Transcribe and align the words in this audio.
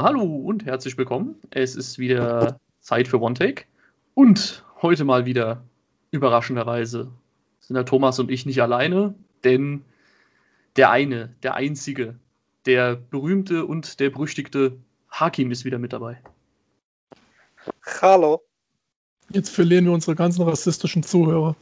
Ja, 0.00 0.04
hallo 0.04 0.22
und 0.22 0.64
herzlich 0.64 0.96
willkommen. 0.96 1.34
Es 1.50 1.76
ist 1.76 1.98
wieder 1.98 2.58
Zeit 2.80 3.06
für 3.06 3.20
One 3.20 3.34
Take. 3.34 3.64
Und 4.14 4.64
heute 4.80 5.04
mal 5.04 5.26
wieder 5.26 5.62
überraschenderweise 6.10 7.12
sind 7.58 7.74
der 7.74 7.84
Thomas 7.84 8.18
und 8.18 8.30
ich 8.30 8.46
nicht 8.46 8.62
alleine, 8.62 9.14
denn 9.44 9.84
der 10.76 10.90
eine, 10.90 11.34
der 11.42 11.54
einzige, 11.54 12.18
der 12.64 12.96
berühmte 12.96 13.66
und 13.66 14.00
der 14.00 14.08
berüchtigte 14.08 14.78
Hakim 15.10 15.50
ist 15.50 15.66
wieder 15.66 15.78
mit 15.78 15.92
dabei. 15.92 16.18
Hallo. 18.00 18.40
Jetzt 19.28 19.50
verlieren 19.50 19.84
wir 19.84 19.92
unsere 19.92 20.16
ganzen 20.16 20.48
rassistischen 20.48 21.02
Zuhörer. 21.02 21.54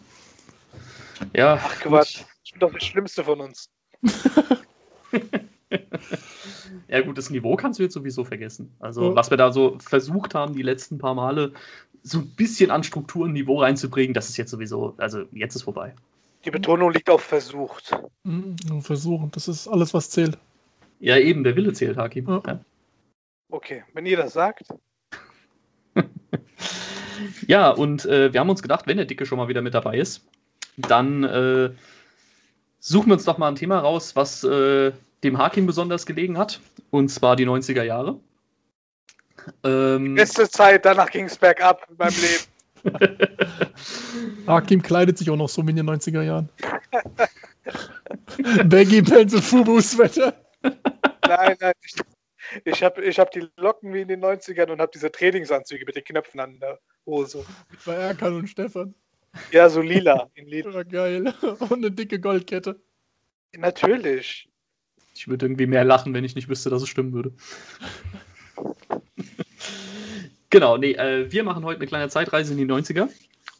Ja, 1.34 1.60
Ach 1.60 1.80
Quatsch. 1.80 2.22
Ich 2.44 2.52
bin 2.52 2.60
doch 2.60 2.70
der 2.70 2.78
Schlimmste 2.78 3.24
von 3.24 3.40
uns. 3.40 3.68
ja 6.88 7.00
gut, 7.02 7.18
das 7.18 7.30
Niveau 7.30 7.56
kannst 7.56 7.78
du 7.78 7.82
jetzt 7.82 7.94
sowieso 7.94 8.24
vergessen. 8.24 8.72
Also 8.80 9.10
Ja. 9.10 9.14
was 9.14 9.30
wir 9.30 9.36
da 9.36 9.52
so 9.52 9.78
versucht 9.78 10.34
haben, 10.34 10.54
die 10.54 10.62
letzten 10.62 10.98
paar 10.98 11.14
Male 11.14 11.52
so 12.02 12.18
ein 12.18 12.28
bisschen 12.30 12.70
an 12.70 12.82
Struktur 12.84 13.24
und 13.24 13.32
Niveau 13.32 13.60
reinzubringen, 13.60 14.14
das 14.14 14.28
ist 14.28 14.36
jetzt 14.36 14.50
sowieso, 14.50 14.94
also 14.98 15.24
jetzt 15.32 15.54
ist 15.54 15.62
vorbei. 15.62 15.94
Die 16.44 16.50
Betonung 16.50 16.92
liegt 16.92 17.10
auf 17.10 17.22
versucht. 17.22 17.96
Mhm, 18.22 18.56
nur 18.68 18.82
Versuchen, 18.82 19.30
das 19.32 19.48
ist 19.48 19.68
alles, 19.68 19.92
was 19.92 20.08
zählt. 20.10 20.38
Ja, 21.00 21.16
eben, 21.16 21.44
der 21.44 21.56
Wille 21.56 21.72
zählt, 21.72 21.96
Hakim. 21.96 22.26
Ja. 22.28 22.42
Ja. 22.46 22.60
Okay, 23.50 23.84
wenn 23.94 24.06
ihr 24.06 24.16
das 24.16 24.32
sagt. 24.32 24.68
Ja, 27.48 27.70
und 27.70 28.04
äh, 28.06 28.32
wir 28.32 28.38
haben 28.40 28.50
uns 28.50 28.62
gedacht, 28.62 28.86
wenn 28.86 28.96
der 28.96 29.06
Dicke 29.06 29.26
schon 29.26 29.38
mal 29.38 29.48
wieder 29.48 29.62
mit 29.62 29.74
dabei 29.74 29.98
ist, 29.98 30.24
dann 30.76 31.24
äh, 31.24 31.70
suchen 32.78 33.08
wir 33.08 33.14
uns 33.14 33.24
doch 33.24 33.38
mal 33.38 33.48
ein 33.48 33.56
Thema 33.56 33.80
raus, 33.80 34.14
was 34.14 34.44
äh, 34.44 34.92
dem 35.22 35.38
Hakim 35.38 35.66
besonders 35.66 36.06
gelegen 36.06 36.38
hat. 36.38 36.60
Und 36.90 37.08
zwar 37.08 37.36
die 37.36 37.46
90er 37.46 37.82
Jahre. 37.82 38.18
Ähm, 39.64 40.14
Beste 40.14 40.48
Zeit, 40.48 40.84
danach 40.84 41.10
ging 41.10 41.26
es 41.26 41.36
bergab 41.36 41.86
in 41.88 41.96
meinem 41.96 42.14
Leben. 42.20 42.44
Hakim 44.46 44.82
kleidet 44.82 45.18
sich 45.18 45.30
auch 45.30 45.36
noch 45.36 45.48
so 45.48 45.66
wie 45.66 45.70
in 45.70 45.76
den 45.76 45.88
90er 45.88 46.22
Jahren. 46.22 46.48
Baggy 48.64 49.02
Pants 49.02 49.34
und 49.34 49.42
Fubu-Sweater. 49.42 50.34
Nein, 51.26 51.56
nein. 51.60 51.72
Ich, 51.82 51.94
ich 52.64 52.82
habe 52.82 53.02
ich 53.02 53.18
hab 53.18 53.30
die 53.30 53.48
Locken 53.56 53.92
wie 53.92 54.02
in 54.02 54.08
den 54.08 54.24
90ern 54.24 54.70
und 54.70 54.80
habe 54.80 54.90
diese 54.94 55.10
Trainingsanzüge 55.10 55.84
mit 55.84 55.96
den 55.96 56.04
Knöpfen 56.04 56.40
an 56.40 56.58
der 56.60 56.78
Hose. 57.04 57.44
Bei 57.84 57.94
Erkan 57.94 58.36
und 58.36 58.48
Stefan. 58.48 58.94
Ja, 59.50 59.68
so 59.68 59.80
lila. 59.80 60.30
In 60.34 60.46
lila. 60.46 60.82
Geil. 60.84 61.34
Und 61.42 61.72
eine 61.72 61.90
dicke 61.90 62.18
Goldkette. 62.18 62.80
Natürlich. 63.56 64.48
Ich 65.18 65.26
würde 65.26 65.46
irgendwie 65.46 65.66
mehr 65.66 65.84
lachen, 65.84 66.14
wenn 66.14 66.22
ich 66.22 66.36
nicht 66.36 66.48
wüsste, 66.48 66.70
dass 66.70 66.80
es 66.80 66.88
stimmen 66.88 67.12
würde. 67.12 67.32
genau, 70.50 70.76
nee, 70.76 70.92
äh, 70.92 71.30
wir 71.32 71.42
machen 71.42 71.64
heute 71.64 71.80
eine 71.80 71.88
kleine 71.88 72.08
Zeitreise 72.08 72.52
in 72.52 72.58
die 72.58 72.72
90er. 72.72 73.08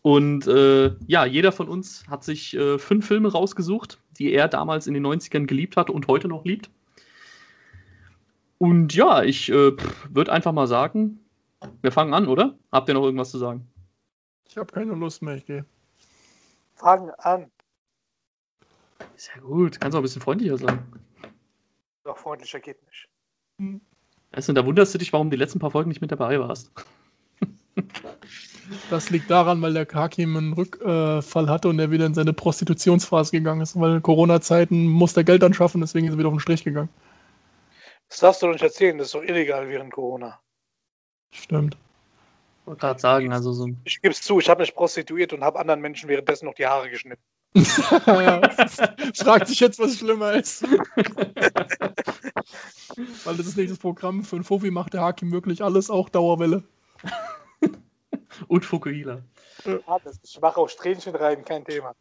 Und 0.02 0.46
äh, 0.46 0.92
ja, 1.08 1.26
jeder 1.26 1.50
von 1.50 1.68
uns 1.68 2.06
hat 2.08 2.22
sich 2.22 2.54
äh, 2.54 2.78
fünf 2.78 3.08
Filme 3.08 3.32
rausgesucht, 3.32 3.98
die 4.18 4.32
er 4.32 4.46
damals 4.46 4.86
in 4.86 4.94
den 4.94 5.04
90ern 5.04 5.46
geliebt 5.46 5.76
hat 5.76 5.90
und 5.90 6.06
heute 6.06 6.28
noch 6.28 6.44
liebt. 6.44 6.70
Und 8.58 8.94
ja, 8.94 9.24
ich 9.24 9.48
äh, 9.48 9.72
würde 10.10 10.32
einfach 10.32 10.52
mal 10.52 10.68
sagen, 10.68 11.18
wir 11.82 11.90
fangen 11.90 12.14
an, 12.14 12.28
oder? 12.28 12.56
Habt 12.70 12.88
ihr 12.88 12.94
noch 12.94 13.02
irgendwas 13.02 13.32
zu 13.32 13.38
sagen? 13.38 13.66
Ich 14.48 14.56
habe 14.56 14.72
keine 14.72 14.92
Lust 14.92 15.22
mehr, 15.22 15.34
ich 15.34 15.44
gehe. 15.44 15.64
Fang 16.76 17.10
an. 17.18 17.50
Sehr 19.16 19.42
gut, 19.42 19.80
kannst 19.80 19.96
auch 19.96 20.00
ein 20.00 20.04
bisschen 20.04 20.22
freundlicher 20.22 20.56
sein. 20.56 20.78
Doch, 22.08 22.16
freundlicher 22.16 22.58
geht 22.58 22.78
nicht. 22.86 23.82
Weißt 24.32 24.48
du, 24.48 24.54
da 24.54 24.64
wunderst 24.64 24.94
du 24.94 24.98
dich, 24.98 25.12
warum 25.12 25.28
die 25.28 25.36
letzten 25.36 25.58
paar 25.58 25.70
Folgen 25.70 25.90
nicht 25.90 26.00
mit 26.00 26.10
dabei 26.10 26.40
warst. 26.40 26.72
Das 28.90 29.08
liegt 29.08 29.30
daran, 29.30 29.62
weil 29.62 29.72
der 29.72 29.86
Hakim 29.90 30.36
einen 30.36 30.52
Rückfall 30.52 31.48
hatte 31.48 31.70
und 31.70 31.78
er 31.78 31.90
wieder 31.90 32.04
in 32.04 32.12
seine 32.12 32.34
Prostitutionsphase 32.34 33.30
gegangen 33.30 33.62
ist. 33.62 33.80
Weil 33.80 34.02
Corona-Zeiten 34.02 34.84
musste 34.84 35.20
er 35.20 35.24
Geld 35.24 35.42
anschaffen, 35.42 35.80
deswegen 35.80 36.06
ist 36.06 36.12
er 36.12 36.18
wieder 36.18 36.28
auf 36.28 36.34
den 36.34 36.40
Strich 36.40 36.64
gegangen. 36.64 36.90
Das 38.10 38.18
darfst 38.20 38.42
du 38.42 38.46
doch 38.46 38.52
nicht 38.52 38.62
erzählen, 38.62 38.98
das 38.98 39.06
ist 39.06 39.14
doch 39.14 39.22
illegal 39.22 39.70
während 39.70 39.90
Corona. 39.90 40.38
Stimmt. 41.32 41.78
Ich 42.60 42.66
wollte 42.66 42.80
gerade 42.80 43.00
sagen, 43.00 43.32
also 43.32 43.52
so 43.52 43.70
Ich 43.84 44.02
gebe 44.02 44.12
es 44.12 44.20
zu, 44.20 44.38
ich 44.38 44.50
habe 44.50 44.60
mich 44.60 44.74
prostituiert 44.74 45.32
und 45.32 45.42
habe 45.42 45.58
anderen 45.58 45.80
Menschen 45.80 46.10
währenddessen 46.10 46.44
noch 46.44 46.54
die 46.54 46.66
Haare 46.66 46.90
geschnitten. 46.90 47.22
fragt 49.14 49.48
sich 49.48 49.60
jetzt, 49.60 49.78
was 49.78 49.98
schlimmer 49.98 50.32
ist. 50.34 50.62
Weil 53.24 53.36
das 53.36 53.46
ist 53.46 53.56
nicht 53.56 53.70
das 53.70 53.78
Programm. 53.78 54.22
Für 54.24 54.36
ein 54.36 54.44
Fofi 54.44 54.70
macht 54.70 54.92
der 54.94 55.00
Hakim 55.02 55.32
wirklich 55.32 55.62
alles, 55.62 55.90
auch 55.90 56.08
Dauerwelle. 56.08 56.62
und 58.48 58.64
Fukuhila. 58.64 59.22
Ja, 59.64 59.78
das- 60.04 60.20
Ich 60.22 60.40
mache 60.40 60.60
auch 60.60 60.68
Strähnchen 60.68 61.14
rein, 61.16 61.44
kein 61.44 61.64
Thema. 61.64 61.94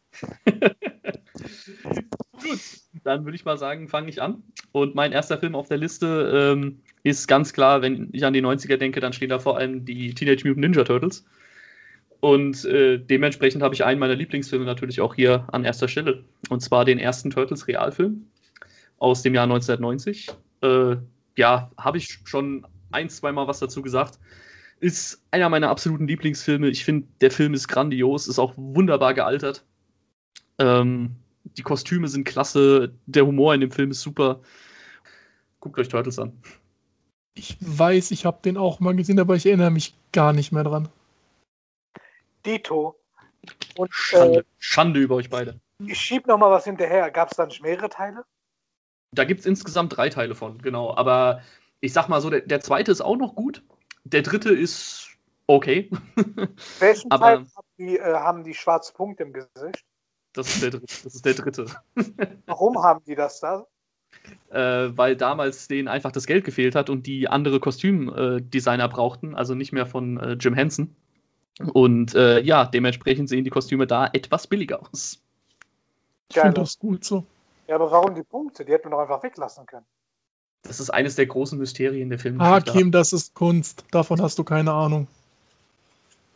Gut, 2.32 2.60
dann 3.04 3.24
würde 3.24 3.36
ich 3.36 3.44
mal 3.44 3.58
sagen, 3.58 3.88
fange 3.88 4.08
ich 4.10 4.22
an. 4.22 4.42
Und 4.72 4.94
mein 4.94 5.12
erster 5.12 5.38
Film 5.38 5.54
auf 5.54 5.68
der 5.68 5.78
Liste 5.78 6.52
ähm, 6.56 6.82
ist 7.02 7.26
ganz 7.26 7.52
klar, 7.52 7.82
wenn 7.82 8.08
ich 8.12 8.24
an 8.24 8.32
die 8.32 8.42
90er 8.42 8.76
denke, 8.76 9.00
dann 9.00 9.12
stehen 9.12 9.30
da 9.30 9.38
vor 9.38 9.56
allem 9.56 9.84
die 9.84 10.14
Teenage 10.14 10.46
Mutant 10.46 10.60
Ninja 10.60 10.84
Turtles. 10.84 11.24
Und 12.20 12.64
äh, 12.64 12.98
dementsprechend 12.98 13.62
habe 13.62 13.74
ich 13.74 13.84
einen 13.84 14.00
meiner 14.00 14.16
Lieblingsfilme 14.16 14.64
natürlich 14.64 15.00
auch 15.00 15.14
hier 15.14 15.46
an 15.52 15.64
erster 15.64 15.86
Stelle. 15.86 16.24
Und 16.48 16.60
zwar 16.60 16.84
den 16.84 16.98
ersten 16.98 17.30
Turtles 17.30 17.68
Realfilm 17.68 18.26
aus 18.98 19.22
dem 19.22 19.34
Jahr 19.34 19.44
1990. 19.44 20.28
Äh, 20.62 20.96
ja, 21.36 21.70
habe 21.78 21.98
ich 21.98 22.18
schon 22.24 22.66
ein, 22.90 23.08
zweimal 23.08 23.46
was 23.46 23.60
dazu 23.60 23.82
gesagt. 23.82 24.18
Ist 24.80 25.22
einer 25.30 25.48
meiner 25.48 25.70
absoluten 25.70 26.08
Lieblingsfilme. 26.08 26.68
Ich 26.68 26.84
finde, 26.84 27.06
der 27.20 27.30
Film 27.30 27.54
ist 27.54 27.68
grandios, 27.68 28.26
ist 28.26 28.38
auch 28.38 28.54
wunderbar 28.56 29.14
gealtert. 29.14 29.64
Ähm, 30.58 31.16
die 31.56 31.62
Kostüme 31.62 32.08
sind 32.08 32.24
klasse, 32.24 32.92
der 33.06 33.26
Humor 33.26 33.54
in 33.54 33.60
dem 33.60 33.70
Film 33.70 33.92
ist 33.92 34.00
super. 34.00 34.40
Guckt 35.60 35.78
euch 35.78 35.88
Turtles 35.88 36.18
an. 36.18 36.32
Ich 37.34 37.56
weiß, 37.60 38.10
ich 38.10 38.24
habe 38.24 38.38
den 38.44 38.56
auch 38.56 38.80
mal 38.80 38.96
gesehen, 38.96 39.20
aber 39.20 39.36
ich 39.36 39.46
erinnere 39.46 39.70
mich 39.70 39.94
gar 40.12 40.32
nicht 40.32 40.50
mehr 40.50 40.64
dran. 40.64 40.88
Dito. 42.48 42.98
Und 43.76 43.92
Schande, 43.94 44.44
Schande 44.58 45.00
über 45.00 45.16
euch 45.16 45.30
beide. 45.30 45.60
äh, 45.80 45.92
ich 45.92 45.98
schieb 46.00 46.26
noch 46.26 46.38
mal 46.38 46.50
was 46.50 46.64
hinterher. 46.64 47.10
Gab 47.10 47.30
es 47.30 47.36
da 47.36 47.46
nicht 47.46 47.62
mehrere 47.62 47.88
Teile? 47.88 48.24
Da 49.12 49.24
gibt 49.24 49.40
es 49.40 49.46
insgesamt 49.46 49.96
drei 49.96 50.08
Teile 50.08 50.34
von, 50.34 50.58
genau. 50.60 50.94
Aber 50.96 51.42
ich 51.80 51.92
sag 51.92 52.08
mal 52.08 52.20
so, 52.20 52.30
der, 52.30 52.40
der 52.40 52.60
zweite 52.60 52.90
ist 52.90 53.00
auch 53.00 53.16
noch 53.16 53.34
gut. 53.34 53.62
Der 54.04 54.22
dritte 54.22 54.50
ist 54.52 55.08
okay. 55.46 55.90
Welchen 56.78 57.10
Aber- 57.10 57.26
Teil 57.26 57.38
haben 57.54 57.66
die, 57.78 57.96
äh, 57.98 58.14
haben 58.14 58.44
die 58.44 58.54
schwarze 58.54 58.92
Punkte 58.92 59.22
im 59.24 59.32
Gesicht? 59.32 59.84
Das 60.34 60.48
ist 60.54 60.62
der, 60.62 60.70
dritte- 60.70 60.86
das 61.04 61.14
ist 61.14 61.24
der 61.24 61.34
dritte. 61.34 61.66
Warum 62.46 62.82
haben 62.82 63.02
die 63.06 63.14
das 63.14 63.40
da? 63.40 63.66
Äh, 64.50 64.96
weil 64.96 65.16
damals 65.16 65.68
denen 65.68 65.86
einfach 65.88 66.12
das 66.12 66.26
Geld 66.26 66.44
gefehlt 66.44 66.74
hat 66.74 66.90
und 66.90 67.06
die 67.06 67.28
andere 67.28 67.60
Kostümdesigner 67.60 68.88
brauchten, 68.88 69.34
also 69.34 69.54
nicht 69.54 69.72
mehr 69.72 69.86
von 69.86 70.18
äh, 70.18 70.32
Jim 70.32 70.54
Henson. 70.54 70.96
Und 71.72 72.14
äh, 72.14 72.40
ja, 72.40 72.64
dementsprechend 72.64 73.28
sehen 73.28 73.44
die 73.44 73.50
Kostüme 73.50 73.86
da 73.86 74.08
etwas 74.12 74.46
billiger 74.46 74.80
aus. 74.80 75.20
Ich 76.30 76.38
finde 76.38 76.60
das 76.60 76.78
gut 76.78 77.04
so. 77.04 77.24
Ja, 77.66 77.74
aber 77.74 77.90
warum 77.90 78.14
die 78.14 78.22
Punkte? 78.22 78.64
Die 78.64 78.72
hätten 78.72 78.86
wir 78.86 78.90
doch 78.90 79.00
einfach 79.00 79.22
weglassen 79.22 79.66
können. 79.66 79.86
Das 80.62 80.80
ist 80.80 80.90
eines 80.90 81.16
der 81.16 81.26
großen 81.26 81.58
Mysterien 81.58 82.10
der 82.10 82.18
Filme. 82.18 82.44
Hakim, 82.44 82.90
das 82.90 83.12
ist 83.12 83.34
Kunst. 83.34 83.84
Davon 83.90 84.20
hast 84.20 84.38
du 84.38 84.44
keine 84.44 84.72
Ahnung. 84.72 85.06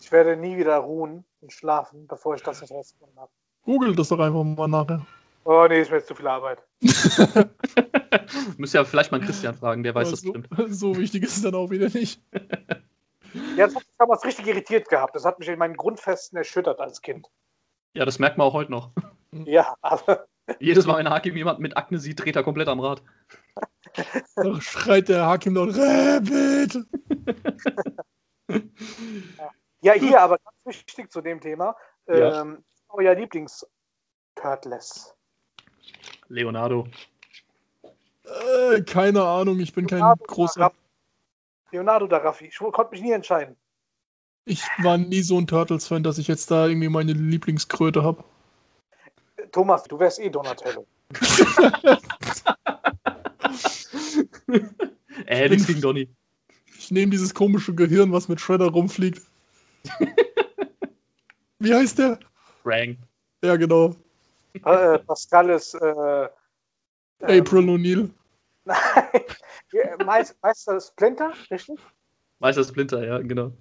Ich 0.01 0.11
werde 0.11 0.37
nie 0.37 0.57
wieder 0.57 0.77
ruhen 0.79 1.25
und 1.41 1.53
schlafen, 1.53 2.07
bevor 2.07 2.35
ich 2.35 2.43
das 2.43 2.61
nicht 2.61 2.73
rausgefunden 2.73 3.19
habe. 3.19 3.31
Google 3.65 3.95
das 3.95 4.09
doch 4.09 4.19
einfach 4.19 4.43
mal 4.43 4.69
nachher. 4.69 5.07
Oh 5.45 5.67
nee, 5.69 5.81
ist 5.81 5.91
mir 5.91 5.99
jetzt 5.99 6.09
zu 6.09 6.15
viel 6.15 6.27
Arbeit. 6.27 6.59
Müsst 8.57 8.75
ja 8.75 8.85
vielleicht 8.85 9.11
mal 9.11 9.21
Christian 9.21 9.55
fragen, 9.55 9.83
der 9.83 9.95
weiß 9.95 10.09
Aber 10.09 10.11
das 10.13 10.21
so, 10.21 10.33
bestimmt. 10.33 10.75
so 10.75 10.97
wichtig 10.97 11.25
ist 11.25 11.37
es 11.37 11.43
dann 11.43 11.55
auch 11.55 11.71
wieder 11.71 11.89
nicht. 11.89 12.21
Ja, 13.57 13.67
das 13.67 13.77
hat 13.77 13.87
mich 13.87 13.97
damals 13.99 14.25
richtig 14.25 14.47
irritiert 14.47 14.89
gehabt. 14.89 15.17
Das 15.17 15.25
hat 15.25 15.39
mich 15.39 15.49
in 15.49 15.59
meinen 15.59 15.77
Grundfesten 15.77 16.37
erschüttert 16.37 16.81
als 16.81 17.01
Kind. 17.01 17.29
Ja, 17.95 18.05
das 18.05 18.19
merkt 18.19 18.39
man 18.39 18.47
auch 18.47 18.55
heute 18.55 18.71
noch. 18.71 18.91
Ja, 19.33 19.75
aber 19.81 20.27
Jedes 20.59 20.87
Mal, 20.87 20.99
wenn 20.99 21.11
Hakim 21.11 21.37
jemand 21.37 21.61
mit 21.61 21.77
Akne 21.77 21.99
sieht, 21.99 22.25
dreht 22.25 22.37
er 22.37 22.43
komplett 22.43 22.69
am 22.69 22.81
Rad. 22.81 23.03
Da 24.37 24.61
schreit 24.61 25.09
der 25.09 25.27
Hakim 25.27 25.53
noch 25.53 25.69
Rabbit. 25.69 26.79
ja, 29.83 29.93
hier, 29.93 30.21
aber 30.21 30.39
ganz 30.39 30.57
wichtig 30.65 31.13
zu 31.13 31.21
dem 31.21 31.41
Thema. 31.41 31.77
Ja. 32.07 32.41
Ähm, 32.41 32.65
euer 32.89 33.15
Lieblings-Turtles. 33.15 35.15
Leonardo. 36.29 36.89
Äh, 38.25 38.83
keine 38.83 39.23
Ahnung, 39.23 39.61
ich 39.61 39.73
bin 39.73 39.87
kein 39.87 39.99
Leonardo 39.99 40.25
großer. 40.25 40.73
Leonardo 41.73 42.07
da 42.07 42.19
Raffi. 42.19 42.47
Ich 42.47 42.59
konnte 42.59 42.91
mich 42.91 43.03
nie 43.03 43.13
entscheiden. 43.13 43.57
Ich 44.45 44.63
war 44.83 44.99
nie 44.99 45.23
so 45.23 45.39
ein 45.39 45.47
Turtles-Fan, 45.47 46.03
dass 46.03 46.19
ich 46.19 46.29
jetzt 46.29 46.51
da 46.51 46.67
irgendwie 46.67 46.89
meine 46.89 47.13
Lieblingskröte 47.13 48.03
habe. 48.03 48.23
Thomas, 49.53 49.85
du 49.85 49.99
wärst 49.99 50.19
eh 50.21 50.31
Donatello. 50.31 50.87
Äh, 55.27 55.49
nichts 55.49 55.67
gegen 55.67 55.81
Donny. 55.81 56.09
Ich 56.79 56.91
nehme 56.91 57.11
dieses 57.11 57.33
komische 57.33 57.75
Gehirn, 57.75 58.13
was 58.13 58.29
mit 58.29 58.41
Shredder 58.41 58.69
rumfliegt. 58.69 59.23
Wie 61.59 61.73
heißt 61.73 61.99
der? 61.99 62.19
Rang. 62.65 62.97
Ja, 63.43 63.57
genau. 63.57 63.95
Äh, 64.55 64.99
Pascal 64.99 65.51
ist. 65.51 65.75
Äh, 65.75 66.29
April 67.21 67.69
O'Neil. 67.69 68.11
Nein, 68.65 68.79
Meister, 70.05 70.81
Splinter, 70.81 71.33
richtig? 71.51 71.81
Meister 72.39 72.65
Splinter, 72.65 73.05
ja, 73.05 73.19
genau. 73.19 73.53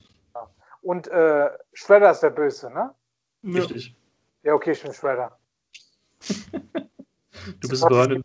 Und 0.82 1.08
äh, 1.08 1.50
Shredder 1.74 2.12
ist 2.12 2.22
der 2.22 2.32
Böse, 2.32 2.72
ne? 2.72 2.94
Richtig. 3.44 3.96
Ja, 4.44 4.54
okay, 4.54 4.72
ich 4.72 4.82
bin 4.82 4.94
Shredder. 4.94 5.38
Du 7.60 7.68
bist 7.68 7.82
Vernon. 7.88 8.24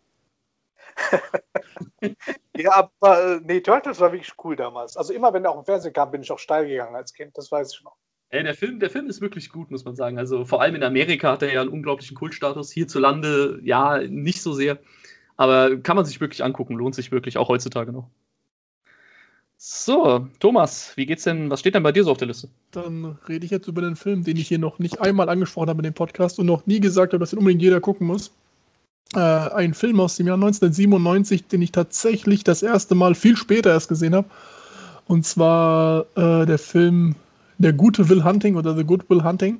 Ja, 2.57 2.89
aber 2.99 3.35
äh, 3.35 3.41
nee, 3.43 3.61
Turtles 3.61 3.99
war 3.99 4.11
wirklich 4.11 4.33
cool 4.43 4.55
damals. 4.55 4.97
Also 4.97 5.13
immer, 5.13 5.31
wenn 5.33 5.45
er 5.45 5.51
auch 5.51 5.59
im 5.59 5.65
Fernsehen 5.65 5.93
kam, 5.93 6.09
bin 6.09 6.21
ich 6.21 6.31
auch 6.31 6.39
steil 6.39 6.67
gegangen 6.67 6.95
als 6.95 7.13
Kind, 7.13 7.37
das 7.37 7.51
weiß 7.51 7.71
ich 7.73 7.83
noch. 7.83 7.95
Ey, 8.29 8.43
der 8.43 8.55
Film, 8.55 8.79
der 8.79 8.89
Film 8.89 9.07
ist 9.07 9.21
wirklich 9.21 9.49
gut, 9.49 9.71
muss 9.71 9.85
man 9.85 9.95
sagen. 9.95 10.17
Also 10.17 10.43
vor 10.43 10.61
allem 10.61 10.75
in 10.75 10.83
Amerika 10.83 11.31
hat 11.31 11.43
er 11.43 11.53
ja 11.53 11.61
einen 11.61 11.69
unglaublichen 11.69 12.17
Kultstatus. 12.17 12.71
Hierzulande, 12.71 13.59
ja, 13.63 13.99
nicht 13.99 14.41
so 14.41 14.53
sehr. 14.53 14.79
Aber 15.37 15.77
kann 15.77 15.95
man 15.95 16.05
sich 16.05 16.19
wirklich 16.19 16.43
angucken, 16.43 16.75
lohnt 16.75 16.95
sich 16.95 17.11
wirklich, 17.11 17.37
auch 17.37 17.47
heutzutage 17.47 17.91
noch. 17.91 18.09
So, 19.59 20.27
Thomas, 20.39 20.95
wie 20.95 21.07
geht's 21.07 21.23
denn, 21.23 21.49
was 21.49 21.61
steht 21.61 21.73
denn 21.73 21.81
bei 21.81 21.91
dir 21.91 22.03
so 22.03 22.11
auf 22.11 22.17
der 22.17 22.27
Liste? 22.27 22.47
Dann 22.71 23.17
rede 23.27 23.43
ich 23.43 23.51
jetzt 23.51 23.67
über 23.67 23.81
den 23.81 23.95
Film, 23.95 24.23
den 24.23 24.37
ich 24.37 24.47
hier 24.47 24.59
noch 24.59 24.77
nicht 24.77 25.01
einmal 25.01 25.29
angesprochen 25.29 25.69
habe 25.69 25.79
in 25.79 25.85
dem 25.85 25.95
Podcast 25.95 26.37
und 26.37 26.45
noch 26.45 26.67
nie 26.67 26.79
gesagt 26.79 27.13
habe, 27.13 27.19
dass 27.19 27.31
den 27.31 27.39
unbedingt 27.39 27.63
jeder 27.63 27.81
gucken 27.81 28.05
muss. 28.05 28.31
Äh, 29.15 29.19
ein 29.19 29.73
Film 29.73 29.99
aus 29.99 30.15
dem 30.15 30.27
Jahr 30.27 30.35
1997, 30.35 31.47
den 31.47 31.63
ich 31.63 31.71
tatsächlich 31.71 32.43
das 32.43 32.61
erste 32.61 32.93
Mal 32.93 33.15
viel 33.15 33.35
später 33.35 33.71
erst 33.71 33.89
gesehen 33.89 34.13
habe. 34.13 34.27
Und 35.07 35.25
zwar 35.25 36.05
äh, 36.15 36.45
der 36.45 36.59
Film 36.59 37.15
Der 37.57 37.73
gute 37.73 38.09
Will 38.09 38.23
Hunting 38.23 38.57
oder 38.57 38.75
The 38.75 38.83
Good 38.83 39.09
Will 39.09 39.23
Hunting. 39.23 39.59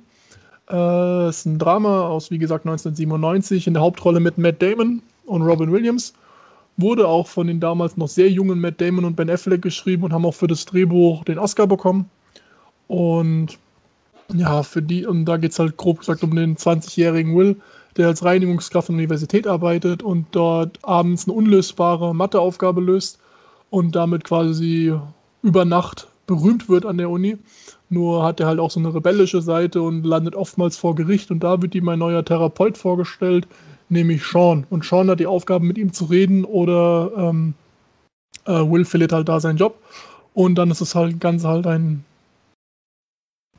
Äh, 0.69 1.29
ist 1.29 1.45
ein 1.45 1.57
Drama 1.57 2.01
aus, 2.01 2.29
wie 2.29 2.37
gesagt, 2.37 2.65
1997 2.67 3.65
in 3.65 3.73
der 3.73 3.81
Hauptrolle 3.81 4.19
mit 4.19 4.37
Matt 4.37 4.61
Damon 4.61 5.01
und 5.27 5.41
Robin 5.43 5.71
Williams. 5.71 6.13
Wurde 6.77 7.07
auch 7.07 7.27
von 7.27 7.47
den 7.47 7.59
damals 7.59 7.97
noch 7.97 8.07
sehr 8.07 8.29
jungen 8.29 8.59
Matt 8.59 8.79
Damon 8.79 9.05
und 9.05 9.15
Ben 9.15 9.29
Affleck 9.29 9.61
geschrieben 9.61 10.03
und 10.03 10.13
haben 10.13 10.25
auch 10.25 10.35
für 10.35 10.47
das 10.47 10.65
Drehbuch 10.65 11.23
den 11.23 11.39
Oscar 11.39 11.67
bekommen. 11.67 12.09
Und 12.87 13.57
ja, 14.33 14.63
für 14.63 14.81
die, 14.81 15.05
und 15.05 15.25
da 15.25 15.37
geht 15.37 15.51
es 15.51 15.59
halt 15.59 15.77
grob 15.77 15.99
gesagt 15.99 16.23
um 16.23 16.35
den 16.35 16.55
20-jährigen 16.55 17.35
Will, 17.35 17.57
der 17.95 18.07
als 18.07 18.23
Reinigungskraft 18.23 18.89
an 18.89 18.95
der 18.95 19.03
Universität 19.03 19.47
arbeitet 19.47 20.03
und 20.03 20.27
dort 20.31 20.79
abends 20.83 21.25
eine 21.25 21.33
unlösbare 21.33 22.13
Matheaufgabe 22.13 22.81
löst 22.81 23.19
und 23.69 23.95
damit 23.95 24.23
quasi 24.23 24.93
über 25.41 25.65
Nacht 25.65 26.07
berühmt 26.27 26.69
wird 26.69 26.85
an 26.85 26.97
der 26.97 27.09
Uni. 27.09 27.37
Nur 27.89 28.23
hat 28.23 28.39
er 28.39 28.47
halt 28.47 28.59
auch 28.59 28.69
so 28.69 28.79
eine 28.79 28.93
rebellische 28.93 29.41
Seite 29.41 29.81
und 29.81 30.05
landet 30.05 30.35
oftmals 30.35 30.75
vor 30.77 30.93
Gericht 30.93 31.31
und 31.31 31.39
da 31.39 31.61
wird 31.61 31.73
ihm 31.73 31.87
ein 31.87 31.99
neuer 31.99 32.23
Therapeut 32.23 32.77
vorgestellt, 32.77 33.47
nämlich 33.89 34.25
Sean. 34.25 34.65
Und 34.69 34.85
Sean 34.85 35.09
hat 35.09 35.19
die 35.19 35.27
Aufgabe, 35.27 35.65
mit 35.65 35.77
ihm 35.77 35.93
zu 35.93 36.05
reden 36.05 36.45
oder 36.45 37.11
ähm, 37.17 37.53
äh, 38.45 38.51
Will 38.51 38.85
verliert 38.85 39.11
halt 39.11 39.29
da 39.29 39.39
seinen 39.39 39.57
Job. 39.57 39.81
Und 40.33 40.55
dann 40.55 40.71
ist 40.71 40.81
es 40.81 40.95
halt 40.95 41.19
ganz 41.19 41.43
halt 41.43 41.65
ein, 41.65 42.05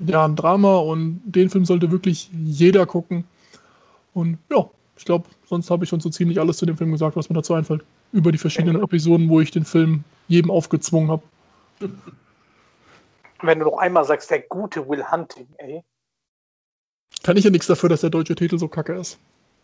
ja, 0.00 0.24
ein 0.24 0.36
Drama 0.36 0.76
und 0.76 1.20
den 1.24 1.50
Film 1.50 1.64
sollte 1.64 1.90
wirklich 1.90 2.30
jeder 2.44 2.86
gucken. 2.86 3.24
Und 4.14 4.38
ja, 4.50 4.68
ich 4.96 5.04
glaube, 5.04 5.28
sonst 5.46 5.70
habe 5.70 5.84
ich 5.84 5.90
schon 5.90 6.00
so 6.00 6.10
ziemlich 6.10 6.40
alles 6.40 6.58
zu 6.58 6.66
dem 6.66 6.76
Film 6.76 6.92
gesagt, 6.92 7.16
was 7.16 7.28
mir 7.28 7.36
dazu 7.36 7.54
einfällt. 7.54 7.84
Über 8.12 8.32
die 8.32 8.38
verschiedenen 8.38 8.82
Episoden, 8.82 9.28
wo 9.28 9.40
ich 9.40 9.50
den 9.50 9.64
Film 9.64 10.04
jedem 10.28 10.50
aufgezwungen 10.50 11.10
habe. 11.10 11.22
Wenn 13.42 13.58
du 13.58 13.66
noch 13.66 13.78
einmal 13.78 14.04
sagst, 14.04 14.30
der 14.30 14.40
gute 14.40 14.88
Will 14.88 15.04
Hunting, 15.10 15.46
ey, 15.58 15.82
Kann 17.22 17.36
ich 17.36 17.44
ja 17.44 17.50
nichts 17.50 17.66
dafür, 17.66 17.88
dass 17.88 18.00
der 18.00 18.10
deutsche 18.10 18.34
Titel 18.34 18.58
so 18.58 18.68
kacke 18.68 18.94
ist. 18.94 19.18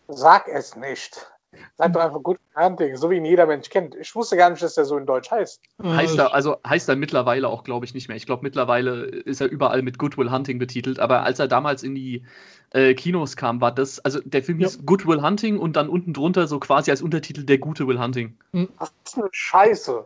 Sag 0.07 0.47
es 0.47 0.75
nicht. 0.75 1.31
Sag 1.77 1.93
doch 1.93 2.01
einfach 2.01 2.21
Good 2.21 2.37
Will 2.37 2.63
Hunting, 2.63 2.95
so 2.97 3.09
wie 3.09 3.15
ihn 3.17 3.25
jeder 3.25 3.45
Mensch 3.45 3.69
kennt. 3.69 3.95
Ich 3.95 4.13
wusste 4.13 4.35
gar 4.35 4.49
nicht, 4.49 4.61
dass 4.61 4.75
der 4.75 4.85
so 4.85 4.97
in 4.97 5.05
Deutsch 5.05 5.31
heißt. 5.31 5.61
Heißt 5.83 6.17
er, 6.17 6.33
also 6.33 6.57
heißt 6.67 6.89
er 6.89 6.95
mittlerweile 6.95 7.47
auch, 7.47 7.63
glaube 7.63 7.85
ich, 7.85 7.93
nicht 7.93 8.07
mehr. 8.07 8.17
Ich 8.17 8.25
glaube, 8.25 8.43
mittlerweile 8.43 9.05
ist 9.05 9.41
er 9.41 9.49
überall 9.49 9.81
mit 9.81 9.97
Goodwill 9.97 10.31
Hunting 10.31 10.59
betitelt, 10.59 10.99
aber 10.99 11.23
als 11.23 11.39
er 11.39 11.47
damals 11.47 11.83
in 11.83 11.95
die 11.95 12.25
äh, 12.71 12.93
Kinos 12.93 13.37
kam, 13.37 13.61
war 13.61 13.73
das, 13.73 13.99
also 13.99 14.19
der 14.23 14.43
Film 14.43 14.59
Ja. 14.59 14.67
hieß 14.67 14.85
Goodwill 14.85 15.21
Hunting 15.21 15.57
und 15.57 15.75
dann 15.75 15.89
unten 15.89 16.13
drunter 16.13 16.47
so 16.47 16.59
quasi 16.59 16.91
als 16.91 17.01
Untertitel 17.01 17.43
der 17.43 17.57
gute 17.57 17.87
Will 17.87 17.99
Hunting. 17.99 18.37
Was 18.77 18.93
ist 19.05 19.17
eine 19.17 19.29
Scheiße? 19.31 20.05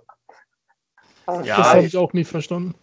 Ist 1.28 1.46
Ja, 1.46 1.58
das 1.58 1.74
habe 1.74 1.86
ich 1.86 1.98
auch 1.98 2.14
nie 2.14 2.24
verstanden. 2.26 2.76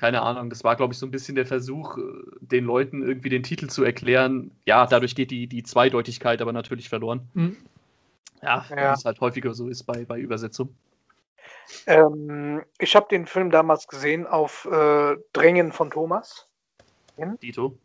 Keine 0.00 0.22
Ahnung, 0.22 0.48
das 0.48 0.64
war, 0.64 0.76
glaube 0.76 0.94
ich, 0.94 0.98
so 0.98 1.04
ein 1.04 1.10
bisschen 1.10 1.34
der 1.34 1.44
Versuch, 1.44 1.98
äh, 1.98 2.00
den 2.40 2.64
Leuten 2.64 3.02
irgendwie 3.02 3.28
den 3.28 3.42
Titel 3.42 3.66
zu 3.66 3.84
erklären. 3.84 4.50
Ja, 4.64 4.86
dadurch 4.86 5.14
geht 5.14 5.30
die, 5.30 5.46
die 5.46 5.62
Zweideutigkeit 5.62 6.40
aber 6.40 6.54
natürlich 6.54 6.88
verloren. 6.88 7.28
Hm. 7.34 7.58
Ja, 8.40 8.64
Ja. 8.70 8.76
wie 8.76 8.94
es 8.98 9.04
halt 9.04 9.20
häufiger 9.20 9.52
so 9.52 9.68
ist 9.68 9.82
bei, 9.82 10.06
bei 10.06 10.18
Übersetzung. 10.18 10.74
Ähm, 11.86 12.62
ich 12.78 12.96
habe 12.96 13.08
den 13.10 13.26
Film 13.26 13.50
damals 13.50 13.88
gesehen 13.88 14.26
auf 14.26 14.66
äh, 14.72 15.16
Drängen 15.34 15.70
von 15.70 15.90
Thomas. 15.90 16.48
Dito. 17.42 17.76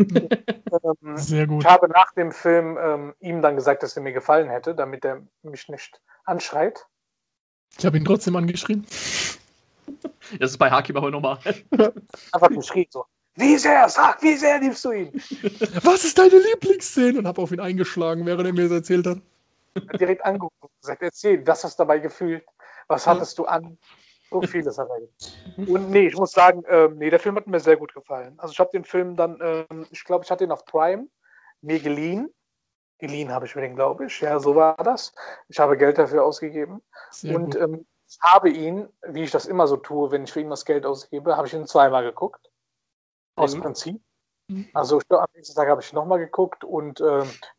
Ähm, 0.00 0.28
Sehr 1.14 1.46
gut. 1.46 1.62
ich 1.62 1.70
habe 1.70 1.86
nach 1.88 2.12
dem 2.14 2.32
Film 2.32 2.76
ähm, 2.76 3.14
ihm 3.20 3.40
dann 3.40 3.54
gesagt, 3.54 3.84
dass 3.84 3.96
er 3.96 4.02
mir 4.02 4.12
gefallen 4.12 4.50
hätte, 4.50 4.74
damit 4.74 5.04
er 5.04 5.22
mich 5.44 5.68
nicht 5.68 6.00
anschreit. 6.24 6.86
Ich 7.78 7.86
habe 7.86 7.98
ihn 7.98 8.04
trotzdem 8.04 8.34
angeschrieben. 8.34 8.84
Das 10.38 10.50
ist 10.50 10.58
bei 10.58 10.70
Hakim 10.70 10.96
aber 10.96 11.10
normal. 11.10 11.38
Einfach 12.32 12.48
geschrien 12.48 12.86
so. 12.90 13.04
Wie 13.34 13.56
sehr, 13.56 13.88
sag, 13.88 14.22
wie 14.22 14.36
sehr 14.36 14.58
liebst 14.60 14.84
du 14.84 14.92
ihn? 14.92 15.12
Was 15.82 16.04
ist 16.04 16.18
deine 16.18 16.38
Lieblingsszene? 16.38 17.18
Und 17.18 17.26
habe 17.26 17.40
auf 17.40 17.50
ihn 17.50 17.60
eingeschlagen, 17.60 18.26
während 18.26 18.46
er 18.46 18.52
mir 18.52 18.64
das 18.64 18.72
erzählt 18.72 19.06
hat. 19.06 19.18
Hat 19.88 20.00
direkt 20.00 20.24
angeguckt 20.24 20.54
und 20.60 20.70
gesagt, 20.80 21.02
erzähl, 21.02 21.46
was 21.46 21.64
hast 21.64 21.78
du 21.78 21.82
dabei 21.82 21.98
gefühlt? 21.98 22.44
Was 22.88 23.06
hattest 23.06 23.38
du 23.38 23.46
an? 23.46 23.78
So 24.30 24.42
vieles 24.42 24.76
hat 24.76 24.88
er. 24.88 25.68
Und 25.68 25.90
nee, 25.90 26.08
ich 26.08 26.16
muss 26.16 26.32
sagen, 26.32 26.62
ähm, 26.68 26.98
nee, 26.98 27.08
der 27.08 27.18
Film 27.18 27.36
hat 27.36 27.46
mir 27.46 27.60
sehr 27.60 27.78
gut 27.78 27.94
gefallen. 27.94 28.34
Also 28.38 28.52
ich 28.52 28.58
habe 28.58 28.70
den 28.70 28.84
Film 28.84 29.16
dann, 29.16 29.38
ähm, 29.40 29.86
ich 29.90 30.04
glaube, 30.04 30.24
ich 30.24 30.30
hatte 30.30 30.44
ihn 30.44 30.52
auf 30.52 30.66
Prime 30.66 31.06
mir 31.62 31.80
geliehen. 31.80 32.28
Geliehen 32.98 33.30
habe 33.30 33.46
ich 33.46 33.54
mir 33.54 33.62
den, 33.62 33.74
glaube 33.74 34.06
ich. 34.06 34.20
Ja, 34.20 34.38
so 34.38 34.54
war 34.54 34.76
das. 34.76 35.14
Ich 35.48 35.58
habe 35.58 35.76
Geld 35.76 35.98
dafür 35.98 36.24
ausgegeben. 36.24 36.82
Sehr 37.10 37.34
und 37.34 37.56
ähm, 37.56 37.86
ich 38.12 38.18
habe 38.20 38.50
ihn, 38.50 38.88
wie 39.08 39.22
ich 39.22 39.30
das 39.30 39.46
immer 39.46 39.66
so 39.66 39.76
tue, 39.78 40.10
wenn 40.10 40.24
ich 40.24 40.32
für 40.32 40.40
ihn 40.40 40.50
das 40.50 40.64
Geld 40.66 40.84
ausgebe, 40.84 41.36
habe 41.36 41.46
ich 41.46 41.54
ihn 41.54 41.66
zweimal 41.66 42.04
geguckt. 42.04 42.50
Aus 43.36 43.54
Mhm. 43.56 43.62
Prinzip. 43.62 44.02
Mhm. 44.48 44.68
Also 44.74 45.00
am 45.08 45.26
nächsten 45.34 45.54
Tag 45.54 45.68
habe 45.68 45.80
ich 45.80 45.92
nochmal 45.94 46.18
geguckt 46.18 46.62
und 46.64 46.98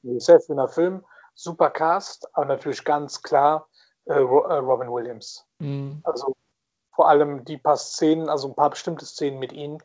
sehr 0.04 0.40
schöner 0.42 0.68
Film, 0.68 1.04
super 1.34 1.72
Cast, 1.72 2.28
aber 2.36 2.46
natürlich 2.46 2.84
ganz 2.86 3.22
klar 3.22 3.68
äh, 4.06 4.14
äh, 4.14 4.20
Robin 4.22 4.92
Williams. 4.92 5.48
Mhm. 5.60 6.02
Also 6.04 6.36
vor 6.94 7.10
allem 7.10 7.44
die 7.46 7.58
paar 7.58 7.78
Szenen, 7.78 8.30
also 8.30 8.50
ein 8.50 8.56
paar 8.56 8.70
bestimmte 8.70 9.06
Szenen 9.06 9.40
mit 9.40 9.54
ihm, 9.54 9.80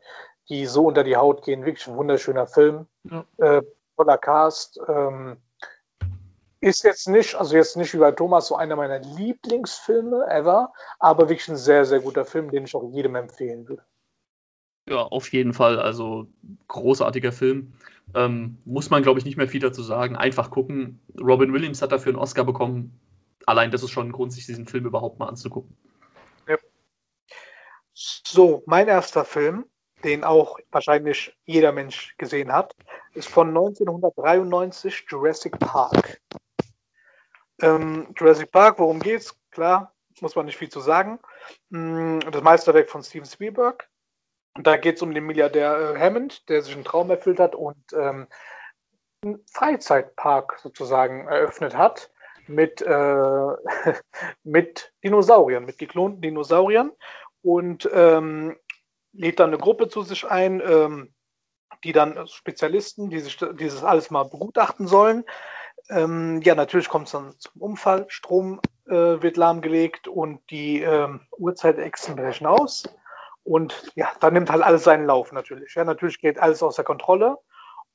die 0.49 0.67
so 0.67 0.85
unter 0.85 1.03
die 1.03 1.17
Haut 1.17 1.43
gehen, 1.43 1.65
wirklich 1.65 1.87
ein 1.87 1.95
wunderschöner 1.95 2.45
Film. 2.45 2.87
Ja. 3.03 3.25
Äh, 3.37 3.63
toller 3.97 4.17
Cast. 4.19 4.79
Ähm, 4.87 5.41
ist 6.61 6.83
jetzt 6.83 7.07
nicht, 7.07 7.35
also 7.35 7.55
jetzt 7.55 7.77
nicht 7.77 7.93
wie 7.93 7.99
bei 7.99 8.11
Thomas 8.11 8.47
so 8.47 8.55
einer 8.55 8.75
meiner 8.75 8.99
Lieblingsfilme 8.99 10.25
ever, 10.29 10.73
aber 10.99 11.29
wirklich 11.29 11.47
ein 11.47 11.57
sehr, 11.57 11.85
sehr 11.85 11.99
guter 11.99 12.25
Film, 12.25 12.51
den 12.51 12.65
ich 12.65 12.75
auch 12.75 12.83
jedem 12.91 13.15
empfehlen 13.15 13.67
würde. 13.67 13.83
Ja, 14.89 15.03
auf 15.03 15.31
jeden 15.31 15.53
Fall. 15.53 15.79
Also 15.79 16.27
großartiger 16.67 17.31
Film. 17.31 17.73
Ähm, 18.15 18.57
muss 18.65 18.89
man, 18.89 19.03
glaube 19.03 19.19
ich, 19.19 19.25
nicht 19.25 19.37
mehr 19.37 19.47
viel 19.47 19.61
dazu 19.61 19.83
sagen. 19.83 20.15
Einfach 20.15 20.49
gucken. 20.49 20.99
Robin 21.21 21.53
Williams 21.53 21.81
hat 21.81 21.91
dafür 21.91 22.11
einen 22.11 22.21
Oscar 22.21 22.43
bekommen. 22.43 22.99
Allein 23.45 23.71
das 23.71 23.83
ist 23.83 23.91
schon 23.91 24.07
ein 24.07 24.11
Grund, 24.11 24.33
sich 24.33 24.45
diesen 24.47 24.67
Film 24.67 24.85
überhaupt 24.85 25.19
mal 25.19 25.27
anzugucken. 25.27 25.77
So, 27.93 28.63
mein 28.65 28.87
erster 28.87 29.25
Film, 29.25 29.65
den 30.03 30.23
auch 30.23 30.57
wahrscheinlich 30.71 31.35
jeder 31.45 31.71
Mensch 31.71 32.15
gesehen 32.17 32.51
hat, 32.51 32.73
ist 33.13 33.27
von 33.27 33.49
1993 33.49 35.05
Jurassic 35.09 35.59
Park. 35.59 36.21
Ähm, 37.61 38.13
Jurassic 38.17 38.51
Park, 38.51 38.79
worum 38.79 38.99
geht's? 38.99 39.35
Klar, 39.51 39.93
muss 40.21 40.35
man 40.35 40.45
nicht 40.45 40.57
viel 40.57 40.69
zu 40.69 40.79
sagen. 40.79 41.19
Mm, 41.69 42.19
Das 42.31 42.41
Meisterwerk 42.41 42.89
von 42.89 43.03
Steven 43.03 43.25
Spielberg. 43.25 43.89
Da 44.55 44.77
geht 44.77 44.95
es 44.95 45.01
um 45.01 45.13
den 45.13 45.25
Milliardär 45.25 45.95
äh, 45.95 45.99
Hammond, 45.99 46.47
der 46.49 46.61
sich 46.61 46.73
einen 46.73 46.83
Traum 46.83 47.09
erfüllt 47.09 47.39
hat 47.39 47.55
und 47.55 47.77
ähm, 47.93 48.27
einen 49.23 49.45
Freizeitpark 49.51 50.59
sozusagen 50.59 51.27
eröffnet 51.27 51.75
hat 51.75 52.11
mit, 52.47 52.81
äh, 52.81 53.55
mit 54.43 54.93
Dinosauriern, 55.03 55.65
mit 55.65 55.77
geklonten 55.77 56.21
Dinosauriern 56.21 56.91
und 57.41 57.89
ähm, 57.93 58.57
lädt 59.13 59.39
dann 59.39 59.49
eine 59.49 59.57
Gruppe 59.57 59.87
zu 59.87 60.03
sich 60.03 60.25
ein, 60.25 60.61
ähm, 60.61 61.13
die 61.83 61.93
dann 61.93 62.27
Spezialisten, 62.27 63.09
die 63.09 63.19
sich 63.19 63.37
dieses 63.37 63.83
alles 63.83 64.11
mal 64.11 64.23
begutachten 64.23 64.87
sollen. 64.87 65.23
Ähm, 65.89 66.41
ja, 66.43 66.55
natürlich 66.55 66.87
kommt 66.87 67.07
es 67.07 67.13
dann 67.13 67.33
zum 67.39 67.61
Unfall, 67.61 68.05
Strom 68.09 68.61
äh, 68.87 68.93
wird 68.93 69.37
lahmgelegt 69.37 70.07
und 70.07 70.39
die 70.51 70.81
ähm, 70.81 71.21
Uhrzeitechsen 71.37 72.15
brechen 72.15 72.45
aus. 72.45 72.83
Und 73.43 73.91
ja, 73.95 74.11
dann 74.19 74.33
nimmt 74.33 74.51
halt 74.51 74.61
alles 74.61 74.83
seinen 74.83 75.05
Lauf 75.05 75.31
natürlich. 75.31 75.73
Ja, 75.73 75.83
natürlich 75.83 76.19
geht 76.19 76.39
alles 76.39 76.61
außer 76.61 76.83
Kontrolle. 76.83 77.37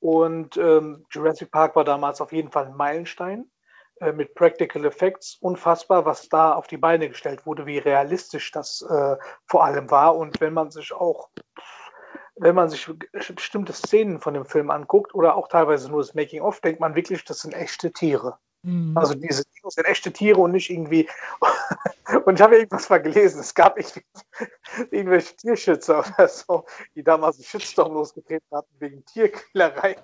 Und 0.00 0.56
ähm, 0.56 1.06
Jurassic 1.10 1.50
Park 1.50 1.76
war 1.76 1.84
damals 1.84 2.20
auf 2.20 2.32
jeden 2.32 2.50
Fall 2.50 2.66
ein 2.66 2.76
Meilenstein 2.76 3.50
äh, 4.00 4.12
mit 4.12 4.34
Practical 4.34 4.84
Effects. 4.84 5.36
Unfassbar, 5.40 6.04
was 6.04 6.28
da 6.28 6.52
auf 6.52 6.66
die 6.66 6.76
Beine 6.76 7.08
gestellt 7.08 7.46
wurde, 7.46 7.66
wie 7.66 7.78
realistisch 7.78 8.50
das 8.50 8.82
äh, 8.82 9.16
vor 9.46 9.64
allem 9.64 9.90
war. 9.90 10.16
Und 10.16 10.40
wenn 10.40 10.52
man 10.52 10.70
sich 10.70 10.92
auch, 10.92 11.28
wenn 12.37 12.55
man 12.55 12.69
sich 12.69 12.88
bestimmte 13.35 13.73
Szenen 13.73 14.21
von 14.21 14.35
dem 14.35 14.45
Film 14.45 14.71
anguckt 14.71 15.14
oder 15.14 15.37
auch 15.37 15.49
teilweise 15.49 15.88
nur 15.88 16.00
das 16.00 16.14
Making-of, 16.14 16.61
denkt 16.61 16.81
man 16.81 16.95
wirklich, 16.95 17.25
das 17.25 17.41
sind 17.41 17.55
echte 17.55 17.93
Tiere. 17.93 18.38
Mhm. 18.62 18.97
Also 18.97 19.14
diese 19.14 19.45
Dinos 19.45 19.75
sind 19.75 19.85
echte 19.85 20.12
Tiere 20.12 20.41
und 20.41 20.53
nicht 20.53 20.71
irgendwie. 20.71 21.09
und 22.25 22.35
ich 22.35 22.41
habe 22.41 22.57
irgendwas 22.57 22.88
mal 22.88 23.00
gelesen. 23.00 23.41
Es 23.41 23.55
gab 23.55 23.79
irgendwelche 24.91 25.37
Tierschützer 25.37 25.99
oder 26.00 26.29
so, 26.29 26.64
die 26.95 27.03
damals 27.03 27.37
einen 27.37 27.45
Shitstorm 27.45 27.93
losgetreten 27.93 28.47
hatten 28.50 28.75
wegen 28.79 29.05
Tierquälerei. 29.05 29.97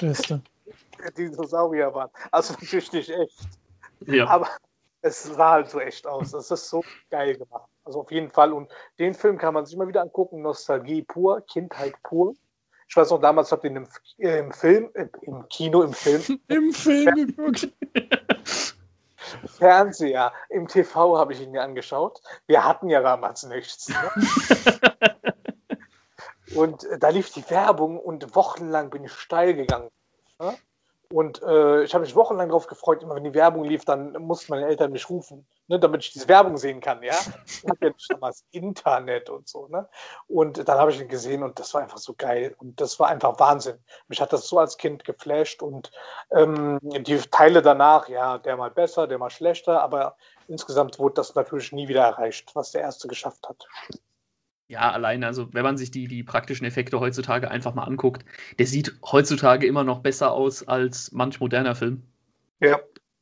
Beste. 0.00 0.42
Dinosaurier 1.16 1.94
waren. 1.94 2.10
Also 2.30 2.54
natürlich 2.54 2.92
nicht 2.92 3.10
echt. 3.10 3.48
Ja. 4.06 4.26
Aber 4.26 4.48
es 5.02 5.22
sah 5.22 5.52
halt 5.52 5.70
so 5.70 5.80
echt 5.80 6.06
aus. 6.06 6.32
Das 6.32 6.50
ist 6.50 6.68
so 6.68 6.84
geil 7.10 7.36
gemacht. 7.36 7.68
Also 7.84 8.00
auf 8.00 8.10
jeden 8.10 8.30
Fall. 8.30 8.52
Und 8.52 8.70
den 8.98 9.14
Film 9.14 9.38
kann 9.38 9.54
man 9.54 9.66
sich 9.66 9.74
immer 9.74 9.88
wieder 9.88 10.02
angucken. 10.02 10.42
Nostalgie 10.42 11.02
pur, 11.02 11.40
Kindheit 11.46 11.94
pur. 12.02 12.34
Ich 12.88 12.96
weiß 12.96 13.10
noch, 13.10 13.20
damals 13.20 13.52
habt 13.52 13.64
ihr 13.64 13.70
im, 13.70 13.86
äh, 14.18 14.38
im 14.38 14.52
Film, 14.52 14.90
äh, 14.94 15.06
im 15.22 15.48
Kino, 15.48 15.82
im 15.82 15.92
Film. 15.92 16.40
Im 16.48 16.72
Film 16.72 17.14
geguckt. 17.14 17.68
Fernseher, 19.46 20.32
im 20.48 20.66
TV 20.66 21.16
habe 21.16 21.32
ich 21.32 21.40
ihn 21.40 21.52
mir 21.52 21.62
angeschaut. 21.62 22.20
Wir 22.48 22.64
hatten 22.64 22.88
ja 22.88 23.00
damals 23.00 23.44
nichts. 23.44 23.88
Ne? 23.88 24.10
und 26.56 26.82
äh, 26.84 26.98
da 26.98 27.10
lief 27.10 27.30
die 27.32 27.48
Werbung 27.48 27.98
und 27.98 28.34
wochenlang 28.34 28.90
bin 28.90 29.04
ich 29.04 29.12
steil 29.12 29.54
gegangen. 29.54 29.90
Ne? 30.40 30.56
Und 31.12 31.42
äh, 31.42 31.82
ich 31.82 31.92
habe 31.92 32.02
mich 32.04 32.14
wochenlang 32.14 32.48
darauf 32.48 32.68
gefreut, 32.68 33.02
immer 33.02 33.16
wenn 33.16 33.24
die 33.24 33.34
Werbung 33.34 33.64
lief, 33.64 33.84
dann 33.84 34.12
mussten 34.12 34.52
meine 34.52 34.66
Eltern 34.66 34.92
mich 34.92 35.10
rufen, 35.10 35.44
ne, 35.66 35.80
damit 35.80 36.04
ich 36.04 36.12
diese 36.12 36.28
Werbung 36.28 36.56
sehen 36.56 36.80
kann. 36.80 37.02
Ja, 37.02 37.16
ich 37.46 37.68
hatte 37.68 37.86
ja 37.86 37.92
damals 38.10 38.44
Internet 38.52 39.28
und 39.28 39.48
so. 39.48 39.66
Ne? 39.66 39.88
Und 40.28 40.68
dann 40.68 40.78
habe 40.78 40.92
ich 40.92 41.00
ihn 41.00 41.08
gesehen 41.08 41.42
und 41.42 41.58
das 41.58 41.74
war 41.74 41.82
einfach 41.82 41.98
so 41.98 42.14
geil. 42.16 42.54
Und 42.58 42.80
das 42.80 43.00
war 43.00 43.08
einfach 43.08 43.40
Wahnsinn. 43.40 43.78
Mich 44.06 44.20
hat 44.20 44.32
das 44.32 44.46
so 44.46 44.58
als 44.60 44.76
Kind 44.76 45.04
geflasht 45.04 45.62
und 45.62 45.90
ähm, 46.30 46.78
die 46.80 47.18
Teile 47.18 47.60
danach, 47.60 48.08
ja, 48.08 48.38
der 48.38 48.56
mal 48.56 48.70
besser, 48.70 49.08
der 49.08 49.18
mal 49.18 49.30
schlechter, 49.30 49.82
aber 49.82 50.16
insgesamt 50.46 51.00
wurde 51.00 51.14
das 51.14 51.34
natürlich 51.34 51.72
nie 51.72 51.88
wieder 51.88 52.02
erreicht, 52.02 52.54
was 52.54 52.70
der 52.70 52.82
erste 52.82 53.08
geschafft 53.08 53.48
hat. 53.48 53.66
Ja, 54.70 54.92
allein, 54.92 55.24
also 55.24 55.52
wenn 55.52 55.64
man 55.64 55.76
sich 55.76 55.90
die, 55.90 56.06
die 56.06 56.22
praktischen 56.22 56.64
Effekte 56.64 57.00
heutzutage 57.00 57.50
einfach 57.50 57.74
mal 57.74 57.82
anguckt, 57.82 58.24
der 58.56 58.66
sieht 58.66 58.94
heutzutage 59.04 59.66
immer 59.66 59.82
noch 59.82 59.98
besser 59.98 60.30
aus 60.30 60.66
als 60.68 61.10
manch 61.10 61.40
moderner 61.40 61.74
Film. 61.74 62.04
Ja. 62.60 62.78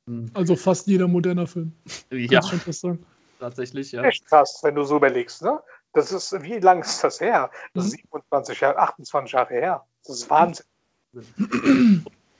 Hm. 0.06 0.30
Also 0.34 0.56
fast 0.56 0.86
jeder 0.88 1.08
moderner 1.08 1.46
Film. 1.46 1.72
Ja. 2.10 2.42
Schon 2.42 2.60
fast 2.60 2.82
sagen. 2.82 3.06
Tatsächlich, 3.40 3.92
ja. 3.92 4.02
Echt 4.02 4.26
krass, 4.26 4.60
wenn 4.62 4.74
du 4.74 4.84
so 4.84 4.96
überlegst, 4.96 5.40
ne? 5.40 5.58
Das 5.94 6.12
ist, 6.12 6.34
wie 6.42 6.58
lang 6.58 6.82
ist 6.82 7.02
das 7.02 7.18
her? 7.18 7.50
Das 7.72 7.86
ist 7.86 7.92
27 7.92 8.60
Jahre, 8.60 8.78
28 8.78 9.32
Jahre 9.32 9.54
her. 9.54 9.86
Das 10.04 10.16
ist 10.16 10.28
Wahnsinn. 10.28 10.66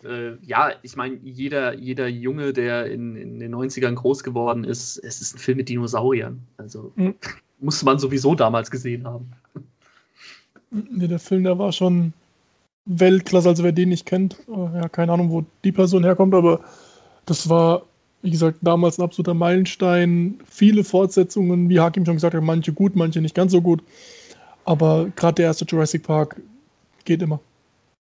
äh, 0.05 0.37
ja, 0.43 0.73
ich 0.83 0.97
meine, 0.97 1.15
jeder, 1.15 1.73
jeder 1.73 2.09
Junge, 2.09 2.53
der 2.53 2.91
in, 2.91 3.17
in 3.17 3.39
den 3.41 3.55
90ern 3.55 3.95
groß 3.95 4.23
geworden 4.23 4.65
ist, 4.65 4.99
es 4.99 5.23
ist 5.23 5.37
ein 5.37 5.39
Film 5.39 5.57
mit 5.57 5.71
Dinosauriern. 5.71 6.47
Also. 6.59 6.93
Mhm 6.97 7.15
musste 7.61 7.85
man 7.85 7.99
sowieso 7.99 8.35
damals 8.35 8.71
gesehen 8.71 9.07
haben. 9.07 9.33
Nee, 10.71 11.09
der 11.09 11.19
Film, 11.19 11.45
der 11.45 11.59
war 11.59 11.73
schon 11.73 12.13
Weltklasse, 12.85 13.49
also 13.49 13.65
wer 13.65 13.73
den 13.73 13.91
nicht 13.91 14.07
kennt, 14.07 14.37
äh, 14.49 14.81
ja, 14.81 14.89
keine 14.89 15.13
Ahnung, 15.13 15.31
wo 15.31 15.45
die 15.65 15.73
Person 15.73 16.05
herkommt, 16.05 16.35
aber 16.35 16.61
das 17.27 17.49
war, 17.49 17.83
wie 18.23 18.31
gesagt, 18.31 18.59
damals 18.63 18.99
ein 18.99 19.05
absoluter 19.05 19.35
Meilenstein. 19.35 20.41
Viele 20.49 20.85
Fortsetzungen, 20.85 21.69
wie 21.69 21.81
Hakim 21.81 22.05
schon 22.05 22.15
gesagt 22.15 22.35
hat, 22.35 22.43
manche 22.43 22.73
gut, 22.73 22.97
manche 22.97 23.21
nicht 23.21 23.35
ganz 23.35 23.53
so 23.53 23.61
gut. 23.61 23.83
Aber 24.65 25.09
gerade 25.17 25.35
der 25.35 25.47
erste 25.47 25.65
Jurassic 25.65 26.03
Park 26.03 26.41
geht 27.05 27.23
immer. 27.23 27.41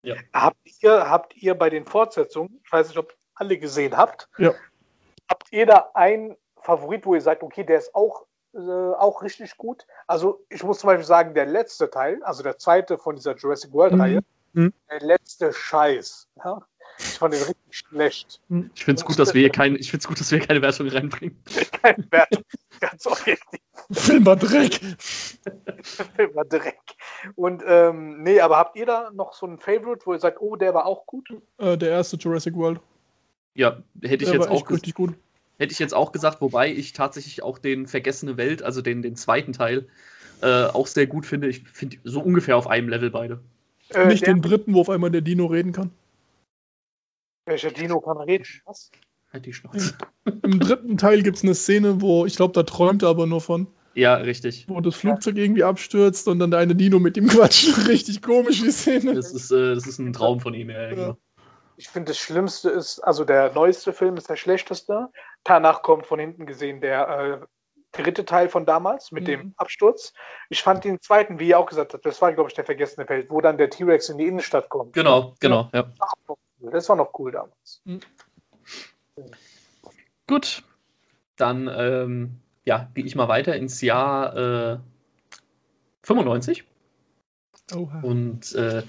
Ja. 0.03 0.17
Habt, 0.33 0.57
ihr, 0.83 1.11
habt 1.11 1.37
ihr 1.37 1.55
bei 1.55 1.71
den 1.71 1.85
Fortsetzungen, 1.85 2.61
ich 2.65 2.73
weiß 2.73 2.88
nicht, 2.88 2.99
ob 2.99 3.11
ihr 3.11 3.17
alle 3.35 3.59
gesehen 3.59 3.97
habt, 3.97 4.29
ja. 4.38 4.53
habt 5.29 5.53
ihr 5.53 5.67
da 5.67 5.91
einen 5.95 6.37
Favorit, 6.62 7.05
wo 7.07 7.15
ihr 7.15 7.21
sagt, 7.21 7.43
okay, 7.43 7.65
der 7.65 7.79
ist 7.79 7.95
auch 7.95 8.25
äh, 8.59 8.95
auch 8.95 9.23
richtig 9.23 9.57
gut. 9.57 9.87
Also 10.07 10.45
ich 10.49 10.62
muss 10.62 10.81
zum 10.81 10.88
Beispiel 10.88 11.07
sagen, 11.07 11.35
der 11.35 11.47
letzte 11.47 11.91
Teil, 11.91 12.23
also 12.25 12.43
der 12.43 12.59
zweite 12.59 12.99
von 12.99 13.17
dieser 13.17 13.37
Jurassic 13.37 13.73
World-Reihe, 13.73 14.21
mhm. 14.53 14.65
mhm. 14.65 14.73
der 14.91 15.00
letzte 15.00 15.53
Scheiß. 15.53 16.29
Ja? 16.45 16.67
Ich 16.99 17.19
fand 17.19 17.35
den 17.35 17.43
richtig 17.43 17.65
schlecht. 17.71 18.41
Mhm. 18.49 18.71
Ich 18.75 18.85
finde 18.85 19.00
es 19.00 19.05
gut, 19.05 19.19
dass 19.19 19.33
wir 19.33 19.41
hier 19.41 19.50
kein, 19.50 19.77
ich 19.77 19.91
find's 19.91 20.09
gut, 20.09 20.19
dass 20.19 20.33
wir 20.33 20.41
keine 20.41 20.61
Wertung 20.61 20.88
reinbringen. 20.88 21.37
Keine 21.83 22.05
Wertung, 22.11 22.43
ganz 22.81 23.07
objektiv. 23.07 23.61
Film 23.93 24.27
war 24.27 24.35
Dreck. 24.35 24.81
Film 25.83 26.35
war 26.35 26.45
Dreck. 26.45 26.81
Und 27.37 27.62
ähm, 27.65 28.25
nee, 28.25 28.41
aber 28.41 28.57
habt 28.57 28.77
ihr 28.77 28.85
da 28.85 29.12
noch 29.12 29.33
so 29.33 29.47
einen 29.47 29.59
Favorite, 29.59 30.05
wo 30.05 30.12
ihr 30.12 30.19
sagt, 30.19 30.41
oh, 30.41 30.57
der 30.57 30.75
war 30.75 30.87
auch 30.87 31.07
gut? 31.07 31.29
Äh, 31.59 31.79
der 31.79 31.91
erste 31.91 32.17
Jurassic 32.17 32.57
World. 32.57 32.81
Ja, 33.55 33.79
hätte 34.03 34.25
ich 34.25 34.31
der 34.31 34.41
jetzt 34.41 34.49
auch 34.49 34.69
richtig 34.69 34.95
gut. 34.95 35.15
Hätte 35.59 35.73
ich 35.73 35.79
jetzt 35.79 35.95
auch 35.95 36.12
gesagt, 36.12 36.41
wobei 36.41 36.73
ich 36.73 36.93
tatsächlich 36.93 37.43
auch 37.43 37.59
den 37.59 37.87
Vergessene 37.87 38.37
Welt, 38.37 38.62
also 38.62 38.81
den, 38.81 39.03
den 39.03 39.17
zweiten 39.17 39.53
Teil, 39.53 39.88
äh, 40.41 40.65
auch 40.67 40.87
sehr 40.87 41.07
gut 41.07 41.27
finde. 41.27 41.49
Ich 41.49 41.65
finde 41.69 41.97
so 42.05 42.21
ungefähr 42.21 42.57
auf 42.57 42.69
einem 42.69 42.88
Level 42.88 43.11
beide. 43.11 43.41
Äh, 43.91 44.07
Nicht 44.07 44.27
den 44.27 44.41
dritten, 44.41 44.75
wo 44.75 44.81
auf 44.81 44.91
einmal 44.91 45.11
der 45.11 45.21
Dino 45.21 45.47
reden 45.47 45.73
kann. 45.73 45.91
Welcher 47.47 47.71
Dino 47.71 48.00
kann 48.00 48.19
reden? 48.19 48.45
Was? 48.67 48.91
Halt 49.33 49.47
die 49.47 49.53
Schnauze. 49.53 49.95
Im 50.43 50.61
dritten 50.61 50.97
Teil 50.97 51.23
gibt 51.23 51.38
es 51.38 51.43
eine 51.43 51.55
Szene, 51.55 52.00
wo 52.00 52.25
ich 52.25 52.37
glaube, 52.37 52.53
da 52.53 52.62
träumt 52.62 53.03
er 53.03 53.09
aber 53.09 53.27
nur 53.27 53.41
von. 53.41 53.67
Ja, 53.95 54.15
richtig. 54.15 54.67
Wo 54.69 54.81
das 54.81 54.95
Flugzeug 54.95 55.37
irgendwie 55.37 55.65
abstürzt 55.65 56.29
und 56.29 56.38
dann 56.38 56.50
der 56.50 56.61
eine 56.61 56.77
Dino 56.77 56.99
mit 56.99 57.17
ihm 57.17 57.27
quatscht. 57.29 57.88
Richtig 57.88 58.23
komisch, 58.23 58.62
die 58.62 58.71
Szene. 58.71 59.15
Das 59.15 59.33
ist, 59.33 59.50
äh, 59.50 59.75
das 59.75 59.87
ist 59.87 59.99
ein 59.99 60.12
Traum 60.12 60.41
von 60.41 60.55
ihm, 60.55 60.71
ja, 60.71 60.83
ja. 60.83 60.88
Genau. 60.91 61.19
Ich 61.77 61.88
finde, 61.88 62.11
das 62.11 62.19
Schlimmste 62.19 62.71
ist, 62.71 62.99
also 63.00 63.25
der 63.25 63.53
neueste 63.55 63.93
Film 63.93 64.17
ist 64.17 64.29
der 64.29 64.37
schlechteste. 64.37 65.09
Danach 65.49 65.81
kommt 65.81 66.05
von 66.05 66.19
hinten 66.19 66.45
gesehen 66.45 66.83
der 66.83 67.09
äh, 67.09 67.47
dritte 67.93 68.26
Teil 68.26 68.50
von 68.50 68.67
damals 68.67 69.12
mit 69.12 69.23
mhm. 69.23 69.26
dem 69.26 69.55
Absturz. 69.57 70.12
Ich 70.50 70.62
fand 70.62 70.85
den 70.85 71.00
zweiten, 71.00 71.38
wie 71.38 71.49
ihr 71.49 71.59
auch 71.59 71.64
gesagt 71.64 71.95
habt, 71.95 72.05
das 72.05 72.21
war, 72.21 72.35
glaube 72.35 72.50
ich, 72.50 72.55
der 72.55 72.67
vergessene 72.67 73.07
Feld, 73.07 73.31
wo 73.31 73.40
dann 73.40 73.57
der 73.57 73.71
T-Rex 73.71 74.11
in 74.11 74.19
die 74.19 74.26
Innenstadt 74.26 74.69
kommt. 74.69 74.93
Genau, 74.93 75.35
genau, 75.40 75.71
ja. 75.73 75.90
Das 76.61 76.87
war 76.90 76.97
noch 76.97 77.19
cool 77.19 77.33
damals. 77.33 77.81
Mhm. 77.85 78.00
Gut, 80.26 80.62
dann 81.37 81.67
ähm, 81.75 82.40
ja, 82.67 82.90
gehe 82.93 83.07
ich 83.07 83.17
mal 83.17 83.28
weiter 83.28 83.57
ins 83.57 83.81
Jahr 83.81 84.37
äh, 84.37 84.78
95. 86.02 86.64
Oha. 87.75 88.00
Und 88.02 88.55
äh, 88.55 88.83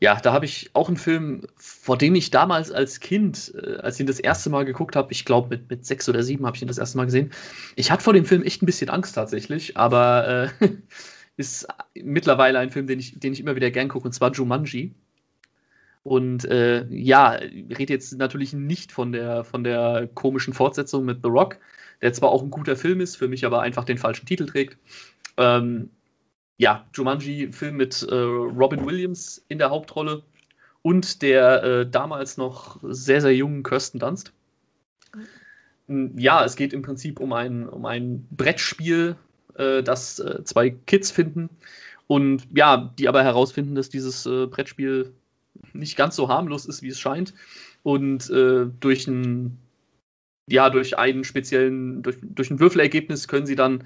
ja, 0.00 0.18
da 0.18 0.32
habe 0.32 0.46
ich 0.46 0.70
auch 0.72 0.88
einen 0.88 0.96
Film, 0.96 1.42
vor 1.56 1.98
dem 1.98 2.14
ich 2.14 2.30
damals 2.30 2.72
als 2.72 3.00
Kind, 3.00 3.52
äh, 3.54 3.76
als 3.76 3.96
ich 3.96 4.00
ihn 4.00 4.06
das 4.06 4.18
erste 4.18 4.48
Mal 4.48 4.64
geguckt 4.64 4.96
habe, 4.96 5.12
ich 5.12 5.26
glaube 5.26 5.50
mit, 5.50 5.68
mit 5.68 5.84
sechs 5.84 6.08
oder 6.08 6.22
sieben 6.22 6.46
habe 6.46 6.56
ich 6.56 6.62
ihn 6.62 6.68
das 6.68 6.78
erste 6.78 6.96
Mal 6.96 7.04
gesehen. 7.04 7.30
Ich 7.76 7.90
hatte 7.90 8.02
vor 8.02 8.14
dem 8.14 8.24
Film 8.24 8.42
echt 8.42 8.62
ein 8.62 8.66
bisschen 8.66 8.88
Angst 8.88 9.14
tatsächlich, 9.14 9.76
aber 9.76 10.50
äh, 10.60 10.68
ist 11.36 11.68
mittlerweile 11.94 12.58
ein 12.58 12.70
Film, 12.70 12.86
den 12.86 12.98
ich, 12.98 13.18
den 13.20 13.34
ich 13.34 13.40
immer 13.40 13.56
wieder 13.56 13.70
gern 13.70 13.88
gucke, 13.88 14.06
und 14.06 14.12
zwar 14.12 14.32
Jumanji. 14.32 14.94
Und 16.02 16.46
äh, 16.46 16.86
ja, 16.88 17.38
ich 17.42 17.78
rede 17.78 17.92
jetzt 17.92 18.16
natürlich 18.16 18.54
nicht 18.54 18.92
von 18.92 19.12
der, 19.12 19.44
von 19.44 19.64
der 19.64 20.08
komischen 20.14 20.54
Fortsetzung 20.54 21.04
mit 21.04 21.18
The 21.22 21.28
Rock, 21.28 21.58
der 22.00 22.14
zwar 22.14 22.30
auch 22.30 22.42
ein 22.42 22.50
guter 22.50 22.76
Film 22.76 23.02
ist, 23.02 23.16
für 23.16 23.28
mich 23.28 23.44
aber 23.44 23.60
einfach 23.60 23.84
den 23.84 23.98
falschen 23.98 24.24
Titel 24.24 24.46
trägt. 24.46 24.78
Ähm, 25.36 25.90
ja, 26.60 26.84
Jumanji-Film 26.92 27.74
mit 27.74 28.02
äh, 28.02 28.14
Robin 28.14 28.84
Williams 28.84 29.42
in 29.48 29.56
der 29.56 29.70
Hauptrolle 29.70 30.22
und 30.82 31.22
der 31.22 31.62
äh, 31.62 31.90
damals 31.90 32.36
noch 32.36 32.78
sehr, 32.82 33.22
sehr 33.22 33.34
jungen 33.34 33.62
Kirsten 33.62 33.98
Dunst. 33.98 34.34
Mhm. 35.86 36.18
Ja, 36.18 36.44
es 36.44 36.56
geht 36.56 36.74
im 36.74 36.82
Prinzip 36.82 37.18
um 37.18 37.32
ein, 37.32 37.66
um 37.66 37.86
ein 37.86 38.28
Brettspiel, 38.30 39.16
äh, 39.54 39.82
das 39.82 40.18
äh, 40.18 40.44
zwei 40.44 40.68
Kids 40.68 41.10
finden 41.10 41.48
und 42.08 42.46
ja, 42.54 42.92
die 42.98 43.08
aber 43.08 43.24
herausfinden, 43.24 43.74
dass 43.74 43.88
dieses 43.88 44.26
äh, 44.26 44.46
Brettspiel 44.46 45.14
nicht 45.72 45.96
ganz 45.96 46.14
so 46.14 46.28
harmlos 46.28 46.66
ist, 46.66 46.82
wie 46.82 46.88
es 46.88 47.00
scheint 47.00 47.32
und 47.84 48.28
äh, 48.28 48.66
durch 48.80 49.08
ein 49.08 49.56
ja, 50.46 50.68
durch 50.68 50.98
einen 50.98 51.24
speziellen, 51.24 52.02
durch, 52.02 52.16
durch 52.20 52.50
ein 52.50 52.60
Würfelergebnis 52.60 53.28
können 53.28 53.46
sie 53.46 53.56
dann 53.56 53.84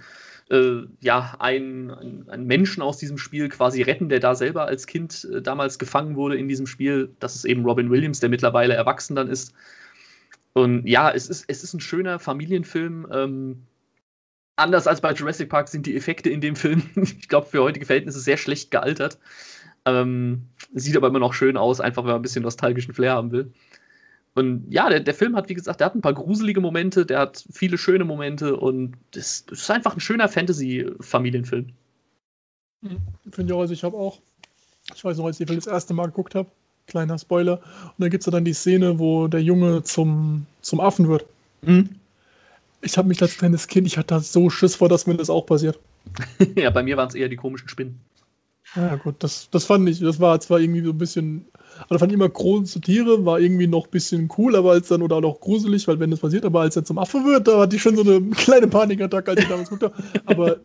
äh, 0.51 0.83
ja, 1.01 1.37
einen, 1.39 2.29
einen 2.29 2.47
Menschen 2.47 2.83
aus 2.83 2.99
diesem 2.99 3.19
Spiel 3.19 3.49
quasi 3.49 3.83
retten, 3.83 4.09
der 4.09 4.21
da 4.21 4.35
selber 4.35 4.67
als 4.67 4.87
Kind 4.87 5.27
äh, 5.33 5.41
damals 5.41 5.79
gefangen 5.79 6.17
wurde 6.17 6.37
in 6.37 6.49
diesem 6.49 6.67
Spiel. 6.67 7.15
Das 7.19 7.35
ist 7.35 7.45
eben 7.45 7.65
Robin 7.65 7.91
Williams, 7.91 8.21
der 8.21 8.29
mittlerweile 8.29 8.75
erwachsen 8.75 9.17
dann 9.17 9.29
ist. 9.29 9.55
Und 10.53 10.87
ja, 10.87 11.11
es 11.11 11.29
ist, 11.29 11.45
es 11.49 11.65
ist 11.65 11.75
ein 11.75 11.81
schöner 11.81 12.19
Familienfilm. 12.19 13.09
Ähm, 13.11 13.63
anders 14.57 14.87
als 14.87 15.01
bei 15.01 15.13
Jurassic 15.13 15.49
Park 15.49 15.69
sind 15.69 15.87
die 15.87 15.97
Effekte 15.97 16.31
in 16.31 16.41
dem 16.41 16.57
Film, 16.57 16.83
ich 16.97 17.29
glaube, 17.29 17.49
für 17.49 17.63
heutige 17.63 17.87
Verhältnisse 17.87 18.21
sehr 18.21 18.37
schlecht 18.37 18.71
gealtert. 18.71 19.19
Ähm, 19.87 20.49
sieht 20.73 20.97
aber 20.97 21.09
immer 21.09 21.19
noch 21.19 21.35
schön 21.35 21.57
aus, 21.57 21.81
einfach 21.81 22.05
wenn 22.05 22.11
man 22.11 22.21
ein 22.21 22.23
bisschen 22.23 22.43
nostalgischen 22.43 22.95
Flair 22.95 23.13
haben 23.13 23.33
will. 23.33 23.53
Und 24.35 24.67
ja, 24.69 24.89
der, 24.89 25.01
der 25.01 25.15
Film 25.15 25.37
hat, 25.37 25.49
wie 25.49 25.55
gesagt, 25.55 25.81
der 25.81 25.87
hat 25.87 25.95
ein 25.95 26.01
paar 26.01 26.15
gruselige 26.15 26.61
Momente, 26.61 27.07
der 27.07 27.21
hat 27.21 27.45
viele 27.53 27.79
schöne 27.79 28.05
Momente 28.05 28.57
und 28.57 28.95
das 29.13 29.45
ist 29.51 29.71
einfach 29.71 29.95
ein 29.95 30.01
schöner 30.01 30.29
Fantasy-Familienfilm. 30.29 31.69
Finde 33.31 33.53
ich 33.53 33.53
auch, 33.53 33.61
also 33.61 33.73
ich 33.73 33.85
habe 33.85 33.97
auch, 33.97 34.19
ich 34.95 35.05
weiß 35.05 35.17
noch, 35.17 35.27
als 35.27 35.37
ich 35.37 35.47
den 35.47 35.47
Film 35.47 35.61
das 35.61 35.73
erste 35.73 35.95
Mal 35.95 36.07
geguckt 36.07 36.35
habe, 36.35 36.49
kleiner 36.87 37.19
Spoiler, 37.19 37.59
und 37.59 37.95
da 37.99 38.09
gibt 38.09 38.23
es 38.23 38.27
ja 38.27 38.33
dann 38.33 38.45
die 38.45 38.53
Szene, 38.53 38.99
wo 38.99 39.29
der 39.29 39.41
Junge 39.41 39.85
zum, 39.85 40.47
zum 40.61 40.81
Affen 40.81 41.09
wird. 41.09 41.25
Mhm. 41.63 41.91
Ich 42.83 42.99
habe 42.99 43.09
mich 43.09 43.23
als 43.23 43.39
kleines 43.39 43.69
Kind, 43.69 43.87
ich 43.87 43.97
hatte 43.97 44.15
da 44.15 44.21
so 44.21 44.51
Schiss 44.51 44.75
vor, 44.75 44.89
dass 44.89 45.07
mir 45.07 45.15
das 45.15 45.31
auch 45.31 45.47
passiert. 45.47 45.79
ja, 46.57 46.71
bei 46.71 46.83
mir 46.83 46.97
waren 46.97 47.09
es 47.09 47.15
eher 47.15 47.29
die 47.29 47.37
komischen 47.37 47.69
Spinnen. 47.69 48.01
Ja, 48.77 48.97
gut, 48.97 49.17
das, 49.21 49.49
das 49.51 49.65
fand 49.65 49.89
ich, 49.89 50.01
das 50.01 50.19
war 50.19 50.41
zwar 50.41 50.59
irgendwie 50.59 50.83
so 50.83 50.91
ein 50.91 50.99
bisschen, 50.99 51.47
also 51.89 51.99
fand 51.99 52.11
ich 52.11 52.17
immer 52.17 52.29
große 52.29 52.81
Tiere, 52.81 53.25
war 53.25 53.39
irgendwie 53.39 53.67
noch 53.67 53.85
ein 53.85 53.91
bisschen 53.91 54.29
cool, 54.37 54.57
aber 54.57 54.73
als 54.73 54.89
dann, 54.89 55.03
oder 55.03 55.17
auch 55.17 55.21
noch 55.21 55.41
gruselig, 55.41 55.87
weil 55.87 56.01
wenn 56.01 56.11
das 56.11 56.21
passiert, 56.21 56.45
aber 56.45 56.63
als 56.63 56.75
er 56.75 56.85
zum 56.85 56.99
Affe 56.99 57.19
wird, 57.25 57.47
da 57.47 57.61
hatte 57.61 57.77
ich 57.77 57.83
schon 57.83 57.95
so 57.95 58.03
eine 58.03 58.21
kleine 58.31 58.67
Panikattacke, 58.67 59.31
als 59.31 59.43
ich 59.43 59.49
damals 59.49 59.69
guckte. 59.69 59.93
Aber 60.27 60.57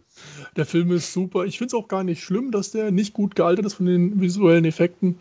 der 0.56 0.66
Film 0.66 0.92
ist 0.92 1.14
super. 1.14 1.46
Ich 1.46 1.58
finde 1.58 1.68
es 1.68 1.74
auch 1.76 1.88
gar 1.88 2.04
nicht 2.04 2.24
schlimm, 2.24 2.52
dass 2.52 2.72
der 2.72 2.92
nicht 2.92 3.14
gut 3.14 3.36
gealtert 3.36 3.66
ist 3.66 3.76
von 3.76 3.86
den 3.86 4.20
visuellen 4.20 4.66
Effekten, 4.66 5.20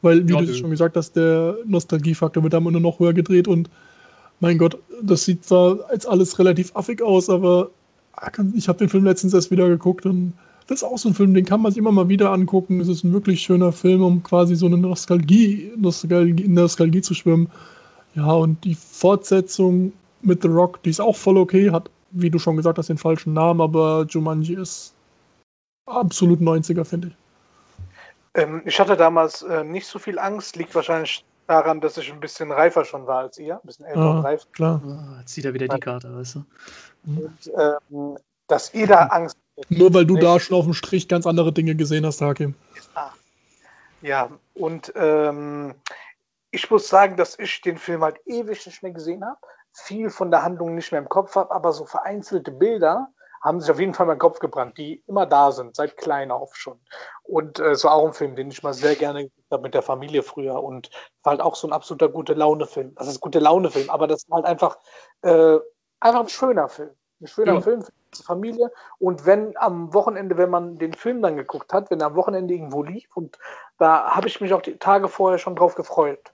weil, 0.00 0.26
wie 0.26 0.32
ja, 0.32 0.40
du 0.40 0.54
schon 0.54 0.70
gesagt 0.70 0.96
hast, 0.96 1.12
der 1.12 1.58
Nostalgiefaktor 1.66 2.42
wird 2.42 2.54
da 2.54 2.58
immer 2.58 2.70
nur 2.70 2.80
noch 2.80 2.98
höher 2.98 3.12
gedreht 3.12 3.46
und 3.46 3.68
mein 4.40 4.58
Gott, 4.58 4.78
das 5.02 5.24
sieht 5.24 5.44
zwar 5.44 5.88
als 5.88 6.06
alles 6.06 6.38
relativ 6.38 6.74
affig 6.74 7.02
aus, 7.02 7.30
aber 7.30 7.70
ich 8.54 8.68
habe 8.68 8.78
den 8.78 8.88
Film 8.88 9.04
letztens 9.04 9.34
erst 9.34 9.50
wieder 9.50 9.68
geguckt 9.68 10.06
und 10.06 10.32
das 10.66 10.82
ist 10.82 10.84
auch 10.84 10.98
so 10.98 11.08
ein 11.08 11.14
Film, 11.14 11.34
den 11.34 11.44
kann 11.44 11.60
man 11.60 11.72
sich 11.72 11.78
immer 11.78 11.92
mal 11.92 12.08
wieder 12.08 12.32
angucken. 12.32 12.80
Es 12.80 12.88
ist 12.88 13.04
ein 13.04 13.12
wirklich 13.12 13.42
schöner 13.42 13.72
Film, 13.72 14.02
um 14.02 14.22
quasi 14.22 14.54
so 14.54 14.66
eine 14.66 14.78
Nostalgie, 14.78 15.72
Nostalgie, 15.76 16.44
in 16.44 16.54
Nostalgie 16.54 17.02
zu 17.02 17.14
schwimmen. 17.14 17.50
Ja, 18.14 18.30
und 18.32 18.62
die 18.64 18.74
Fortsetzung 18.74 19.92
mit 20.20 20.42
The 20.42 20.48
Rock, 20.48 20.82
die 20.82 20.90
ist 20.90 21.00
auch 21.00 21.16
voll 21.16 21.38
okay, 21.38 21.70
hat, 21.70 21.90
wie 22.10 22.30
du 22.30 22.38
schon 22.38 22.56
gesagt 22.56 22.78
hast, 22.78 22.88
den 22.88 22.98
falschen 22.98 23.32
Namen, 23.32 23.60
aber 23.60 24.06
Jumanji 24.08 24.54
ist 24.54 24.94
absolut 25.86 26.40
90er, 26.40 26.84
finde 26.84 27.08
ich. 27.08 27.14
Ähm, 28.34 28.62
ich 28.64 28.78
hatte 28.78 28.96
damals 28.96 29.42
äh, 29.42 29.64
nicht 29.64 29.86
so 29.86 29.98
viel 29.98 30.18
Angst, 30.18 30.56
liegt 30.56 30.74
wahrscheinlich 30.74 31.24
daran, 31.46 31.80
dass 31.80 31.98
ich 31.98 32.12
ein 32.12 32.20
bisschen 32.20 32.50
reifer 32.50 32.84
schon 32.84 33.06
war 33.06 33.20
als 33.20 33.38
ihr, 33.38 33.54
ein 33.56 33.66
bisschen 33.66 33.86
älter 33.86 34.10
und 34.10 34.24
reif. 34.24 34.46
Klar. 34.52 34.80
Ah, 34.86 35.20
jetzt 35.20 35.34
zieht 35.34 35.44
er 35.44 35.54
wieder 35.54 35.68
die 35.68 35.80
Karte, 35.80 36.14
weißt 36.14 36.36
du. 36.36 36.44
Und, 37.06 37.52
ähm, 37.58 38.16
dass 38.46 38.72
ihr 38.74 38.86
da 38.86 39.06
Angst 39.06 39.36
nur 39.68 39.92
weil 39.94 40.06
du 40.06 40.16
da 40.16 40.40
schon 40.40 40.56
auf 40.56 40.64
dem 40.64 40.74
Strich 40.74 41.08
ganz 41.08 41.26
andere 41.26 41.52
Dinge 41.52 41.74
gesehen 41.74 42.06
hast, 42.06 42.20
Hakim. 42.20 42.54
Ja, 44.00 44.30
und 44.54 44.92
ähm, 44.96 45.74
ich 46.50 46.70
muss 46.70 46.88
sagen, 46.88 47.16
dass 47.16 47.38
ich 47.38 47.60
den 47.60 47.78
Film 47.78 48.02
halt 48.02 48.18
ewig 48.26 48.66
nicht 48.66 48.82
mehr 48.82 48.92
gesehen 48.92 49.24
habe, 49.24 49.38
viel 49.72 50.10
von 50.10 50.30
der 50.30 50.42
Handlung 50.42 50.74
nicht 50.74 50.92
mehr 50.92 51.00
im 51.00 51.08
Kopf 51.08 51.36
habe, 51.36 51.52
aber 51.54 51.72
so 51.72 51.86
vereinzelte 51.86 52.50
Bilder 52.50 53.08
haben 53.42 53.60
sich 53.60 53.70
auf 53.70 53.80
jeden 53.80 53.94
Fall 53.94 54.04
in 54.04 54.08
meinen 54.08 54.18
Kopf 54.18 54.38
gebrannt, 54.38 54.78
die 54.78 55.02
immer 55.06 55.26
da 55.26 55.50
sind, 55.50 55.74
seit 55.74 55.96
klein 55.96 56.30
auf 56.30 56.54
schon. 56.54 56.80
Und 57.24 57.58
äh, 57.58 57.70
es 57.70 57.84
war 57.84 57.94
auch 57.94 58.06
ein 58.06 58.12
Film, 58.12 58.36
den 58.36 58.50
ich 58.50 58.62
mal 58.62 58.72
sehr 58.72 58.94
gerne 58.94 59.30
habe 59.50 59.62
mit 59.62 59.74
der 59.74 59.82
Familie 59.82 60.22
früher 60.22 60.62
und 60.62 60.90
war 61.22 61.32
halt 61.32 61.40
auch 61.40 61.56
so 61.56 61.66
ein 61.66 61.72
absoluter 61.72 62.08
gute 62.08 62.34
Laune-Film. 62.34 62.94
Das 62.94 63.08
ist 63.08 63.20
gute 63.20 63.40
Laune-Film, 63.40 63.90
aber 63.90 64.06
das 64.06 64.28
war 64.28 64.36
halt 64.36 64.46
einfach, 64.46 64.78
äh, 65.22 65.58
einfach 66.00 66.20
ein 66.20 66.28
schöner 66.28 66.68
Film. 66.68 66.94
Ein 67.22 67.28
schöner 67.28 67.54
ja. 67.54 67.60
Film 67.60 67.82
für 67.82 67.92
die 68.16 68.22
Familie. 68.22 68.72
Und 68.98 69.24
wenn 69.24 69.56
am 69.56 69.94
Wochenende, 69.94 70.36
wenn 70.36 70.50
man 70.50 70.76
den 70.76 70.92
Film 70.92 71.22
dann 71.22 71.36
geguckt 71.36 71.72
hat, 71.72 71.90
wenn 71.90 72.00
er 72.00 72.08
am 72.08 72.16
Wochenende 72.16 72.52
irgendwo 72.52 72.82
lief, 72.82 73.16
und 73.16 73.38
da 73.78 74.10
habe 74.10 74.26
ich 74.26 74.40
mich 74.40 74.52
auch 74.52 74.60
die 74.60 74.76
Tage 74.76 75.08
vorher 75.08 75.38
schon 75.38 75.54
drauf 75.54 75.76
gefreut, 75.76 76.32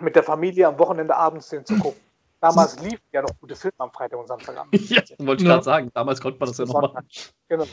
mit 0.00 0.16
der 0.16 0.22
Familie 0.22 0.66
am 0.66 0.78
Wochenende 0.78 1.14
abends 1.14 1.50
den 1.50 1.66
zu 1.66 1.78
gucken. 1.78 2.00
Damals 2.40 2.80
lief 2.80 2.98
ja 3.12 3.20
noch 3.20 3.38
gute 3.38 3.54
Filme 3.54 3.74
am 3.78 3.92
Freitag 3.92 4.18
und 4.18 4.28
Samstagabend. 4.28 4.72
ja, 4.90 5.02
wollte 5.18 5.42
ich 5.42 5.48
ja. 5.48 5.54
gerade 5.54 5.64
sagen. 5.64 5.90
Damals 5.92 6.22
konnte 6.22 6.38
man 6.40 6.48
das 6.48 6.56
ja 6.56 6.64
noch 6.64 6.80
machen. 6.80 7.06
Genau. 7.48 7.64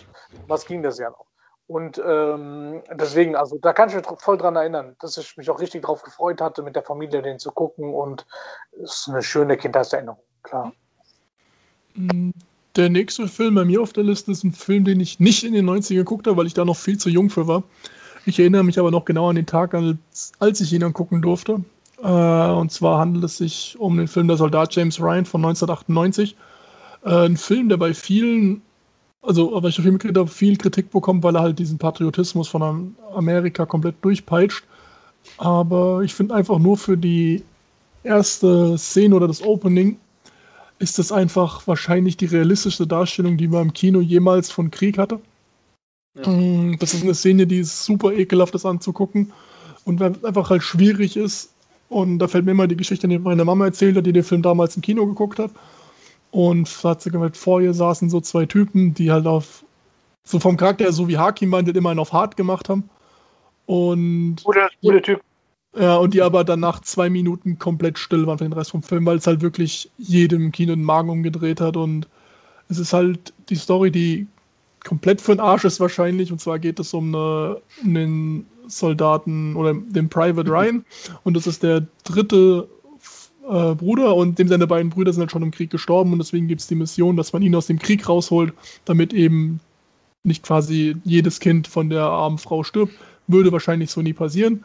Was 0.48 0.66
ging 0.66 0.84
das 0.84 0.98
ja 0.98 1.10
noch? 1.10 1.26
Und 1.68 2.02
ähm, 2.06 2.82
deswegen, 2.94 3.36
also 3.36 3.60
da 3.60 3.72
kann 3.72 3.90
ich 3.90 3.96
mich 3.96 4.06
voll 4.18 4.38
dran 4.38 4.56
erinnern, 4.56 4.96
dass 5.00 5.18
ich 5.18 5.38
mich 5.38 5.50
auch 5.50 5.60
richtig 5.60 5.84
drauf 5.84 6.02
gefreut 6.02 6.42
hatte, 6.42 6.64
mit 6.64 6.76
der 6.76 6.84
Familie 6.84 7.22
den 7.22 7.40
zu 7.40 7.52
gucken. 7.52 7.94
Und 7.94 8.26
es 8.84 9.02
ist 9.02 9.10
eine 9.10 9.22
schöne 9.22 9.56
Kindheitserinnerung, 9.56 10.20
klar. 10.44 10.74
Der 12.78 12.90
nächste 12.90 13.28
Film 13.28 13.56
bei 13.56 13.66
mir 13.66 13.82
auf 13.82 13.92
der 13.92 14.04
Liste 14.04 14.32
ist 14.32 14.44
ein 14.44 14.52
Film, 14.52 14.84
den 14.84 15.00
ich 15.00 15.20
nicht 15.20 15.44
in 15.44 15.54
den 15.54 15.68
90ern 15.68 15.96
geguckt 15.96 16.28
habe, 16.28 16.38
weil 16.38 16.46
ich 16.46 16.54
da 16.54 16.64
noch 16.64 16.78
viel 16.78 17.00
zu 17.00 17.10
jung 17.10 17.32
für 17.32 17.48
war. 17.48 17.64
Ich 18.28 18.40
erinnere 18.40 18.64
mich 18.64 18.78
aber 18.78 18.92
noch 18.92 19.04
genau 19.04 19.30
an 19.30 19.36
den 19.36 19.48
Tag, 19.48 19.74
als, 19.74 20.32
als 20.38 20.62
ich 20.62 20.72
ihn 20.74 20.82
dann 20.82 20.94
gucken 20.94 21.24
durfte. 21.24 21.64
Äh, 22.04 22.52
und 22.52 22.72
zwar 22.72 23.00
handelt 23.00 23.24
es 23.24 23.38
sich 23.38 23.76
um 23.80 23.98
den 23.98 24.08
Film 24.08 24.28
Der 24.28 24.38
Soldat 24.38 24.76
James 24.76 25.02
Ryan 25.02 25.26
von 25.26 25.44
1998. 25.44 26.36
Äh, 27.04 27.26
ein 27.26 27.38
Film, 27.38 27.68
der 27.68 27.78
bei 27.78 27.96
vielen, 27.96 28.62
also 29.24 29.52
weil 29.64 29.72
ich 29.72 29.80
auf 29.80 29.86
jeden 29.86 30.00
Fall 30.00 30.28
viel 30.28 30.56
Kritik 30.58 30.92
bekommt, 30.92 31.24
weil 31.24 31.36
er 31.36 31.42
halt 31.42 31.58
diesen 31.58 31.80
Patriotismus 31.80 32.48
von 32.48 32.96
Amerika 33.16 33.66
komplett 33.66 33.96
durchpeitscht. 34.04 34.64
Aber 35.40 36.04
ich 36.04 36.14
finde 36.14 36.36
einfach 36.36 36.60
nur 36.60 36.78
für 36.78 36.96
die 36.96 37.44
erste 38.04 38.78
Szene 38.78 39.16
oder 39.16 39.28
das 39.28 39.42
Opening 39.42 39.98
ist 40.80 41.00
das 41.00 41.12
einfach 41.12 41.66
wahrscheinlich 41.68 42.18
die 42.18 42.26
realistischste 42.26 42.88
Darstellung, 42.88 43.38
die 43.38 43.48
man 43.48 43.64
im 43.64 43.74
Kino 43.74 44.00
jemals 44.00 44.52
von 44.52 44.72
Krieg 44.72 44.98
hatte. 44.98 45.20
Ja. 46.16 46.30
Mm, 46.30 46.78
das 46.80 46.94
ist 46.94 47.04
eine 47.04 47.16
Szene, 47.16 47.48
die 47.48 47.60
ist 47.60 47.84
super 47.84 48.12
ekelhaft 48.14 48.56
ist 48.56 48.66
anzugucken 48.66 49.32
und 49.86 50.02
einfach 50.02 50.50
halt 50.50 50.64
schwierig 50.64 51.18
ist. 51.18 51.54
Und 51.90 52.20
da 52.20 52.28
fällt 52.28 52.46
mir 52.46 52.52
immer 52.52 52.68
die 52.68 52.76
Geschichte, 52.76 53.08
die 53.08 53.18
meine 53.18 53.46
Mama 53.46 53.66
erzählt 53.66 53.96
hat, 53.96 54.06
die 54.06 54.14
den 54.14 54.24
Film 54.24 54.42
damals 54.42 54.76
im 54.76 54.82
Kino 54.82 55.06
geguckt 55.06 55.40
hat. 55.40 55.52
Und 56.32 56.68
hat 56.84 57.02
sie 57.02 57.10
gesagt, 57.10 57.38
vor 57.38 57.62
ihr 57.62 57.74
saßen 57.74 58.10
so 58.10 58.20
zwei 58.20 58.46
Typen, 58.46 58.94
die 58.94 59.12
halt 59.12 59.26
auf, 59.26 59.64
so 60.26 60.40
vom 60.40 60.58
Charakter 60.58 60.84
her, 60.84 60.92
so 60.92 61.08
wie 61.08 61.18
Hakim 61.18 61.50
meinte, 61.50 61.72
immer 61.72 61.92
einen 61.92 62.00
auf 62.00 62.12
hart 62.12 62.36
gemacht 62.36 62.68
haben. 62.68 62.90
Und. 63.66 64.44
Guter, 64.44 64.70
guter 64.82 65.02
Typ. 65.02 65.22
Ja, 65.80 65.98
und 65.98 66.14
die 66.14 66.22
aber 66.24 66.44
dann 66.44 66.60
nach 66.60 66.82
zwei 66.82 67.10
Minuten 67.10 67.60
komplett 67.60 68.00
still 68.00 68.26
waren 68.26 68.40
für 68.40 68.46
den 68.46 68.54
Rest 68.54 68.72
vom 68.72 68.82
Film, 68.82 69.06
weil 69.06 69.18
es 69.18 69.28
halt 69.28 69.42
wirklich 69.42 69.92
jedem 69.98 70.52
Kino 70.52 70.74
den 70.74 70.84
Magen 70.84 71.10
umgedreht 71.10 71.62
hat. 71.62 71.78
Und 71.78 72.08
es 72.68 72.80
ist 72.80 72.94
halt 72.94 73.34
die 73.50 73.56
Story, 73.56 73.92
die 73.92 74.28
komplett 74.84 75.22
für 75.22 75.36
den 75.36 75.40
Arsch 75.40 75.66
ist 75.66 75.80
wahrscheinlich. 75.80 76.32
Und 76.32 76.42
zwar 76.42 76.58
geht 76.58 76.80
es 76.80 76.94
um, 76.94 77.14
eine, 77.14 77.62
um 77.84 77.94
den 77.94 78.46
Soldaten 78.68 79.56
oder 79.56 79.76
den 79.76 80.10
Private 80.10 80.50
Ryan. 80.50 80.84
Und 81.24 81.38
das 81.38 81.46
ist 81.46 81.62
der 81.62 81.86
dritte 82.04 82.68
äh, 83.48 83.76
Bruder 83.76 84.16
und 84.16 84.40
dem 84.40 84.48
seine 84.48 84.68
beiden 84.68 84.90
Brüder 84.90 85.14
sind 85.14 85.22
halt 85.22 85.32
schon 85.32 85.44
im 85.44 85.52
Krieg 85.52 85.70
gestorben. 85.70 86.12
Und 86.12 86.20
deswegen 86.20 86.48
gibt 86.48 86.62
es 86.62 86.68
die 86.68 86.76
Mission, 86.76 87.16
dass 87.16 87.34
man 87.34 87.42
ihn 87.44 87.56
aus 87.56 87.68
dem 87.68 87.80
Krieg 87.80 88.10
rausholt, 88.10 88.54
damit 88.86 89.14
eben 89.14 89.60
nicht 90.24 90.44
quasi 90.44 90.96
jedes 91.04 91.40
Kind 91.40 91.68
von 91.68 91.90
der 91.90 92.04
armen 92.04 92.40
Frau 92.40 92.64
stirbt. 92.64 92.94
Würde 93.28 93.52
wahrscheinlich 93.52 93.92
so 93.92 94.02
nie 94.02 94.14
passieren. 94.14 94.64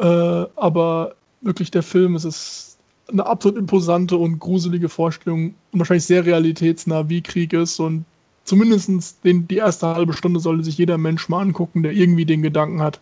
Äh, 0.00 0.46
aber 0.56 1.14
wirklich 1.42 1.70
der 1.70 1.82
Film, 1.82 2.14
es 2.14 2.24
ist 2.24 2.78
eine 3.08 3.26
absolut 3.26 3.58
imposante 3.58 4.16
und 4.16 4.38
gruselige 4.38 4.88
Vorstellung 4.88 5.54
und 5.72 5.78
wahrscheinlich 5.78 6.06
sehr 6.06 6.24
realitätsnah, 6.24 7.08
wie 7.08 7.22
Krieg 7.22 7.52
ist. 7.52 7.78
Und 7.80 8.06
zumindest 8.44 9.22
den, 9.24 9.46
die 9.46 9.56
erste 9.56 9.88
halbe 9.88 10.14
Stunde 10.14 10.40
sollte 10.40 10.64
sich 10.64 10.78
jeder 10.78 10.96
Mensch 10.96 11.28
mal 11.28 11.42
angucken, 11.42 11.82
der 11.82 11.92
irgendwie 11.92 12.24
den 12.24 12.42
Gedanken 12.42 12.80
hat, 12.80 12.98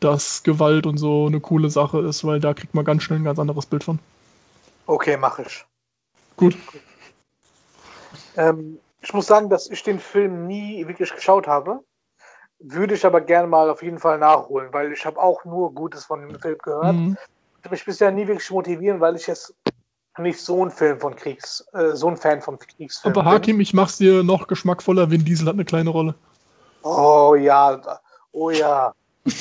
dass 0.00 0.42
Gewalt 0.42 0.86
und 0.86 0.98
so 0.98 1.26
eine 1.26 1.40
coole 1.40 1.70
Sache 1.70 2.00
ist, 2.00 2.24
weil 2.24 2.38
da 2.38 2.52
kriegt 2.52 2.74
man 2.74 2.84
ganz 2.84 3.02
schnell 3.02 3.20
ein 3.20 3.24
ganz 3.24 3.38
anderes 3.38 3.64
Bild 3.64 3.84
von. 3.84 3.98
Okay, 4.86 5.16
mach 5.16 5.38
ich. 5.38 5.64
Gut. 6.36 6.56
Ähm, 8.36 8.78
ich 9.00 9.14
muss 9.14 9.26
sagen, 9.26 9.48
dass 9.48 9.70
ich 9.70 9.82
den 9.82 10.00
Film 10.00 10.46
nie 10.46 10.86
wirklich 10.86 11.14
geschaut 11.14 11.46
habe. 11.46 11.80
Würde 12.58 12.94
ich 12.94 13.04
aber 13.04 13.20
gerne 13.20 13.46
mal 13.46 13.68
auf 13.68 13.82
jeden 13.82 13.98
Fall 13.98 14.18
nachholen, 14.18 14.72
weil 14.72 14.92
ich 14.92 15.04
habe 15.04 15.20
auch 15.20 15.44
nur 15.44 15.74
Gutes 15.74 16.04
von 16.04 16.20
dem 16.20 16.40
Film 16.40 16.58
gehört. 16.62 16.94
Mhm. 16.94 17.16
mich 17.70 17.84
bisher 17.84 18.10
nie 18.10 18.26
wirklich 18.26 18.50
motivieren, 18.50 19.00
weil 19.00 19.16
ich 19.16 19.26
jetzt 19.26 19.54
nicht 20.18 20.40
so 20.40 20.64
ein 20.64 20.70
Film 20.70 20.98
von 20.98 21.14
Kriegs, 21.14 21.66
äh, 21.72 21.90
so 21.92 22.08
ein 22.08 22.16
Fan 22.16 22.40
von 22.40 22.58
Kriegsfilmen 22.58 23.18
Aber 23.18 23.30
Hakim, 23.30 23.56
bin. 23.56 23.62
ich 23.62 23.74
mach's 23.74 23.98
dir 23.98 24.22
noch 24.22 24.46
geschmackvoller, 24.46 25.10
Vin 25.10 25.24
Diesel 25.24 25.46
hat 25.46 25.54
eine 25.54 25.64
kleine 25.64 25.90
Rolle. 25.90 26.14
Oh 26.82 27.34
ja, 27.34 27.80
oh 28.32 28.50
ja. 28.50 28.94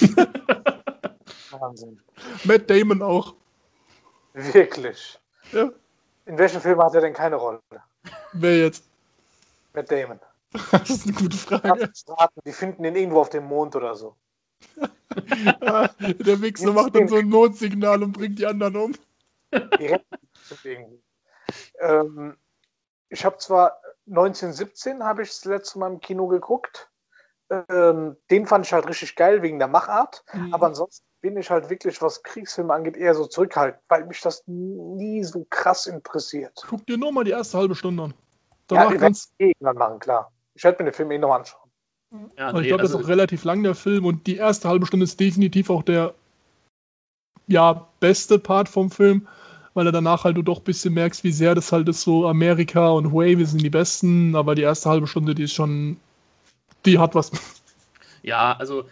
Wahnsinn. 1.52 2.00
Matt 2.44 2.70
Damon 2.70 3.02
auch. 3.02 3.36
Wirklich? 4.34 5.20
Ja. 5.52 5.70
In 6.26 6.38
welchem 6.38 6.60
Film 6.60 6.82
hat 6.82 6.94
er 6.96 7.02
denn 7.02 7.14
keine 7.14 7.36
Rolle? 7.36 7.62
Wer 8.34 8.58
jetzt? 8.58 8.84
Matt 9.74 9.92
Damon. 9.92 10.20
Das 10.72 10.90
ist 10.90 11.06
eine 11.06 11.14
gute 11.14 11.38
Frage. 11.38 11.92
Die 12.46 12.52
finden 12.52 12.86
ihn 12.86 12.96
irgendwo 12.96 13.22
auf 13.22 13.30
dem 13.30 13.46
Mond 13.46 13.76
oder 13.76 13.96
so. 13.96 14.16
Der 15.16 16.42
Wichser 16.42 16.74
macht 16.74 16.96
dann 16.96 17.08
so 17.08 17.16
ein 17.16 17.30
Notsignal 17.30 18.04
und 18.04 18.12
bringt 18.14 18.40
die 18.40 18.46
anderen 18.46 18.76
um. 18.76 18.96
Ähm, 21.80 22.38
ich 23.10 23.24
habe 23.24 23.38
zwar 23.38 23.80
1917 24.08 25.04
habe 25.04 25.24
ich 25.24 25.30
das 25.30 25.46
letzte 25.46 25.80
Mal 25.80 25.92
im 25.92 26.00
Kino 26.00 26.28
geguckt. 26.28 26.90
Ähm, 27.50 28.18
den 28.32 28.48
fand 28.48 28.66
ich 28.66 28.74
halt 28.74 28.88
richtig 28.88 29.16
geil 29.16 29.42
wegen 29.42 29.60
der 29.60 29.68
Machart. 29.68 30.24
Mhm. 30.34 30.54
Aber 30.54 30.68
ansonsten 30.68 31.06
bin 31.22 31.38
ich 31.38 31.50
halt 31.50 31.70
wirklich, 31.70 32.02
was 32.02 32.24
Kriegsfilme 32.24 32.74
angeht, 32.74 32.98
eher 32.98 33.16
so 33.16 33.26
zurückhaltend, 33.26 33.82
weil 33.88 34.06
mich 34.06 34.22
das 34.22 34.44
nie 34.48 35.24
so 35.24 35.46
krass 35.50 35.88
interessiert. 35.88 36.64
Guck 36.68 36.86
dir 36.86 36.98
nur 36.98 37.12
mal 37.12 37.24
die 37.24 37.32
erste 37.32 37.58
halbe 37.58 37.76
Stunde 37.76 38.04
an. 38.04 38.14
Danach 38.68 38.92
ja, 38.92 38.98
kannst 38.98 39.32
du 39.32 39.46
eh 39.46 39.48
irgendwann 39.50 39.78
machen, 39.78 40.00
klar. 40.00 40.32
Ich 40.56 40.64
werde 40.64 40.84
mir 40.84 40.90
den 40.90 40.96
Film 40.96 41.12
eh 41.12 41.18
noch 41.18 41.34
anschauen. 41.34 41.70
Ja, 42.38 42.54
nee, 42.54 42.62
ich 42.62 42.68
glaube, 42.68 42.82
also, 42.82 42.94
das 42.94 43.02
ist 43.02 43.06
auch 43.06 43.10
relativ 43.10 43.44
lang, 43.44 43.64
der 43.64 43.76
Film. 43.76 44.06
Und 44.06 44.26
die 44.26 44.38
erste 44.38 44.70
halbe 44.70 44.86
Stunde 44.86 45.04
ist 45.04 45.20
definitiv 45.20 45.70
auch 45.70 45.84
der 45.84 46.14
ja, 47.48 47.88
beste 48.00 48.40
Part 48.40 48.70
vom 48.70 48.90
Film, 48.90 49.28
weil 49.74 49.86
er 49.86 49.92
danach 49.92 50.24
halt 50.24 50.38
du 50.38 50.42
doch 50.42 50.60
ein 50.60 50.64
bisschen 50.64 50.94
merkst, 50.94 51.24
wie 51.24 51.32
sehr 51.32 51.54
das 51.54 51.72
halt 51.72 51.88
ist 51.90 52.02
so 52.02 52.28
Amerika 52.28 52.90
und 52.90 53.12
Huey, 53.12 53.38
wir 53.38 53.46
sind 53.46 53.62
die 53.62 53.70
Besten. 53.70 54.36
Aber 54.36 54.56
die 54.56 54.62
erste 54.62 54.90
halbe 54.90 55.08
Stunde, 55.08 55.36
die 55.36 55.44
ist 55.44 55.54
schon, 55.54 55.98
die 56.86 56.98
hat 56.98 57.16
was. 57.16 57.32
Ja, 58.24 58.56
also 58.58 58.86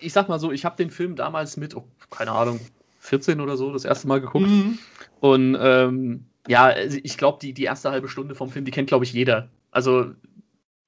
ich 0.00 0.12
sag 0.12 0.28
mal 0.28 0.38
so, 0.38 0.52
ich 0.52 0.64
habe 0.64 0.76
den 0.76 0.90
Film 0.90 1.16
damals 1.16 1.56
mit, 1.56 1.74
oh, 1.74 1.84
keine 2.10 2.32
Ahnung, 2.32 2.60
14 3.00 3.40
oder 3.40 3.56
so 3.56 3.72
das 3.72 3.84
erste 3.84 4.08
Mal 4.08 4.20
geguckt. 4.20 4.46
Mhm. 4.46 4.78
Und 5.20 5.56
ähm, 5.58 6.26
ja, 6.46 6.64
also 6.64 6.98
ich 7.02 7.16
glaube, 7.16 7.38
die, 7.40 7.52
die 7.52 7.64
erste 7.64 7.90
halbe 7.90 8.08
Stunde 8.08 8.34
vom 8.34 8.50
Film, 8.50 8.64
die 8.64 8.70
kennt, 8.70 8.88
glaube 8.88 9.04
ich, 9.04 9.12
jeder. 9.12 9.48
Also 9.70 10.12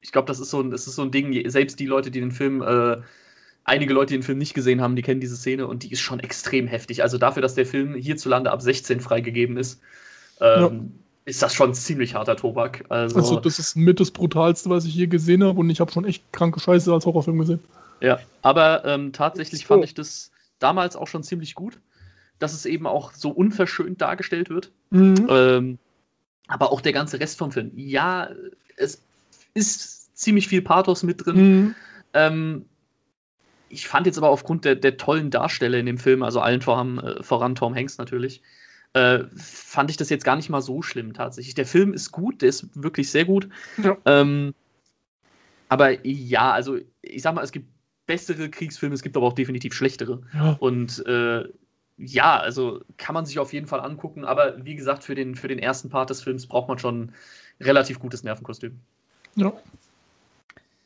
ich 0.00 0.12
glaube, 0.12 0.26
das 0.26 0.40
ist 0.40 0.50
so 0.50 0.60
ein, 0.60 0.70
das 0.70 0.86
ist 0.86 0.94
so 0.94 1.02
ein 1.02 1.10
Ding, 1.10 1.48
selbst 1.50 1.80
die 1.80 1.86
Leute, 1.86 2.10
die 2.10 2.20
den 2.20 2.32
Film, 2.32 2.62
äh, 2.62 2.98
einige 3.64 3.92
Leute, 3.92 4.12
die 4.12 4.18
den 4.18 4.22
Film 4.22 4.38
nicht 4.38 4.54
gesehen 4.54 4.80
haben, 4.80 4.96
die 4.96 5.02
kennen 5.02 5.20
diese 5.20 5.36
Szene 5.36 5.66
und 5.66 5.82
die 5.82 5.92
ist 5.92 6.00
schon 6.00 6.20
extrem 6.20 6.66
heftig. 6.66 7.02
Also 7.02 7.18
dafür, 7.18 7.42
dass 7.42 7.54
der 7.54 7.66
Film 7.66 7.94
hierzulande 7.94 8.50
ab 8.50 8.62
16 8.62 9.00
freigegeben 9.00 9.56
ist, 9.56 9.80
ähm, 10.40 10.60
ja. 10.60 10.70
ist 11.24 11.42
das 11.42 11.54
schon 11.54 11.74
ziemlich 11.74 12.14
harter 12.14 12.36
Tobak. 12.36 12.84
Also, 12.88 13.16
also, 13.16 13.40
das 13.40 13.58
ist 13.58 13.76
mit 13.76 14.00
das 14.00 14.10
Brutalste, 14.10 14.70
was 14.70 14.84
ich 14.84 14.94
je 14.94 15.06
gesehen 15.06 15.42
habe 15.44 15.58
und 15.60 15.70
ich 15.70 15.80
habe 15.80 15.90
schon 15.90 16.04
echt 16.04 16.22
kranke 16.32 16.60
Scheiße 16.60 16.92
als 16.92 17.04
Horrorfilm 17.04 17.38
gesehen. 17.38 17.60
Ja, 18.00 18.20
aber 18.42 18.84
ähm, 18.84 19.12
tatsächlich 19.12 19.66
fand 19.66 19.84
ich 19.84 19.94
das 19.94 20.30
damals 20.60 20.94
auch 20.94 21.08
schon 21.08 21.24
ziemlich 21.24 21.54
gut, 21.54 21.80
dass 22.38 22.54
es 22.54 22.64
eben 22.64 22.86
auch 22.86 23.12
so 23.12 23.30
unverschönt 23.30 24.00
dargestellt 24.00 24.50
wird. 24.50 24.70
Mhm. 24.90 25.26
Ähm, 25.28 25.78
aber 26.46 26.72
auch 26.72 26.80
der 26.80 26.92
ganze 26.92 27.20
Rest 27.20 27.38
vom 27.38 27.50
Film. 27.50 27.72
Ja, 27.74 28.30
es 28.76 29.02
ist 29.58 30.16
ziemlich 30.16 30.48
viel 30.48 30.62
Pathos 30.62 31.02
mit 31.02 31.24
drin. 31.24 31.36
Mhm. 31.36 31.74
Ähm, 32.14 32.64
ich 33.68 33.86
fand 33.86 34.06
jetzt 34.06 34.18
aber 34.18 34.30
aufgrund 34.30 34.64
der, 34.64 34.76
der, 34.76 34.96
tollen 34.96 35.30
Darsteller 35.30 35.78
in 35.78 35.86
dem 35.86 35.98
Film, 35.98 36.22
also 36.22 36.40
allen 36.40 36.62
voran, 36.62 36.98
äh, 36.98 37.22
voran 37.22 37.54
Tom 37.54 37.74
Hanks 37.74 37.98
natürlich, 37.98 38.42
äh, 38.94 39.24
fand 39.36 39.90
ich 39.90 39.96
das 39.96 40.08
jetzt 40.08 40.24
gar 40.24 40.36
nicht 40.36 40.48
mal 40.48 40.62
so 40.62 40.82
schlimm 40.82 41.12
tatsächlich. 41.12 41.54
Der 41.54 41.66
Film 41.66 41.92
ist 41.92 42.10
gut, 42.10 42.40
der 42.42 42.48
ist 42.48 42.68
wirklich 42.74 43.10
sehr 43.10 43.24
gut. 43.24 43.48
Ja. 43.82 43.96
Ähm, 44.06 44.54
aber 45.68 46.06
ja, 46.06 46.52
also 46.52 46.78
ich 47.02 47.22
sag 47.22 47.34
mal, 47.34 47.44
es 47.44 47.52
gibt 47.52 47.68
bessere 48.06 48.48
Kriegsfilme, 48.48 48.94
es 48.94 49.02
gibt 49.02 49.16
aber 49.16 49.26
auch 49.26 49.34
definitiv 49.34 49.74
schlechtere. 49.74 50.22
Ja. 50.32 50.56
Und 50.60 51.04
äh, 51.06 51.44
ja, 51.98 52.38
also 52.38 52.80
kann 52.96 53.14
man 53.14 53.26
sich 53.26 53.38
auf 53.38 53.52
jeden 53.52 53.66
Fall 53.66 53.80
angucken, 53.80 54.24
aber 54.24 54.64
wie 54.64 54.76
gesagt, 54.76 55.04
für 55.04 55.14
den, 55.14 55.34
für 55.34 55.48
den 55.48 55.58
ersten 55.58 55.90
Part 55.90 56.10
des 56.10 56.22
Films 56.22 56.46
braucht 56.46 56.68
man 56.68 56.78
schon 56.78 57.12
relativ 57.60 57.98
gutes 57.98 58.22
Nervenkostüm. 58.22 58.80
Ja. 59.38 59.52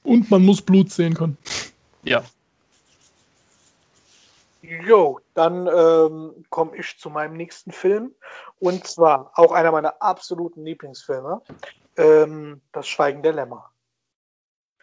Und 0.03 0.31
man 0.31 0.45
muss 0.45 0.61
Blut 0.61 0.91
sehen 0.91 1.15
können. 1.15 1.39
Ja. 2.03 2.23
Jo, 4.61 5.21
dann 5.35 5.67
ähm, 5.67 6.45
komme 6.51 6.77
ich 6.77 6.99
zu 6.99 7.09
meinem 7.09 7.35
nächsten 7.35 7.73
Film. 7.73 8.15
Und 8.59 8.87
zwar 8.87 9.33
auch 9.35 9.53
einer 9.53 9.73
meiner 9.73 10.01
absoluten 10.03 10.65
Lieblingsfilme: 10.65 11.41
ähm, 11.97 12.61
Das 12.73 12.87
Schweigen 12.87 13.23
der 13.23 13.33
Lämmer. 13.33 13.71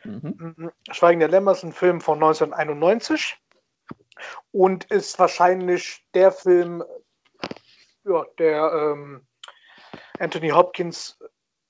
Mhm. 0.04 0.56
mhm. 0.58 0.72
Schweigen 0.92 1.20
der 1.20 1.30
Lämmer 1.30 1.52
ist 1.52 1.64
ein 1.64 1.74
Film 1.74 2.02
von 2.02 2.16
1991 2.16 3.38
und 4.52 4.86
ist 4.86 5.20
wahrscheinlich 5.20 6.04
der 6.14 6.32
Film, 6.32 6.84
ja, 8.04 8.26
der 8.40 8.72
ähm, 8.74 9.28
Anthony 10.20 10.50
Hopkins 10.50 11.20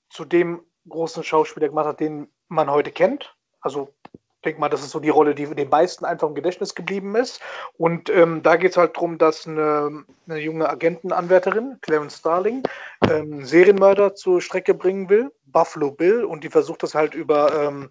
zu 0.10 0.26
dem 0.26 0.64
großen 0.90 1.24
Schauspieler 1.24 1.70
gemacht 1.70 1.88
hat, 1.88 2.00
den 2.00 2.28
man 2.48 2.70
heute 2.70 2.92
kennt. 2.92 3.36
Also 3.62 3.94
ich 4.40 4.44
denke 4.44 4.62
mal, 4.62 4.70
das 4.70 4.82
ist 4.82 4.92
so 4.92 5.02
die 5.02 5.10
Rolle, 5.10 5.36
die 5.36 5.54
den 5.54 5.68
meisten 5.68 6.06
einfach 6.06 6.30
im 6.30 6.34
Gedächtnis 6.34 6.74
geblieben 6.74 7.14
ist. 7.18 7.42
Und 7.78 8.10
ähm, 8.10 8.42
da 8.42 8.56
geht 8.56 8.72
es 8.72 8.78
halt 8.78 8.96
darum, 8.96 9.18
dass 9.18 9.46
eine, 9.46 10.06
eine, 10.30 10.40
junge 10.40 10.70
Agentenanwärterin, 10.70 11.78
Clarence 11.82 12.20
Starling, 12.20 12.64
ähm, 13.10 13.44
Serienmörder 13.44 14.16
zur 14.16 14.42
Strecke 14.42 14.74
bringen 14.74 15.10
will, 15.10 15.30
Buffalo 15.44 15.92
Bill, 15.92 16.24
und 16.24 16.46
die 16.46 16.50
versucht 16.50 16.84
das 16.84 16.96
halt 16.96 17.16
über, 17.16 17.54
ähm, 17.54 17.90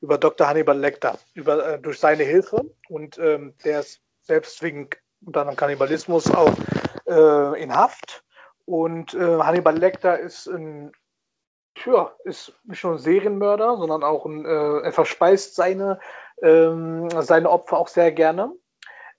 über 0.00 0.18
Dr. 0.18 0.46
Hannibal 0.46 0.78
Lecter, 0.78 1.18
über, 1.34 1.66
äh, 1.66 1.80
durch 1.80 1.98
seine 1.98 2.22
Hilfe. 2.22 2.62
Und 2.88 3.18
ähm, 3.18 3.54
der 3.64 3.80
ist 3.80 4.00
selbst 4.22 4.62
wegen 4.62 4.88
unter 5.26 5.40
anderem 5.40 5.56
Kannibalismus 5.56 6.30
auch 6.30 6.54
äh, 7.08 7.60
in 7.60 7.74
Haft. 7.74 8.22
Und 8.66 9.14
äh, 9.14 9.38
Hannibal 9.38 9.76
Lecter 9.76 10.16
ist 10.16 10.46
ein 10.46 10.92
ja, 11.86 12.12
ist 12.24 12.52
nicht 12.64 12.84
nur 12.84 12.94
ein 12.94 12.98
Serienmörder, 12.98 13.76
sondern 13.76 14.02
auch 14.02 14.26
ein, 14.26 14.44
äh, 14.44 14.80
er 14.80 14.92
verspeist 14.92 15.54
seine, 15.54 15.98
ähm, 16.42 17.08
seine 17.20 17.50
Opfer 17.50 17.78
auch 17.78 17.88
sehr 17.88 18.12
gerne. 18.12 18.52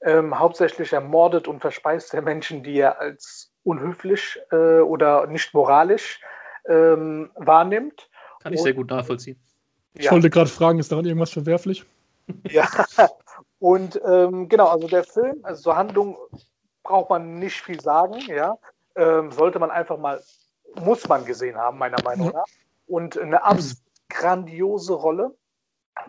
Ähm, 0.02 0.38
hauptsächlich 0.40 0.94
ermordet 0.94 1.48
und 1.48 1.60
verspeist 1.60 2.14
er 2.14 2.22
Menschen, 2.22 2.64
die 2.64 2.80
er 2.80 3.00
als 3.00 3.52
unhöflich 3.64 4.40
äh, 4.52 4.80
oder 4.80 5.28
nicht 5.28 5.54
moralisch 5.54 6.22
ähm, 6.68 7.32
wahrnimmt. 7.36 8.10
Kann 8.42 8.54
ich 8.54 8.60
und, 8.60 8.64
sehr 8.64 8.74
gut 8.74 8.90
nachvollziehen. 8.90 9.38
Ich 9.94 10.06
ja. 10.06 10.12
wollte 10.12 10.30
gerade 10.30 10.50
fragen, 10.50 10.80
ist 10.80 10.92
daran 10.92 11.06
irgendwas 11.06 11.32
verwerflich? 11.32 11.86
Ja, 12.50 12.68
und 13.60 14.00
ähm, 14.06 14.48
genau, 14.48 14.68
also 14.68 14.88
der 14.88 15.04
Film, 15.04 15.40
also 15.44 15.64
zur 15.64 15.76
Handlung 15.76 16.18
braucht 16.84 17.10
man 17.10 17.36
nicht 17.40 17.62
viel 17.62 17.82
sagen, 17.82 18.20
ja. 18.28 18.58
Ähm, 18.96 19.32
sollte 19.32 19.60
man 19.60 19.72
einfach 19.72 19.98
mal 19.98 20.22
muss 20.76 21.08
man 21.08 21.26
gesehen 21.26 21.58
haben, 21.58 21.78
meiner 21.78 22.02
Meinung 22.04 22.32
nach. 22.32 22.46
Und 22.88 23.18
eine 23.18 23.44
absolut 23.44 23.84
grandiose 24.10 24.94
Rolle, 24.94 25.36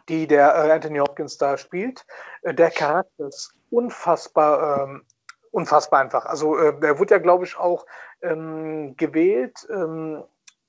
die 0.08 0.26
der 0.26 0.54
äh, 0.54 0.72
Anthony 0.72 0.98
Hopkins 0.98 1.38
da 1.38 1.56
spielt. 1.56 2.06
Äh, 2.42 2.54
der 2.54 2.70
Charakter 2.70 3.28
ist 3.28 3.54
unfassbar, 3.70 4.82
ähm, 4.82 5.04
unfassbar 5.50 6.00
einfach. 6.00 6.26
Also 6.26 6.56
äh, 6.56 6.74
er 6.80 6.98
wurde 6.98 7.14
ja, 7.14 7.18
glaube 7.18 7.44
ich, 7.44 7.56
auch 7.56 7.86
ähm, 8.22 8.96
gewählt 8.96 9.66
ähm, 9.70 10.24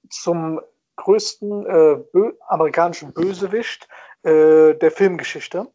zum 0.09 0.61
größten 0.97 1.65
äh, 1.65 1.95
bö 2.11 2.33
amerikanischen 2.47 3.13
Bösewicht 3.13 3.87
äh, 4.23 4.73
der 4.75 4.91
Filmgeschichte. 4.91 5.67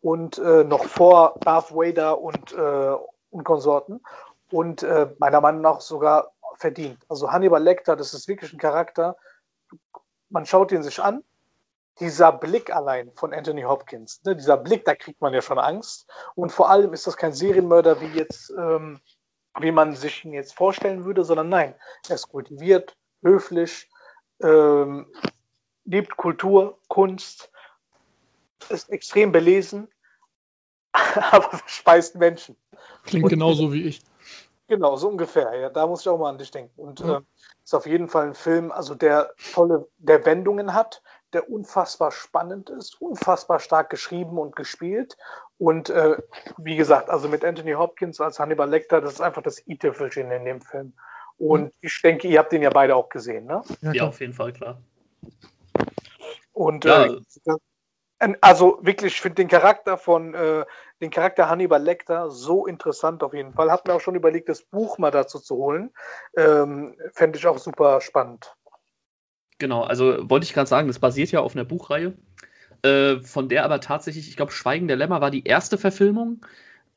Und 0.00 0.38
äh, 0.38 0.64
noch 0.64 0.84
vor 0.84 1.34
Darth 1.40 1.74
Vader 1.74 2.20
und, 2.20 2.52
und 2.52 3.44
Konsorten. 3.44 4.02
Und 4.50 4.86
meiner 5.18 5.40
Meinung 5.40 5.62
nach 5.62 5.80
sogar 5.80 6.33
verdient. 6.58 6.98
Also 7.08 7.30
Hannibal 7.30 7.62
Lecter, 7.62 7.96
das 7.96 8.14
ist 8.14 8.28
wirklich 8.28 8.52
ein 8.52 8.58
Charakter. 8.58 9.16
Man 10.30 10.46
schaut 10.46 10.72
ihn 10.72 10.82
sich 10.82 11.00
an. 11.02 11.22
Dieser 12.00 12.32
Blick 12.32 12.74
allein 12.74 13.12
von 13.14 13.32
Anthony 13.32 13.62
Hopkins, 13.62 14.20
ne, 14.24 14.34
dieser 14.34 14.56
Blick, 14.56 14.84
da 14.84 14.96
kriegt 14.96 15.20
man 15.20 15.32
ja 15.32 15.40
schon 15.40 15.60
Angst. 15.60 16.10
Und 16.34 16.50
vor 16.50 16.68
allem 16.68 16.92
ist 16.92 17.06
das 17.06 17.16
kein 17.16 17.32
Serienmörder, 17.32 18.00
wie 18.00 18.18
jetzt, 18.18 18.52
ähm, 18.58 19.00
wie 19.60 19.70
man 19.70 19.94
sich 19.94 20.24
ihn 20.24 20.32
jetzt 20.32 20.56
vorstellen 20.56 21.04
würde, 21.04 21.22
sondern 21.24 21.48
nein, 21.50 21.74
er 22.08 22.16
ist 22.16 22.28
kultiviert, 22.28 22.96
höflich, 23.22 23.88
ähm, 24.42 25.06
liebt 25.84 26.16
Kultur, 26.16 26.78
Kunst, 26.88 27.52
ist 28.70 28.90
extrem 28.90 29.30
belesen, 29.30 29.88
aber 30.92 31.58
verspeist 31.58 32.16
Menschen. 32.16 32.56
Klingt 33.04 33.28
genauso 33.28 33.72
wie 33.72 33.84
ich. 33.84 34.02
Genau, 34.74 34.96
so 34.96 35.08
ungefähr. 35.08 35.54
Ja, 35.54 35.70
da 35.70 35.86
muss 35.86 36.00
ich 36.00 36.08
auch 36.08 36.18
mal 36.18 36.30
an 36.30 36.38
dich 36.38 36.50
denken. 36.50 36.80
Und 36.80 37.04
mhm. 37.04 37.10
äh, 37.10 37.20
ist 37.62 37.76
auf 37.76 37.86
jeden 37.86 38.08
Fall 38.08 38.26
ein 38.26 38.34
Film, 38.34 38.72
also 38.72 38.96
der 38.96 39.32
tolle, 39.52 39.86
der 39.98 40.26
Wendungen 40.26 40.74
hat, 40.74 41.00
der 41.32 41.48
unfassbar 41.48 42.10
spannend 42.10 42.70
ist, 42.70 43.00
unfassbar 43.00 43.60
stark 43.60 43.88
geschrieben 43.88 44.36
und 44.36 44.56
gespielt. 44.56 45.16
Und 45.58 45.90
äh, 45.90 46.16
wie 46.58 46.74
gesagt, 46.74 47.08
also 47.08 47.28
mit 47.28 47.44
Anthony 47.44 47.74
Hopkins 47.74 48.20
als 48.20 48.40
Hannibal 48.40 48.68
Lecter, 48.68 49.00
das 49.00 49.12
ist 49.12 49.20
einfach 49.20 49.42
das 49.42 49.64
i-Tüpfelchen 49.68 50.32
in 50.32 50.44
dem 50.44 50.60
Film. 50.60 50.92
Und 51.38 51.66
mhm. 51.66 51.72
ich 51.80 52.02
denke, 52.02 52.26
ihr 52.26 52.40
habt 52.40 52.50
den 52.50 52.62
ja 52.62 52.70
beide 52.70 52.96
auch 52.96 53.10
gesehen, 53.10 53.46
ne? 53.46 53.62
Ja, 53.80 53.92
ja 53.92 54.08
auf 54.08 54.18
jeden 54.18 54.32
Fall, 54.32 54.52
klar. 54.52 54.82
Und 56.52 56.84
ja. 56.84 57.04
äh, 57.04 58.34
also 58.40 58.80
wirklich, 58.82 59.12
ich 59.12 59.20
finde 59.20 59.36
den 59.36 59.48
Charakter 59.48 59.98
von 59.98 60.34
äh, 60.34 60.64
den 61.04 61.10
Charakter 61.10 61.48
Hannibal 61.48 61.82
Lecter 61.82 62.30
so 62.30 62.66
interessant 62.66 63.22
auf 63.22 63.34
jeden 63.34 63.52
Fall. 63.52 63.70
Hat 63.70 63.86
mir 63.86 63.94
auch 63.94 64.00
schon 64.00 64.14
überlegt, 64.14 64.48
das 64.48 64.62
Buch 64.62 64.98
mal 64.98 65.10
dazu 65.10 65.38
zu 65.38 65.56
holen. 65.56 65.90
Ähm, 66.36 66.96
Fände 67.12 67.38
ich 67.38 67.46
auch 67.46 67.58
super 67.58 68.00
spannend. 68.00 68.54
Genau, 69.58 69.82
also 69.82 70.28
wollte 70.28 70.44
ich 70.44 70.54
gerade 70.54 70.68
sagen, 70.68 70.88
das 70.88 70.98
basiert 70.98 71.30
ja 71.30 71.40
auf 71.40 71.54
einer 71.54 71.64
Buchreihe, 71.64 72.14
äh, 72.82 73.20
von 73.20 73.48
der 73.48 73.64
aber 73.64 73.80
tatsächlich, 73.80 74.28
ich 74.28 74.36
glaube, 74.36 74.50
Schweigen 74.50 74.88
der 74.88 74.96
Lämmer 74.96 75.20
war 75.20 75.30
die 75.30 75.44
erste 75.44 75.78
Verfilmung, 75.78 76.44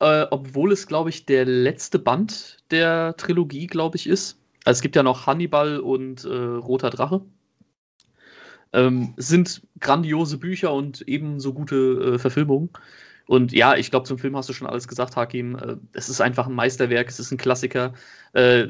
äh, 0.00 0.26
obwohl 0.30 0.72
es, 0.72 0.86
glaube 0.86 1.10
ich, 1.10 1.26
der 1.26 1.44
letzte 1.44 1.98
Band 1.98 2.58
der 2.70 3.14
Trilogie, 3.16 3.68
glaube 3.68 3.96
ich, 3.96 4.06
ist. 4.08 4.40
Also 4.64 4.78
es 4.78 4.82
gibt 4.82 4.96
ja 4.96 5.02
noch 5.02 5.26
Hannibal 5.26 5.78
und 5.78 6.24
äh, 6.24 6.28
Roter 6.28 6.90
Drache. 6.90 7.20
Ähm, 8.72 9.14
sind 9.16 9.62
grandiose 9.80 10.36
Bücher 10.36 10.72
und 10.72 11.02
ebenso 11.02 11.54
gute 11.54 12.14
äh, 12.14 12.18
Verfilmungen. 12.18 12.70
Und 13.28 13.52
ja, 13.52 13.76
ich 13.76 13.90
glaube, 13.90 14.06
zum 14.06 14.18
Film 14.18 14.34
hast 14.36 14.48
du 14.48 14.54
schon 14.54 14.66
alles 14.66 14.88
gesagt, 14.88 15.14
Hakim. 15.14 15.54
Äh, 15.56 15.76
es 15.92 16.08
ist 16.08 16.20
einfach 16.20 16.46
ein 16.46 16.54
Meisterwerk, 16.54 17.08
es 17.08 17.20
ist 17.20 17.30
ein 17.30 17.36
Klassiker. 17.36 17.92
Äh, 18.32 18.68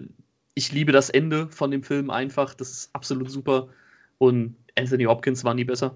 ich 0.54 0.72
liebe 0.72 0.90
das 0.90 1.10
Ende 1.10 1.46
von 1.48 1.70
dem 1.70 1.84
Film 1.84 2.10
einfach, 2.10 2.54
das 2.54 2.70
ist 2.70 2.90
absolut 2.92 3.30
super. 3.30 3.68
Und 4.18 4.56
Anthony 4.76 5.04
Hopkins 5.04 5.44
war 5.44 5.54
nie 5.54 5.64
besser. 5.64 5.94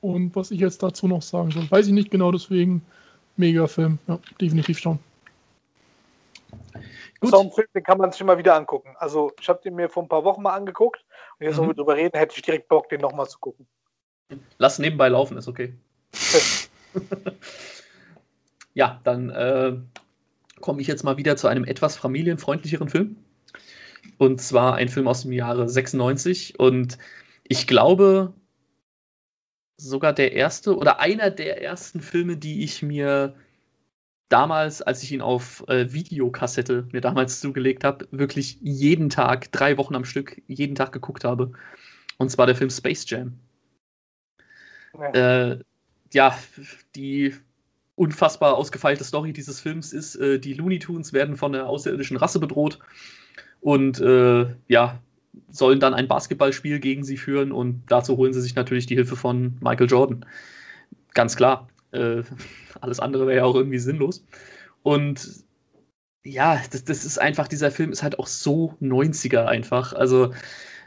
Und 0.00 0.34
was 0.34 0.52
ich 0.52 0.60
jetzt 0.60 0.82
dazu 0.82 1.08
noch 1.08 1.22
sagen 1.22 1.50
soll, 1.50 1.68
weiß 1.68 1.88
ich 1.88 1.92
nicht 1.92 2.10
genau, 2.10 2.30
deswegen 2.30 2.82
mega 3.36 3.66
Film. 3.66 3.98
Ja, 4.06 4.18
definitiv 4.40 4.78
schon. 4.78 5.00
Gut. 7.20 7.30
So 7.30 7.40
ein 7.40 7.50
Film, 7.50 7.68
den 7.74 7.82
kann 7.82 7.98
man 7.98 8.12
sich 8.12 8.20
immer 8.20 8.38
wieder 8.38 8.54
angucken. 8.54 8.94
Also 8.98 9.32
ich 9.40 9.48
habe 9.48 9.60
den 9.62 9.74
mir 9.74 9.88
vor 9.88 10.04
ein 10.04 10.08
paar 10.08 10.24
Wochen 10.24 10.42
mal 10.42 10.54
angeguckt 10.54 11.04
und 11.38 11.46
jetzt, 11.46 11.56
mhm. 11.56 11.62
wo 11.62 11.66
wir 11.68 11.74
drüber 11.74 11.96
reden, 11.96 12.16
hätte 12.16 12.34
ich 12.36 12.42
direkt 12.42 12.68
Bock, 12.68 12.88
den 12.88 13.00
nochmal 13.00 13.28
zu 13.28 13.38
gucken. 13.40 13.66
Lass 14.58 14.78
nebenbei 14.78 15.08
laufen, 15.08 15.36
ist 15.36 15.48
okay. 15.48 15.74
ja, 18.74 19.00
dann 19.04 19.30
äh, 19.30 19.76
komme 20.60 20.80
ich 20.80 20.86
jetzt 20.86 21.04
mal 21.04 21.16
wieder 21.16 21.36
zu 21.36 21.48
einem 21.48 21.64
etwas 21.64 21.96
familienfreundlicheren 21.96 22.88
Film. 22.88 23.16
Und 24.18 24.40
zwar 24.40 24.76
ein 24.76 24.88
Film 24.88 25.08
aus 25.08 25.22
dem 25.22 25.32
Jahre 25.32 25.68
96. 25.68 26.58
Und 26.58 26.98
ich 27.44 27.66
glaube, 27.66 28.32
sogar 29.76 30.12
der 30.12 30.32
erste 30.32 30.76
oder 30.76 31.00
einer 31.00 31.30
der 31.30 31.62
ersten 31.62 32.00
Filme, 32.00 32.36
die 32.36 32.62
ich 32.64 32.82
mir 32.82 33.34
damals, 34.28 34.80
als 34.80 35.02
ich 35.02 35.12
ihn 35.12 35.20
auf 35.20 35.64
äh, 35.68 35.92
Videokassette 35.92 36.88
mir 36.92 37.00
damals 37.00 37.40
zugelegt 37.40 37.84
habe, 37.84 38.08
wirklich 38.10 38.58
jeden 38.62 39.10
Tag, 39.10 39.52
drei 39.52 39.76
Wochen 39.76 39.94
am 39.94 40.04
Stück, 40.04 40.40
jeden 40.46 40.74
Tag 40.74 40.92
geguckt 40.92 41.24
habe. 41.24 41.52
Und 42.18 42.30
zwar 42.30 42.46
der 42.46 42.56
Film 42.56 42.70
Space 42.70 43.08
Jam. 43.08 43.38
Ja, 44.94 45.50
äh, 45.50 45.58
ja 46.14 46.36
die 46.94 47.34
unfassbar 47.94 48.56
ausgefeilte 48.56 49.04
Story 49.04 49.32
dieses 49.32 49.60
Films 49.60 49.92
ist, 49.92 50.16
äh, 50.16 50.38
die 50.38 50.54
Looney 50.54 50.78
Tunes 50.78 51.12
werden 51.12 51.36
von 51.36 51.54
einer 51.54 51.66
außerirdischen 51.66 52.16
Rasse 52.16 52.40
bedroht 52.40 52.78
und 53.60 54.00
äh, 54.00 54.46
ja, 54.68 55.00
sollen 55.50 55.80
dann 55.80 55.94
ein 55.94 56.08
Basketballspiel 56.08 56.80
gegen 56.80 57.04
sie 57.04 57.16
führen 57.16 57.52
und 57.52 57.82
dazu 57.88 58.16
holen 58.16 58.32
sie 58.32 58.40
sich 58.40 58.54
natürlich 58.54 58.86
die 58.86 58.96
Hilfe 58.96 59.16
von 59.16 59.56
Michael 59.60 59.88
Jordan. 59.88 60.26
Ganz 61.14 61.36
klar. 61.36 61.68
Äh, 61.92 62.22
alles 62.80 63.00
andere 63.00 63.26
wäre 63.26 63.38
ja 63.38 63.44
auch 63.44 63.54
irgendwie 63.54 63.78
sinnlos. 63.78 64.24
Und 64.82 65.44
ja, 66.24 66.60
das, 66.70 66.84
das 66.84 67.04
ist 67.04 67.18
einfach, 67.18 67.48
dieser 67.48 67.70
Film 67.70 67.92
ist 67.92 68.02
halt 68.02 68.18
auch 68.18 68.26
so 68.26 68.76
90er 68.80 69.44
einfach. 69.44 69.92
Also 69.92 70.32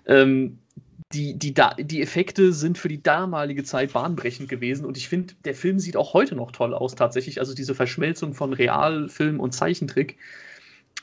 ähm, 0.06 0.60
die, 1.14 1.38
die, 1.38 1.54
die 1.54 2.02
Effekte 2.02 2.52
sind 2.52 2.78
für 2.78 2.88
die 2.88 3.02
damalige 3.02 3.64
Zeit 3.64 3.94
bahnbrechend 3.94 4.50
gewesen 4.50 4.86
und 4.86 4.98
ich 4.98 5.08
finde, 5.08 5.36
der 5.46 5.54
Film 5.54 5.80
sieht 5.80 5.98
auch 5.98 6.14
heute 6.14 6.36
noch 6.36 6.52
toll 6.52 6.74
aus 6.74 6.96
tatsächlich. 6.96 7.40
Also 7.40 7.54
diese 7.54 7.76
Verschmelzung 7.76 8.34
von 8.34 8.54
Realfilm 8.54 9.40
und 9.40 9.54
Zeichentrick. 9.54 10.18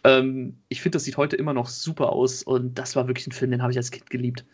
Ähm, 0.04 0.56
ich 0.68 0.82
finde, 0.82 0.96
das 0.96 1.04
sieht 1.04 1.16
heute 1.16 1.36
immer 1.36 1.54
noch 1.54 1.68
super 1.68 2.12
aus 2.12 2.42
und 2.42 2.78
das 2.78 2.96
war 2.96 3.06
wirklich 3.06 3.28
ein 3.28 3.32
Film, 3.32 3.52
den 3.52 3.62
habe 3.62 3.72
ich 3.72 3.78
als 3.78 3.92
Kind 3.92 4.10
geliebt. 4.10 4.44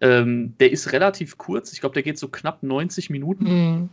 Ähm, 0.00 0.54
der 0.58 0.72
ist 0.72 0.92
relativ 0.92 1.38
kurz, 1.38 1.72
ich 1.72 1.80
glaube, 1.80 1.94
der 1.94 2.02
geht 2.02 2.18
so 2.18 2.28
knapp 2.28 2.62
90 2.62 3.08
Minuten. 3.08 3.44
Mhm. 3.44 3.88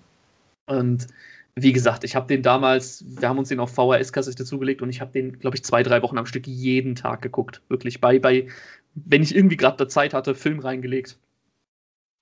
Und 0.65 1.07
wie 1.55 1.73
gesagt, 1.73 2.03
ich 2.03 2.15
habe 2.15 2.27
den 2.27 2.41
damals, 2.41 3.03
wir 3.07 3.27
haben 3.27 3.37
uns 3.37 3.49
den 3.49 3.59
auf 3.59 3.73
VHS-Kassette 3.73 4.45
zugelegt 4.45 4.81
und 4.81 4.89
ich 4.89 5.01
habe 5.01 5.11
den, 5.11 5.39
glaube 5.39 5.57
ich, 5.57 5.63
zwei, 5.63 5.83
drei 5.83 6.01
Wochen 6.01 6.17
am 6.17 6.25
Stück 6.25 6.47
jeden 6.47 6.95
Tag 6.95 7.21
geguckt. 7.21 7.61
Wirklich 7.69 7.99
bei, 7.99 8.19
bei 8.19 8.47
wenn 8.95 9.23
ich 9.23 9.35
irgendwie 9.35 9.57
gerade 9.57 9.87
Zeit 9.87 10.13
hatte, 10.13 10.35
Film 10.35 10.59
reingelegt 10.59 11.17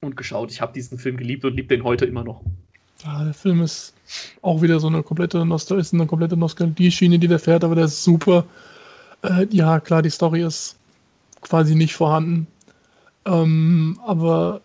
und 0.01 0.17
geschaut. 0.17 0.51
Ich 0.51 0.61
habe 0.61 0.73
diesen 0.73 0.97
Film 0.97 1.17
geliebt 1.17 1.45
und 1.45 1.55
liebe 1.55 1.75
den 1.75 1.83
heute 1.83 2.05
immer 2.05 2.23
noch. 2.23 2.41
Ja, 3.03 3.23
der 3.23 3.33
Film 3.33 3.61
ist 3.61 3.93
auch 4.41 4.61
wieder 4.61 4.79
so 4.79 4.87
eine 4.87 5.03
komplette 5.03 5.45
ist 5.77 5.93
eine 5.93 6.07
komplette 6.07 6.37
Nostalgie-Schiene, 6.37 7.19
die 7.19 7.27
der 7.27 7.39
fährt, 7.39 7.63
aber 7.63 7.75
der 7.75 7.85
ist 7.85 8.03
super. 8.03 8.45
Äh, 9.21 9.47
ja, 9.51 9.79
klar, 9.79 10.01
die 10.01 10.09
Story 10.09 10.43
ist 10.43 10.77
quasi 11.41 11.75
nicht 11.75 11.95
vorhanden. 11.95 12.47
Ähm, 13.25 13.99
aber 14.05 14.61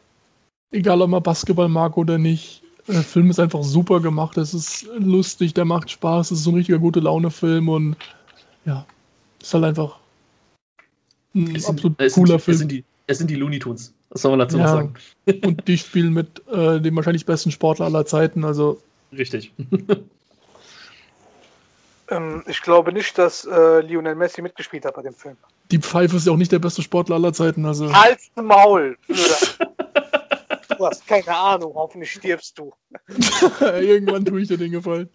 egal, 0.70 1.02
ob 1.02 1.10
man 1.10 1.22
Basketball 1.22 1.68
mag 1.68 1.96
oder 1.96 2.18
nicht, 2.18 2.61
der 2.88 3.02
Film 3.02 3.30
ist 3.30 3.38
einfach 3.38 3.62
super 3.62 4.00
gemacht. 4.00 4.36
Es 4.36 4.54
ist 4.54 4.88
lustig, 4.98 5.54
der 5.54 5.64
macht 5.64 5.90
Spaß. 5.90 6.30
Es 6.30 6.38
ist 6.38 6.44
so 6.44 6.50
ein 6.50 6.56
richtiger 6.56 6.78
gute 6.78 7.00
Laune-Film 7.00 7.68
und 7.68 7.96
ja, 8.64 8.86
ist 9.40 9.54
halt 9.54 9.64
einfach 9.64 9.98
ein 11.34 11.54
es 11.54 11.66
absolut 11.66 11.98
sind, 11.98 12.12
cooler 12.12 12.36
es 12.36 12.44
sind, 12.44 12.44
Film. 12.44 12.54
Es 12.54 12.58
sind, 12.58 12.72
die, 12.72 12.84
es 13.06 13.18
sind 13.18 13.30
die 13.30 13.36
Looney 13.36 13.58
Tunes. 13.58 13.94
Was 14.10 14.22
soll 14.22 14.32
man 14.32 14.40
dazu 14.40 14.58
ja, 14.58 14.64
noch 14.64 14.70
sagen? 14.70 14.94
und 15.46 15.66
die 15.66 15.78
spielen 15.78 16.12
mit 16.12 16.46
äh, 16.48 16.80
dem 16.80 16.96
wahrscheinlich 16.96 17.24
besten 17.24 17.50
Sportler 17.50 17.86
aller 17.86 18.04
Zeiten. 18.04 18.44
Also 18.44 18.80
Richtig. 19.16 19.52
ähm, 22.08 22.42
ich 22.46 22.62
glaube 22.62 22.92
nicht, 22.92 23.16
dass 23.18 23.44
äh, 23.44 23.80
Lionel 23.80 24.14
Messi 24.14 24.42
mitgespielt 24.42 24.84
hat 24.84 24.94
bei 24.94 25.02
dem 25.02 25.14
Film. 25.14 25.36
Die 25.70 25.78
Pfeife 25.78 26.16
ist 26.16 26.26
ja 26.26 26.32
auch 26.32 26.36
nicht 26.36 26.52
der 26.52 26.58
beste 26.58 26.82
Sportler 26.82 27.16
aller 27.16 27.32
Zeiten. 27.32 27.64
Also. 27.64 27.92
Hals 27.92 28.30
Maul! 28.36 28.96
du 30.82 30.86
hast 30.88 31.06
keine 31.06 31.34
Ahnung, 31.34 31.74
hoffentlich 31.74 32.10
stirbst 32.10 32.58
du. 32.58 32.72
Irgendwann 33.60 34.24
tue 34.24 34.42
ich 34.42 34.48
dir 34.48 34.58
den 34.58 34.72
Gefallen. 34.72 35.08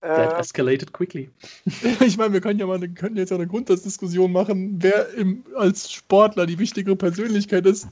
That 0.00 0.32
äh, 0.32 0.38
escalated 0.38 0.92
quickly. 0.92 1.30
ich 2.00 2.16
meine, 2.16 2.32
wir 2.32 2.40
können 2.40 2.58
ja 2.58 2.66
mal 2.66 2.80
können 2.88 3.16
jetzt 3.16 3.30
ja 3.30 3.36
eine 3.36 3.46
Grundsatzdiskussion 3.46 4.32
machen, 4.32 4.76
wer 4.80 5.12
im, 5.14 5.44
als 5.56 5.92
Sportler 5.92 6.46
die 6.46 6.58
wichtigere 6.58 6.96
Persönlichkeit 6.96 7.66
ist. 7.66 7.88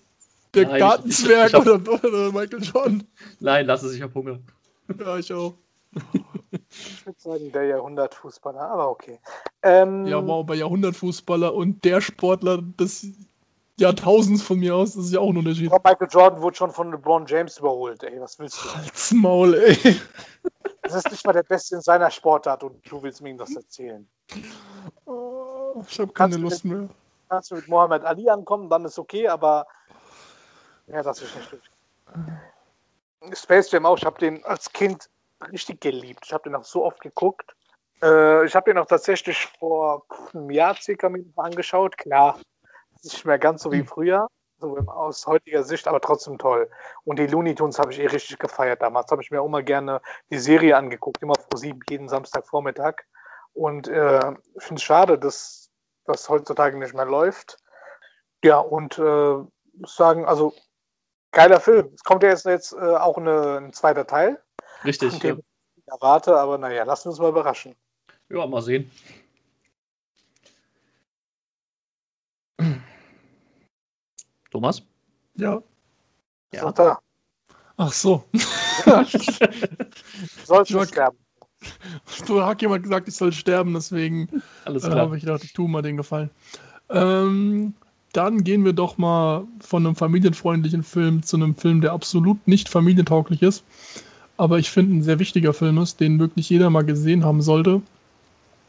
Der 0.54 0.66
Nein, 0.66 0.78
Gartenzwerg 0.78 1.52
hab... 1.52 1.66
oder, 1.66 1.74
oder, 1.92 2.32
Michael 2.32 2.62
Jordan. 2.62 3.04
Nein, 3.40 3.66
lass 3.66 3.82
es, 3.82 3.94
ich 3.94 4.00
hab 4.00 4.14
Hunger. 4.14 4.38
Ja, 4.98 5.18
ich 5.18 5.30
auch. 5.32 5.54
Ich 6.70 7.04
würde 7.04 7.20
sagen, 7.20 7.52
der 7.52 7.64
Jahrhundertfußballer, 7.64 8.60
aber 8.60 8.88
okay. 8.88 9.18
Ähm, 9.62 10.06
ja, 10.06 10.24
wow, 10.26 10.46
bei 10.46 10.54
Jahrhundertfußballer 10.54 11.52
und 11.52 11.84
der 11.84 12.00
Sportler 12.00 12.62
des 12.62 13.08
Jahrtausends 13.78 14.42
von 14.42 14.58
mir 14.58 14.74
aus, 14.74 14.94
das 14.94 15.06
ist 15.06 15.12
ja 15.12 15.20
auch 15.20 15.30
ein 15.30 15.36
Unterschied. 15.36 15.70
Michael 15.70 16.08
Jordan 16.10 16.42
wurde 16.42 16.56
schon 16.56 16.70
von 16.70 16.90
LeBron 16.90 17.26
James 17.26 17.58
überholt, 17.58 18.02
ey, 18.02 18.20
was 18.20 18.38
willst 18.38 18.62
du? 18.62 18.74
Halt's 18.74 19.12
Maul, 19.12 19.54
ey. 19.54 20.00
Das 20.82 20.94
ist 20.96 21.10
nicht 21.10 21.26
mal 21.26 21.32
der 21.32 21.42
Beste 21.42 21.76
in 21.76 21.80
seiner 21.82 22.10
Sportart 22.10 22.62
und 22.64 22.90
du 22.90 23.02
willst 23.02 23.20
mir 23.20 23.36
das 23.36 23.54
erzählen. 23.54 24.08
Oh, 25.04 25.84
ich 25.88 26.00
habe 26.00 26.12
keine 26.12 26.36
Lust 26.36 26.64
mit, 26.64 26.78
mehr. 26.78 26.88
Kannst 27.28 27.50
du 27.50 27.56
mit 27.56 27.68
Mohammed 27.68 28.04
Ali 28.04 28.28
ankommen, 28.28 28.68
dann 28.68 28.84
ist 28.84 28.98
okay, 28.98 29.28
aber 29.28 29.66
ja, 30.86 31.02
das 31.02 31.20
ist 31.20 31.36
nicht 31.36 31.52
richtig. 31.52 31.70
Space 33.38 33.70
Jam 33.70 33.86
auch, 33.86 33.98
ich 33.98 34.04
habe 34.04 34.18
den 34.18 34.44
als 34.44 34.72
Kind 34.72 35.08
richtig 35.52 35.80
geliebt. 35.80 36.20
Ich 36.24 36.32
habe 36.32 36.44
den 36.44 36.54
auch 36.54 36.64
so 36.64 36.84
oft 36.84 37.00
geguckt. 37.00 37.54
Äh, 38.02 38.46
ich 38.46 38.54
habe 38.54 38.70
den 38.70 38.78
auch 38.78 38.86
tatsächlich 38.86 39.46
vor 39.58 40.04
einem 40.32 40.50
Jahr 40.50 40.74
circa 40.76 41.10
angeschaut. 41.36 41.96
Klar, 41.98 42.38
nicht 43.04 43.24
mehr 43.24 43.38
ganz 43.38 43.62
so 43.62 43.72
wie 43.72 43.78
hm. 43.78 43.86
früher, 43.86 44.28
so 44.58 44.76
aus 44.86 45.26
heutiger 45.26 45.62
Sicht, 45.62 45.86
aber 45.86 46.00
trotzdem 46.00 46.38
toll. 46.38 46.68
Und 47.04 47.18
die 47.18 47.26
Looney 47.26 47.54
Tunes 47.54 47.78
habe 47.78 47.92
ich 47.92 48.00
eh 48.00 48.06
richtig 48.06 48.38
gefeiert 48.38 48.82
damals. 48.82 49.10
Habe 49.10 49.22
ich 49.22 49.30
mir 49.30 49.40
auch 49.40 49.48
mal 49.48 49.64
gerne 49.64 50.00
die 50.30 50.38
Serie 50.38 50.76
angeguckt, 50.76 51.22
immer 51.22 51.34
vor 51.34 51.58
sieben, 51.58 51.80
jeden 51.88 52.08
Samstagvormittag. 52.08 53.04
Und 53.52 53.88
äh, 53.88 54.32
ich 54.56 54.62
finde 54.62 54.80
es 54.80 54.82
schade, 54.82 55.18
dass 55.18 55.70
das 56.04 56.28
heutzutage 56.28 56.78
nicht 56.78 56.94
mehr 56.94 57.04
läuft. 57.04 57.58
Ja, 58.42 58.58
und 58.58 58.98
äh, 58.98 59.36
muss 59.74 59.96
sagen, 59.96 60.24
also 60.26 60.54
geiler 61.32 61.60
Film. 61.60 61.90
Es 61.94 62.02
kommt 62.04 62.22
ja 62.22 62.30
jetzt, 62.30 62.46
jetzt 62.46 62.72
äh, 62.72 62.76
auch 62.76 63.16
eine, 63.16 63.58
ein 63.58 63.72
zweiter 63.72 64.06
Teil. 64.06 64.40
Richtig. 64.84 65.18
Den 65.20 65.38
ich 65.76 65.86
erwarte, 65.86 66.36
aber 66.36 66.58
naja, 66.58 66.84
lassen 66.84 67.06
wir 67.06 67.10
uns 67.10 67.18
mal 67.18 67.30
überraschen. 67.30 67.74
Ja, 68.28 68.46
mal 68.46 68.62
sehen. 68.62 68.90
Thomas? 74.50 74.82
Ja. 75.36 75.62
Ja. 76.52 76.72
da. 76.72 76.98
Ach 77.76 77.92
so. 77.92 78.24
Sollst 80.44 80.72
du 80.72 80.84
sterben. 80.84 81.18
Du 82.26 82.42
hat 82.42 82.62
jemand 82.62 82.84
gesagt, 82.84 83.08
ich 83.08 83.16
soll 83.16 83.32
sterben, 83.32 83.74
deswegen 83.74 84.28
äh, 84.64 84.80
habe 84.80 85.16
ich 85.16 85.24
gedacht, 85.24 85.42
ich 85.44 85.52
tue 85.52 85.68
mal 85.68 85.82
den 85.82 85.96
Gefallen. 85.96 86.30
Ähm, 86.88 87.74
dann 88.12 88.44
gehen 88.44 88.64
wir 88.64 88.72
doch 88.72 88.96
mal 88.96 89.44
von 89.60 89.84
einem 89.84 89.96
familienfreundlichen 89.96 90.82
Film 90.82 91.22
zu 91.22 91.36
einem 91.36 91.54
Film, 91.54 91.80
der 91.80 91.92
absolut 91.92 92.46
nicht 92.46 92.68
familientauglich 92.68 93.42
ist, 93.42 93.64
aber 94.36 94.58
ich 94.58 94.70
finde 94.70 94.96
ein 94.96 95.02
sehr 95.02 95.18
wichtiger 95.18 95.52
Film 95.52 95.78
ist, 95.78 96.00
den 96.00 96.18
wirklich 96.18 96.48
jeder 96.48 96.70
mal 96.70 96.84
gesehen 96.84 97.24
haben 97.24 97.42
sollte. 97.42 97.82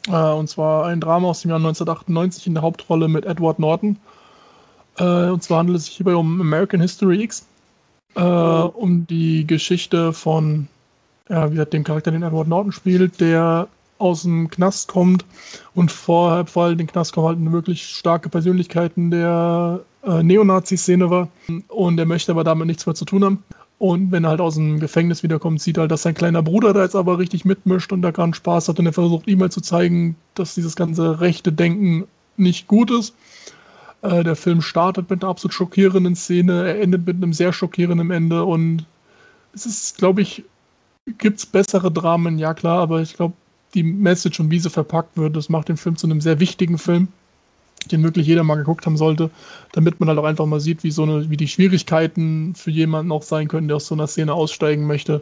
Äh, 0.08 0.32
und 0.32 0.50
zwar 0.50 0.88
ein 0.88 1.00
Drama 1.00 1.30
aus 1.30 1.42
dem 1.42 1.50
Jahr 1.50 1.60
1998 1.60 2.48
in 2.48 2.56
der 2.56 2.64
Hauptrolle 2.64 3.08
mit 3.08 3.26
Edward 3.26 3.60
Norton. 3.60 3.98
Äh, 5.00 5.30
und 5.30 5.44
zwar 5.44 5.60
handelt 5.60 5.78
es 5.78 5.86
sich 5.86 5.96
hierbei 5.98 6.16
um 6.16 6.40
American 6.42 6.82
History 6.82 7.24
X, 7.24 7.46
äh, 8.16 8.22
um 8.22 9.08
die 9.08 9.48
Geschichte 9.48 10.14
von, 10.14 10.68
ja, 11.30 11.48
wie 11.48 11.56
gesagt, 11.56 11.74
dem 11.74 11.84
Charakter, 11.84 12.12
den 12.12 12.24
Edward 12.24 12.48
Norton 12.48 12.72
spielt, 12.72 13.20
der 13.20 13.68
aus 13.98 14.24
dem 14.24 14.50
Knast 14.50 14.88
kommt 14.88 15.26
und 15.76 15.92
vorher 15.92 16.46
vor 16.46 16.64
allem 16.66 16.78
den 16.78 16.88
Knast 16.88 17.14
kommen 17.14 17.28
halt 17.28 17.38
eine 17.38 17.52
wirklich 17.52 17.86
starke 17.86 18.30
Persönlichkeiten 18.30 19.12
der 19.12 19.82
äh, 20.04 20.24
Neonazi-Szene 20.24 21.10
war 21.10 21.28
und 21.68 22.00
er 22.00 22.06
möchte 22.06 22.32
aber 22.32 22.44
damit 22.44 22.68
nichts 22.68 22.86
mehr 22.86 22.96
zu 22.96 23.06
tun 23.06 23.24
haben. 23.24 23.44
Und 23.78 24.12
wenn 24.12 24.26
er 24.26 24.32
halt 24.32 24.42
aus 24.42 24.56
dem 24.56 24.80
Gefängnis 24.80 25.24
wiederkommt, 25.24 25.62
sieht 25.62 25.78
er 25.78 25.82
halt, 25.82 25.92
dass 25.92 26.02
sein 26.02 26.14
kleiner 26.14 26.42
Bruder 26.42 26.74
da 26.74 26.84
jetzt 26.84 26.96
aber 26.96 27.18
richtig 27.18 27.46
mitmischt 27.46 27.94
und 27.94 28.02
da 28.02 28.12
gerade 28.12 28.34
Spaß 28.34 28.68
hat 28.68 28.80
und 28.80 28.86
er 28.86 28.94
versucht 28.94 29.28
ihm 29.28 29.40
mal 29.40 29.52
zu 29.52 29.62
zeigen, 29.62 30.16
dass 30.36 30.56
dieses 30.56 30.76
ganze 30.76 31.22
rechte 31.22 31.54
Denken 31.54 32.06
nicht 32.36 32.68
gut 32.68 32.92
ist. 32.92 33.16
Äh, 34.02 34.24
der 34.24 34.36
Film 34.36 34.62
startet 34.62 35.10
mit 35.10 35.24
einer 35.24 35.32
absolut 35.32 35.54
schockierenden 35.54 36.16
Szene, 36.16 36.68
er 36.68 36.82
endet 36.82 37.06
mit 37.06 37.18
einem 37.18 37.34
sehr 37.34 37.54
schockierenden 37.54 38.12
Ende 38.12 38.44
und 38.46 38.86
es 39.54 39.66
ist, 39.66 39.98
glaube 39.98 40.22
ich, 40.22 40.44
gibt 41.18 41.40
es 41.40 41.46
bessere 41.46 41.92
Dramen, 41.92 42.38
ja 42.38 42.54
klar, 42.54 42.80
aber 42.80 43.02
ich 43.02 43.16
glaube, 43.16 43.34
die 43.74 43.84
Message 43.84 44.40
und 44.40 44.52
wie 44.52 44.60
sie 44.60 44.70
verpackt 44.70 45.18
wird, 45.18 45.36
das 45.36 45.50
macht 45.50 45.70
den 45.70 45.78
Film 45.78 45.96
zu 45.96 46.08
einem 46.08 46.22
sehr 46.22 46.40
wichtigen 46.40 46.78
Film 46.78 47.08
den 47.88 48.04
wirklich 48.04 48.28
jeder 48.28 48.44
mal 48.44 48.56
geguckt 48.56 48.86
haben 48.86 48.98
sollte, 48.98 49.30
damit 49.72 50.00
man 50.00 50.10
halt 50.10 50.20
auch 50.20 50.24
einfach 50.24 50.46
mal 50.46 50.60
sieht, 50.60 50.84
wie 50.84 50.92
so 50.92 51.04
eine, 51.04 51.30
wie 51.30 51.38
die 51.38 51.48
Schwierigkeiten 51.48 52.54
für 52.56 52.72
jemanden 52.72 53.12
auch 53.12 53.24
sein 53.24 53.48
können, 53.48 53.68
der 53.68 53.78
aus 53.78 53.88
so 53.88 53.96
einer 53.96 54.08
Szene 54.08 54.34
aussteigen 54.34 54.86
möchte. 54.86 55.22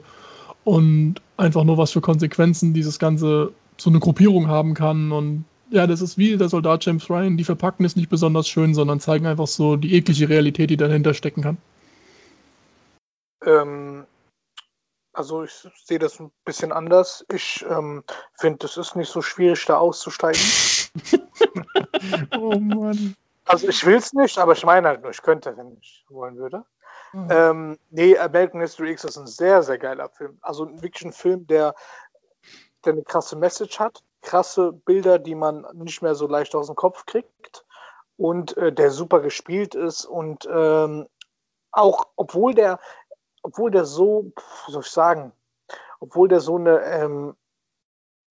Und 0.64 1.16
einfach 1.38 1.64
nur, 1.64 1.78
was 1.78 1.92
für 1.92 2.02
Konsequenzen 2.02 2.74
dieses 2.74 3.00
Ganze 3.00 3.52
so 3.78 3.90
eine 3.90 4.00
Gruppierung 4.00 4.48
haben 4.48 4.74
kann. 4.74 5.12
Und 5.12 5.46
ja, 5.70 5.88
das 5.88 6.02
ist 6.02 6.18
wie 6.18 6.38
der 6.38 6.50
Soldat 6.50 6.86
James 6.86 7.10
Ryan, 7.10 7.38
die 7.38 7.44
verpacken 7.44 7.86
es 7.86 7.96
nicht 7.96 8.10
besonders 8.10 8.48
schön, 8.48 8.74
sondern 8.74 9.00
zeigen 9.00 9.26
einfach 9.26 9.48
so 9.48 9.76
die 9.76 9.96
eklige 9.96 10.30
Realität, 10.30 10.70
die 10.70 10.78
dahinter 10.78 11.14
stecken 11.14 11.42
kann. 11.42 11.58
Ähm, 13.46 14.06
also 15.14 15.44
ich 15.44 15.68
sehe 15.84 16.00
das 16.00 16.20
ein 16.20 16.32
bisschen 16.46 16.72
anders. 16.72 17.26
Ich 17.34 17.66
ähm, 17.70 18.04
finde, 18.40 18.66
es 18.66 18.78
ist 18.78 18.96
nicht 18.96 19.12
so 19.12 19.22
schwierig, 19.22 19.66
da 19.66 19.78
auszusteigen. 19.78 20.42
oh 22.40 22.60
Mann. 22.60 23.16
Also 23.46 23.68
ich 23.68 23.86
will 23.86 23.96
es 23.96 24.14
nicht, 24.14 24.38
aber 24.38 24.54
ich 24.54 24.66
meine 24.66 24.90
halt 24.90 25.02
nur, 25.02 25.12
ich 25.12 25.22
könnte, 25.22 25.56
wenn 25.58 25.78
ich 25.82 26.06
wollen 26.10 26.38
würde. 26.38 26.64
Mhm. 27.14 27.28
Ähm, 27.32 27.80
nee, 27.90 28.18
American 28.18 28.62
History 28.62 28.92
X 28.92 29.06
ist 29.06 29.18
ein 29.18 29.28
sehr, 29.28 29.64
sehr 29.64 29.78
geiler 29.78 30.10
Film. 30.10 30.38
Also 30.42 30.70
wirklich 30.82 31.06
ein 31.06 31.14
Film, 31.14 31.48
der, 31.48 31.74
der 32.86 32.94
eine 32.94 33.04
krasse 33.04 33.38
Message 33.38 33.80
hat, 33.80 34.04
krasse 34.28 34.74
Bilder, 34.74 35.20
die 35.20 35.36
man 35.36 35.66
nicht 35.74 36.02
mehr 36.02 36.14
so 36.14 36.28
leicht 36.28 36.54
aus 36.54 36.68
dem 36.68 36.76
Kopf 36.76 37.06
kriegt. 37.06 37.66
Und 38.18 38.58
äh, 38.58 38.74
der 38.74 38.92
super 38.92 39.22
gespielt 39.22 39.76
ist 39.76 40.06
und 40.06 40.48
ähm, 40.52 41.08
auch, 41.72 42.08
obwohl 42.16 42.54
der, 42.56 42.80
obwohl 43.44 43.72
der 43.72 43.86
so, 43.86 44.32
wie 44.66 44.72
soll 44.72 44.82
ich 44.82 44.90
sagen, 44.90 45.32
obwohl 46.00 46.28
der 46.28 46.40
so 46.40 46.56
eine, 46.58 46.80
ähm, 46.82 47.36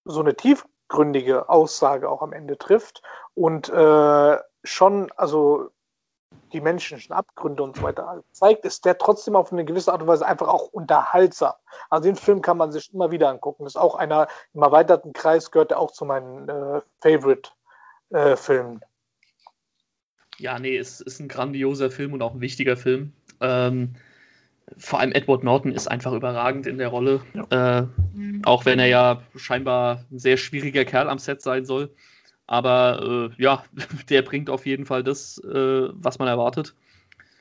so 0.04 0.20
eine 0.20 0.34
tief, 0.34 0.66
gründige 0.88 1.48
Aussage 1.48 2.10
auch 2.10 2.22
am 2.22 2.32
Ende 2.32 2.58
trifft 2.58 3.02
und 3.34 3.68
äh, 3.68 4.38
schon, 4.64 5.10
also 5.16 5.70
die 6.52 6.60
menschlichen 6.60 7.14
Abgründe 7.14 7.62
und 7.62 7.76
so 7.76 7.82
weiter 7.82 8.22
zeigt, 8.32 8.64
ist 8.64 8.84
der 8.84 8.98
trotzdem 8.98 9.36
auf 9.36 9.52
eine 9.52 9.64
gewisse 9.64 9.92
Art 9.92 10.02
und 10.02 10.08
Weise 10.08 10.26
einfach 10.26 10.48
auch 10.48 10.68
unterhaltsam. 10.68 11.54
Also 11.90 12.08
den 12.08 12.16
Film 12.16 12.42
kann 12.42 12.56
man 12.56 12.72
sich 12.72 12.92
immer 12.92 13.10
wieder 13.10 13.28
angucken. 13.28 13.66
Ist 13.66 13.76
auch 13.76 13.94
einer 13.94 14.28
im 14.54 14.62
erweiterten 14.62 15.12
Kreis, 15.12 15.50
gehört 15.50 15.72
er 15.72 15.78
auch 15.78 15.90
zu 15.90 16.04
meinen 16.04 16.48
äh, 16.48 16.80
Favorite-Filmen. 17.00 18.80
Äh, 18.80 18.86
ja, 20.38 20.58
nee, 20.58 20.76
es 20.76 21.00
ist 21.00 21.20
ein 21.20 21.28
grandioser 21.28 21.90
Film 21.90 22.12
und 22.12 22.22
auch 22.22 22.34
ein 22.34 22.40
wichtiger 22.40 22.76
Film. 22.76 23.12
Ähm, 23.40 23.96
vor 24.76 25.00
allem 25.00 25.12
Edward 25.12 25.44
Norton 25.44 25.72
ist 25.72 25.88
einfach 25.88 26.12
überragend 26.12 26.66
in 26.66 26.78
der 26.78 26.88
Rolle. 26.88 27.22
Ja. 27.34 27.80
Äh, 27.80 27.86
auch 28.44 28.64
wenn 28.64 28.78
er 28.78 28.86
ja 28.86 29.22
scheinbar 29.36 30.04
ein 30.10 30.18
sehr 30.18 30.36
schwieriger 30.36 30.84
Kerl 30.84 31.08
am 31.08 31.18
Set 31.18 31.40
sein 31.40 31.64
soll. 31.64 31.94
Aber 32.46 33.30
äh, 33.38 33.42
ja, 33.42 33.64
der 34.08 34.22
bringt 34.22 34.50
auf 34.50 34.66
jeden 34.66 34.86
Fall 34.86 35.02
das, 35.02 35.38
äh, 35.38 35.88
was 35.92 36.18
man 36.18 36.28
erwartet. 36.28 36.74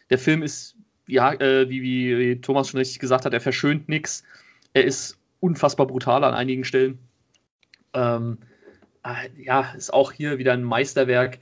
Der 0.09 0.17
Film 0.17 0.43
ist, 0.43 0.75
ja, 1.07 1.33
äh, 1.33 1.69
wie, 1.69 1.81
wie, 1.81 2.41
Thomas 2.41 2.69
schon 2.69 2.79
richtig 2.79 2.99
gesagt 2.99 3.25
hat, 3.25 3.33
er 3.33 3.41
verschönt 3.41 3.89
nichts. 3.89 4.23
Er 4.73 4.83
ist 4.83 5.17
unfassbar 5.39 5.87
brutal 5.87 6.23
an 6.23 6.33
einigen 6.33 6.63
Stellen. 6.63 6.99
Ähm, 7.93 8.37
äh, 9.03 9.29
ja, 9.41 9.71
ist 9.75 9.93
auch 9.93 10.11
hier 10.11 10.37
wieder 10.37 10.53
ein 10.53 10.63
Meisterwerk 10.63 11.39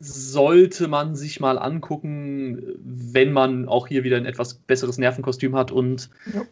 sollte 0.00 0.88
man 0.88 1.14
sich 1.14 1.40
mal 1.40 1.58
angucken, 1.58 2.62
wenn 2.82 3.32
man 3.32 3.68
auch 3.68 3.86
hier 3.86 4.04
wieder 4.04 4.16
ein 4.16 4.26
etwas 4.26 4.54
besseres 4.54 4.98
Nervenkostüm 4.98 5.56
hat 5.56 5.70
und 5.70 6.10
ja, 6.32 6.42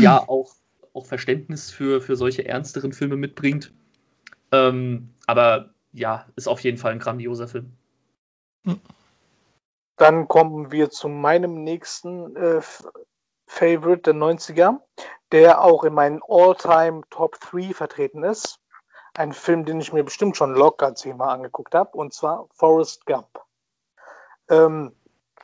ja 0.00 0.28
auch, 0.28 0.54
auch 0.92 1.06
Verständnis 1.06 1.70
für, 1.70 2.00
für 2.00 2.16
solche 2.16 2.46
ernsteren 2.46 2.92
Filme 2.92 3.16
mitbringt. 3.16 3.72
Ähm, 4.52 5.14
aber 5.26 5.70
ja, 5.92 6.26
ist 6.36 6.48
auf 6.48 6.60
jeden 6.60 6.78
Fall 6.78 6.92
ein 6.92 6.98
grandioser 6.98 7.48
Film. 7.48 7.72
Dann 9.96 10.28
kommen 10.28 10.72
wir 10.72 10.90
zu 10.90 11.08
meinem 11.08 11.62
nächsten 11.62 12.36
äh, 12.36 12.60
Favorite 13.46 14.02
der 14.02 14.14
90er, 14.14 14.78
der 15.32 15.62
auch 15.62 15.84
in 15.84 15.94
meinen 15.94 16.20
All-Time 16.28 17.02
Top 17.10 17.38
3 17.40 17.74
vertreten 17.74 18.22
ist 18.22 18.60
ein 19.14 19.32
Film, 19.32 19.64
den 19.64 19.80
ich 19.80 19.92
mir 19.92 20.04
bestimmt 20.04 20.36
schon 20.36 20.54
locker 20.54 20.94
zehnmal 20.94 21.30
angeguckt 21.30 21.74
habe, 21.74 21.96
und 21.96 22.12
zwar 22.14 22.46
Forrest 22.52 23.04
Gump. 23.06 23.40
Ähm, 24.48 24.94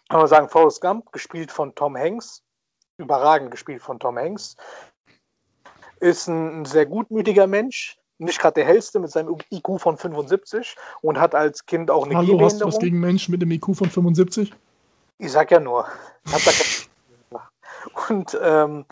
kann 0.09 0.21
man 0.21 0.29
sagen, 0.29 0.49
Forrest 0.49 0.81
Gump, 0.81 1.13
gespielt 1.13 1.51
von 1.51 1.75
Tom 1.75 1.97
Hanks, 1.97 2.43
überragend 2.97 3.51
gespielt 3.51 3.83
von 3.83 3.99
Tom 3.99 4.19
Hanks, 4.19 4.57
ist 6.01 6.29
ein 6.29 6.65
sehr 6.65 6.87
gutmütiger 6.87 7.47
Mensch, 7.47 7.99
nicht 8.19 8.39
gerade 8.39 8.55
der 8.55 8.65
hellste 8.65 8.99
mit 8.99 9.11
seinem 9.11 9.37
IQ 9.51 9.79
von 9.79 9.97
75 9.97 10.77
und 11.03 11.21
hat 11.21 11.35
als 11.35 11.67
Kind 11.67 11.91
auch 11.91 12.07
eine 12.07 12.17
Hallo, 12.17 12.41
hast 12.41 12.61
du 12.61 12.67
was 12.67 12.79
gegen 12.79 13.01
Menschen 13.01 13.33
mit 13.33 13.43
dem 13.43 13.51
IQ 13.51 13.77
von 13.77 13.91
75? 13.91 14.53
Ich 15.19 15.33
sag 15.33 15.51
ja 15.51 15.61
nur. 15.61 15.87
und 18.09 18.39
ähm, 18.43 18.85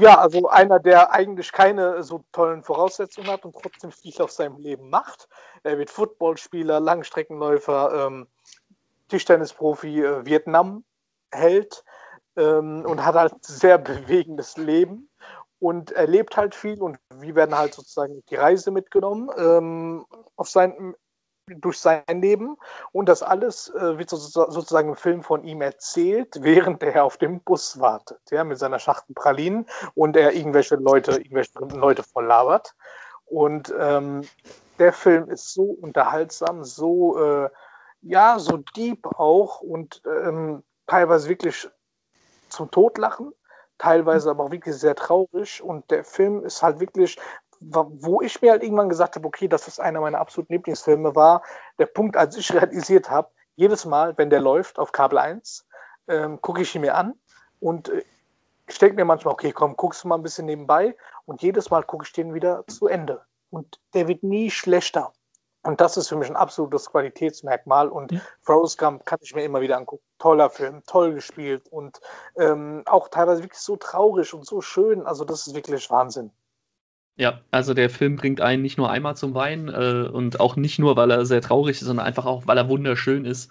ja, 0.00 0.18
also 0.18 0.48
einer, 0.48 0.78
der 0.78 1.12
eigentlich 1.12 1.50
keine 1.50 2.02
so 2.04 2.24
tollen 2.32 2.62
Voraussetzungen 2.62 3.28
hat 3.28 3.44
und 3.44 3.56
trotzdem 3.60 3.90
viel 3.90 4.20
auf 4.22 4.30
seinem 4.30 4.58
Leben 4.58 4.90
macht. 4.90 5.28
Er 5.64 5.78
wird 5.78 5.90
Footballspieler, 5.90 6.78
Langstreckenläufer, 6.78 8.06
ähm, 8.06 8.28
Tischtennisprofi, 9.08 10.02
äh, 10.02 10.24
Vietnam-Held 10.24 11.84
ähm, 12.36 12.84
und 12.86 13.04
hat 13.04 13.14
halt 13.16 13.44
sehr 13.44 13.78
bewegendes 13.78 14.56
Leben 14.56 15.08
und 15.62 15.92
erlebt 15.92 16.36
halt 16.36 16.56
viel 16.56 16.82
und 16.82 16.98
wir 17.14 17.36
werden 17.36 17.56
halt 17.56 17.72
sozusagen 17.72 18.20
die 18.28 18.34
Reise 18.34 18.72
mitgenommen 18.72 19.30
ähm, 19.38 20.04
auf 20.34 20.48
sein, 20.48 20.96
durch 21.46 21.78
sein 21.78 22.02
Leben 22.08 22.56
und 22.90 23.08
das 23.08 23.22
alles 23.22 23.68
äh, 23.68 23.96
wird 23.96 24.10
so, 24.10 24.16
sozusagen 24.18 24.88
im 24.88 24.96
Film 24.96 25.22
von 25.22 25.44
ihm 25.44 25.62
erzählt, 25.62 26.34
während 26.40 26.82
er 26.82 27.04
auf 27.04 27.16
dem 27.16 27.40
Bus 27.42 27.78
wartet, 27.78 28.18
ja, 28.32 28.42
mit 28.42 28.58
seiner 28.58 28.80
Schachtel 28.80 29.14
Pralinen 29.14 29.66
und 29.94 30.16
er 30.16 30.32
irgendwelche 30.32 30.74
Leute, 30.74 31.12
irgendwelche 31.12 31.52
Leute 31.60 32.02
volllabert. 32.02 32.74
Und 33.26 33.72
ähm, 33.78 34.22
der 34.80 34.92
Film 34.92 35.30
ist 35.30 35.54
so 35.54 35.62
unterhaltsam, 35.62 36.64
so 36.64 37.18
äh, 37.18 37.48
ja, 38.00 38.40
so 38.40 38.56
deep 38.76 39.06
auch 39.06 39.60
und 39.60 40.02
ähm, 40.06 40.64
teilweise 40.88 41.28
wirklich 41.28 41.68
zum 42.48 42.68
Totlachen, 42.72 43.32
teilweise 43.82 44.30
aber 44.30 44.44
auch 44.44 44.50
wirklich 44.50 44.76
sehr 44.76 44.94
traurig. 44.94 45.62
Und 45.62 45.90
der 45.90 46.04
Film 46.04 46.44
ist 46.44 46.62
halt 46.62 46.80
wirklich 46.80 47.18
wo 47.64 48.20
ich 48.20 48.42
mir 48.42 48.50
halt 48.50 48.62
irgendwann 48.62 48.88
gesagt 48.88 49.14
habe, 49.14 49.26
okay, 49.26 49.46
das 49.46 49.68
ist 49.68 49.78
einer 49.78 50.00
meiner 50.00 50.18
absoluten 50.18 50.52
Lieblingsfilme, 50.52 51.14
war 51.14 51.42
der 51.78 51.86
Punkt, 51.86 52.16
als 52.16 52.36
ich 52.36 52.52
realisiert 52.52 53.08
habe, 53.08 53.28
jedes 53.54 53.84
Mal, 53.84 54.16
wenn 54.18 54.30
der 54.30 54.40
läuft 54.40 54.80
auf 54.80 54.90
Kabel 54.90 55.18
1, 55.18 55.66
ähm, 56.08 56.40
gucke 56.40 56.62
ich 56.62 56.74
ihn 56.74 56.80
mir 56.80 56.96
an 56.96 57.14
und 57.60 57.88
äh, 57.88 58.02
ich 58.66 58.80
mir 58.94 59.04
manchmal, 59.04 59.34
okay, 59.34 59.52
komm, 59.52 59.76
guckst 59.76 60.02
du 60.02 60.08
mal 60.08 60.16
ein 60.16 60.22
bisschen 60.22 60.46
nebenbei 60.46 60.96
und 61.24 61.42
jedes 61.42 61.70
Mal 61.70 61.82
gucke 61.84 62.04
ich 62.04 62.12
den 62.12 62.34
wieder 62.34 62.64
zu 62.66 62.88
Ende. 62.88 63.22
Und 63.50 63.78
der 63.94 64.08
wird 64.08 64.22
nie 64.22 64.50
schlechter. 64.50 65.12
Und 65.64 65.80
das 65.80 65.96
ist 65.96 66.08
für 66.08 66.16
mich 66.16 66.28
ein 66.28 66.36
absolutes 66.36 66.90
Qualitätsmerkmal. 66.90 67.88
Und 67.88 68.12
ja. 68.12 68.20
Forrest 68.40 68.78
Gump 68.78 69.06
kann 69.06 69.18
ich 69.22 69.34
mir 69.34 69.44
immer 69.44 69.60
wieder 69.60 69.76
angucken. 69.76 70.04
Toller 70.18 70.50
Film, 70.50 70.82
toll 70.86 71.14
gespielt 71.14 71.68
und 71.70 72.00
ähm, 72.36 72.82
auch 72.86 73.08
teilweise 73.08 73.42
wirklich 73.42 73.60
so 73.60 73.76
traurig 73.76 74.34
und 74.34 74.44
so 74.44 74.60
schön. 74.60 75.06
Also 75.06 75.24
das 75.24 75.46
ist 75.46 75.54
wirklich 75.54 75.88
Wahnsinn. 75.90 76.30
Ja, 77.16 77.40
also 77.50 77.74
der 77.74 77.90
Film 77.90 78.16
bringt 78.16 78.40
einen 78.40 78.62
nicht 78.62 78.78
nur 78.78 78.90
einmal 78.90 79.16
zum 79.16 79.34
Weinen 79.34 79.68
äh, 79.68 80.08
und 80.08 80.40
auch 80.40 80.56
nicht 80.56 80.78
nur, 80.78 80.96
weil 80.96 81.10
er 81.10 81.26
sehr 81.26 81.42
traurig 81.42 81.80
ist, 81.80 81.86
sondern 81.86 82.06
einfach 82.06 82.24
auch, 82.24 82.46
weil 82.46 82.56
er 82.58 82.68
wunderschön 82.68 83.24
ist. 83.24 83.50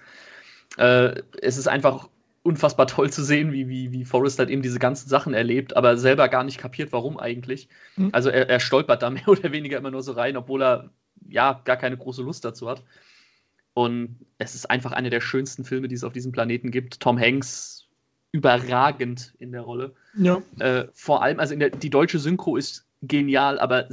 Äh, 0.77 1.21
es 1.41 1.57
ist 1.57 1.67
einfach 1.67 2.09
unfassbar 2.43 2.87
toll 2.87 3.11
zu 3.11 3.23
sehen, 3.23 3.51
wie, 3.53 3.69
wie, 3.69 3.91
wie 3.91 4.03
Forrest 4.03 4.39
halt 4.39 4.49
eben 4.49 4.63
diese 4.63 4.79
ganzen 4.79 5.07
Sachen 5.07 5.33
erlebt, 5.33 5.77
aber 5.77 5.95
selber 5.97 6.27
gar 6.27 6.43
nicht 6.43 6.57
kapiert, 6.57 6.91
warum 6.91 7.19
eigentlich. 7.19 7.69
Mhm. 7.97 8.09
Also 8.13 8.29
er, 8.29 8.49
er 8.49 8.59
stolpert 8.59 9.03
da 9.03 9.09
mehr 9.11 9.27
oder 9.27 9.51
weniger 9.51 9.77
immer 9.77 9.91
nur 9.91 10.01
so 10.01 10.13
rein, 10.13 10.37
obwohl 10.37 10.63
er 10.63 10.89
ja 11.27 11.61
gar 11.65 11.77
keine 11.77 11.97
große 11.97 12.23
Lust 12.23 12.45
dazu 12.45 12.69
hat. 12.69 12.83
Und 13.73 14.19
es 14.37 14.55
ist 14.55 14.69
einfach 14.69 14.91
einer 14.91 15.09
der 15.09 15.21
schönsten 15.21 15.63
Filme, 15.63 15.87
die 15.87 15.95
es 15.95 16.03
auf 16.03 16.13
diesem 16.13 16.31
Planeten 16.31 16.71
gibt. 16.71 16.99
Tom 16.99 17.17
Hanks 17.17 17.87
überragend 18.31 19.33
in 19.39 19.51
der 19.51 19.61
Rolle. 19.61 19.93
Ja. 20.15 20.41
Äh, 20.59 20.87
vor 20.93 21.21
allem, 21.21 21.39
also 21.39 21.55
der, 21.55 21.69
die 21.69 21.89
deutsche 21.89 22.19
Synchro 22.19 22.57
ist 22.57 22.85
genial, 23.01 23.59
aber 23.59 23.87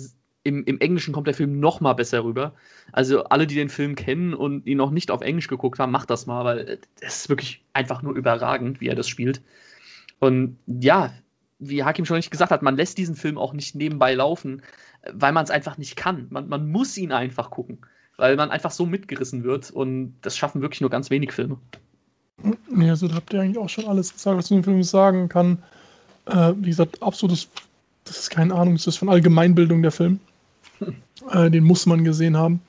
im, 0.45 0.65
im 0.65 0.81
Englischen 0.81 1.13
kommt 1.13 1.27
der 1.27 1.35
Film 1.35 1.61
noch 1.61 1.81
mal 1.81 1.93
besser 1.93 2.25
rüber. 2.25 2.55
Also 2.93 3.25
alle, 3.25 3.47
die 3.47 3.55
den 3.55 3.69
Film 3.69 3.95
kennen 3.95 4.35
und 4.35 4.67
ihn 4.67 4.79
noch 4.79 4.91
nicht 4.91 5.11
auf 5.11 5.21
Englisch 5.21 5.49
geguckt 5.49 5.79
haben, 5.79 5.93
macht 5.93 6.11
das 6.11 6.27
mal, 6.27 6.45
weil 6.45 6.79
es 7.01 7.17
ist 7.17 7.29
wirklich 7.29 7.65
einfach 7.73 8.03
nur 8.03 8.15
überragend, 8.15 8.81
wie 8.81 8.89
er 8.89 8.95
das 8.95 9.09
spielt. 9.09 9.43
Und 10.21 10.59
ja, 10.67 11.13
wie 11.59 11.83
Hakim 11.83 12.05
schon 12.05 12.17
nicht 12.17 12.31
gesagt 12.31 12.53
hat, 12.53 12.63
man 12.63 12.77
lässt 12.77 12.99
diesen 12.99 13.17
Film 13.17 13.37
auch 13.37 13.53
nicht 13.53 13.75
nebenbei 13.75 14.15
laufen, 14.15 14.63
weil 15.13 15.33
man 15.33 15.45
es 15.45 15.51
einfach 15.51 15.79
nicht 15.79 15.97
kann. 15.97 16.27
Man, 16.31 16.49
man 16.49 16.71
muss 16.71 16.97
ihn 16.97 17.13
einfach 17.13 17.51
gucken, 17.51 17.79
weil 18.17 18.37
man 18.37 18.51
einfach 18.51 18.71
so 18.71 18.87
mitgerissen 18.87 19.45
wird 19.45 19.71
und 19.71 20.15
das 20.23 20.37
schaffen 20.37 20.61
wirklich 20.61 20.81
nur 20.81 20.91
ganz 20.91 21.11
wenig 21.11 21.33
Filme. 21.33 21.59
Ja, 22.77 22.91
also 22.91 23.09
da 23.09 23.17
habt 23.17 23.33
ihr 23.33 23.41
eigentlich 23.41 23.59
auch 23.59 23.69
schon 23.69 23.87
alles 23.87 24.13
gesagt, 24.13 24.37
was 24.37 24.45
ich 24.45 24.49
zu 24.49 24.55
dem 24.55 24.65
Film 24.65 24.83
sagen 24.83 25.29
kann. 25.29 25.59
Äh, 26.27 26.53
wie 26.57 26.71
gesagt, 26.71 27.03
absolutes, 27.03 27.49
das 28.05 28.19
ist 28.19 28.31
keine 28.31 28.55
Ahnung, 28.55 28.75
das 28.75 28.87
ist 28.87 28.97
von 28.97 29.09
Allgemeinbildung 29.09 29.83
der 29.83 29.93
Film. 29.93 30.21
Äh, 31.33 31.51
den 31.51 31.65
muss 31.65 31.85
man 31.85 32.05
gesehen 32.05 32.37
haben. 32.37 32.61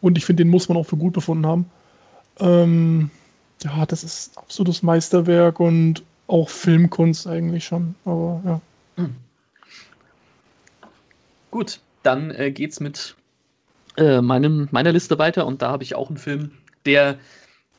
Und 0.00 0.18
ich 0.18 0.24
finde, 0.24 0.42
den 0.42 0.50
muss 0.50 0.68
man 0.68 0.76
auch 0.76 0.86
für 0.86 0.96
gut 0.96 1.12
befunden 1.12 1.46
haben. 1.46 1.66
Ähm, 2.40 3.10
ja, 3.62 3.86
das 3.86 4.02
ist 4.02 4.36
absolutes 4.36 4.82
Meisterwerk 4.82 5.60
und 5.60 6.02
auch 6.26 6.48
Filmkunst 6.48 7.26
eigentlich 7.26 7.64
schon. 7.64 7.94
Aber 8.04 8.42
ja. 8.44 8.60
Hm. 8.96 9.14
Gut, 11.52 11.80
dann 12.02 12.30
äh, 12.32 12.50
geht's 12.50 12.80
mit 12.80 13.14
äh, 13.98 14.22
meinem, 14.22 14.68
meiner 14.72 14.90
Liste 14.90 15.18
weiter 15.18 15.46
und 15.46 15.60
da 15.60 15.70
habe 15.70 15.84
ich 15.84 15.94
auch 15.94 16.08
einen 16.08 16.16
Film, 16.16 16.50
der 16.86 17.18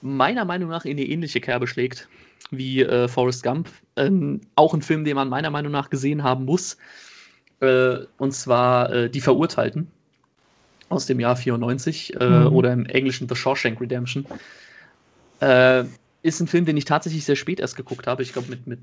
meiner 0.02 0.46
Meinung 0.46 0.70
nach 0.70 0.86
in 0.86 0.92
eine 0.92 1.08
ähnliche 1.08 1.42
Kerbe 1.42 1.66
schlägt 1.66 2.08
wie 2.52 2.84
äh, 2.84 3.08
Forrest 3.08 3.42
Gump. 3.42 3.70
Ähm, 3.96 4.42
auch 4.56 4.76
ein 4.76 4.84
Film, 4.84 5.06
den 5.06 5.16
man 5.16 5.28
meiner 5.28 5.50
Meinung 5.50 5.72
nach 5.72 5.90
gesehen 5.90 6.22
haben 6.24 6.46
muss. 6.46 6.78
Äh, 7.62 7.98
und 8.20 8.34
zwar 8.34 8.94
äh, 8.94 9.10
Die 9.10 9.22
Verurteilten 9.22 9.88
aus 10.90 11.08
dem 11.08 11.20
Jahr 11.20 11.36
94 11.36 12.14
äh, 12.20 12.30
mhm. 12.30 12.48
oder 12.54 12.72
im 12.72 12.86
Englischen 12.86 13.28
The 13.28 13.36
Shawshank 13.36 13.82
Redemption. 13.82 14.28
Äh, 15.40 15.86
ist 16.22 16.40
ein 16.40 16.48
Film, 16.48 16.66
den 16.66 16.78
ich 16.78 16.86
tatsächlich 16.86 17.26
sehr 17.26 17.36
spät 17.36 17.60
erst 17.60 17.76
geguckt 17.76 18.06
habe. 18.06 18.22
Ich 18.22 18.34
glaube, 18.34 18.50
mit, 18.50 18.68
mit 18.68 18.80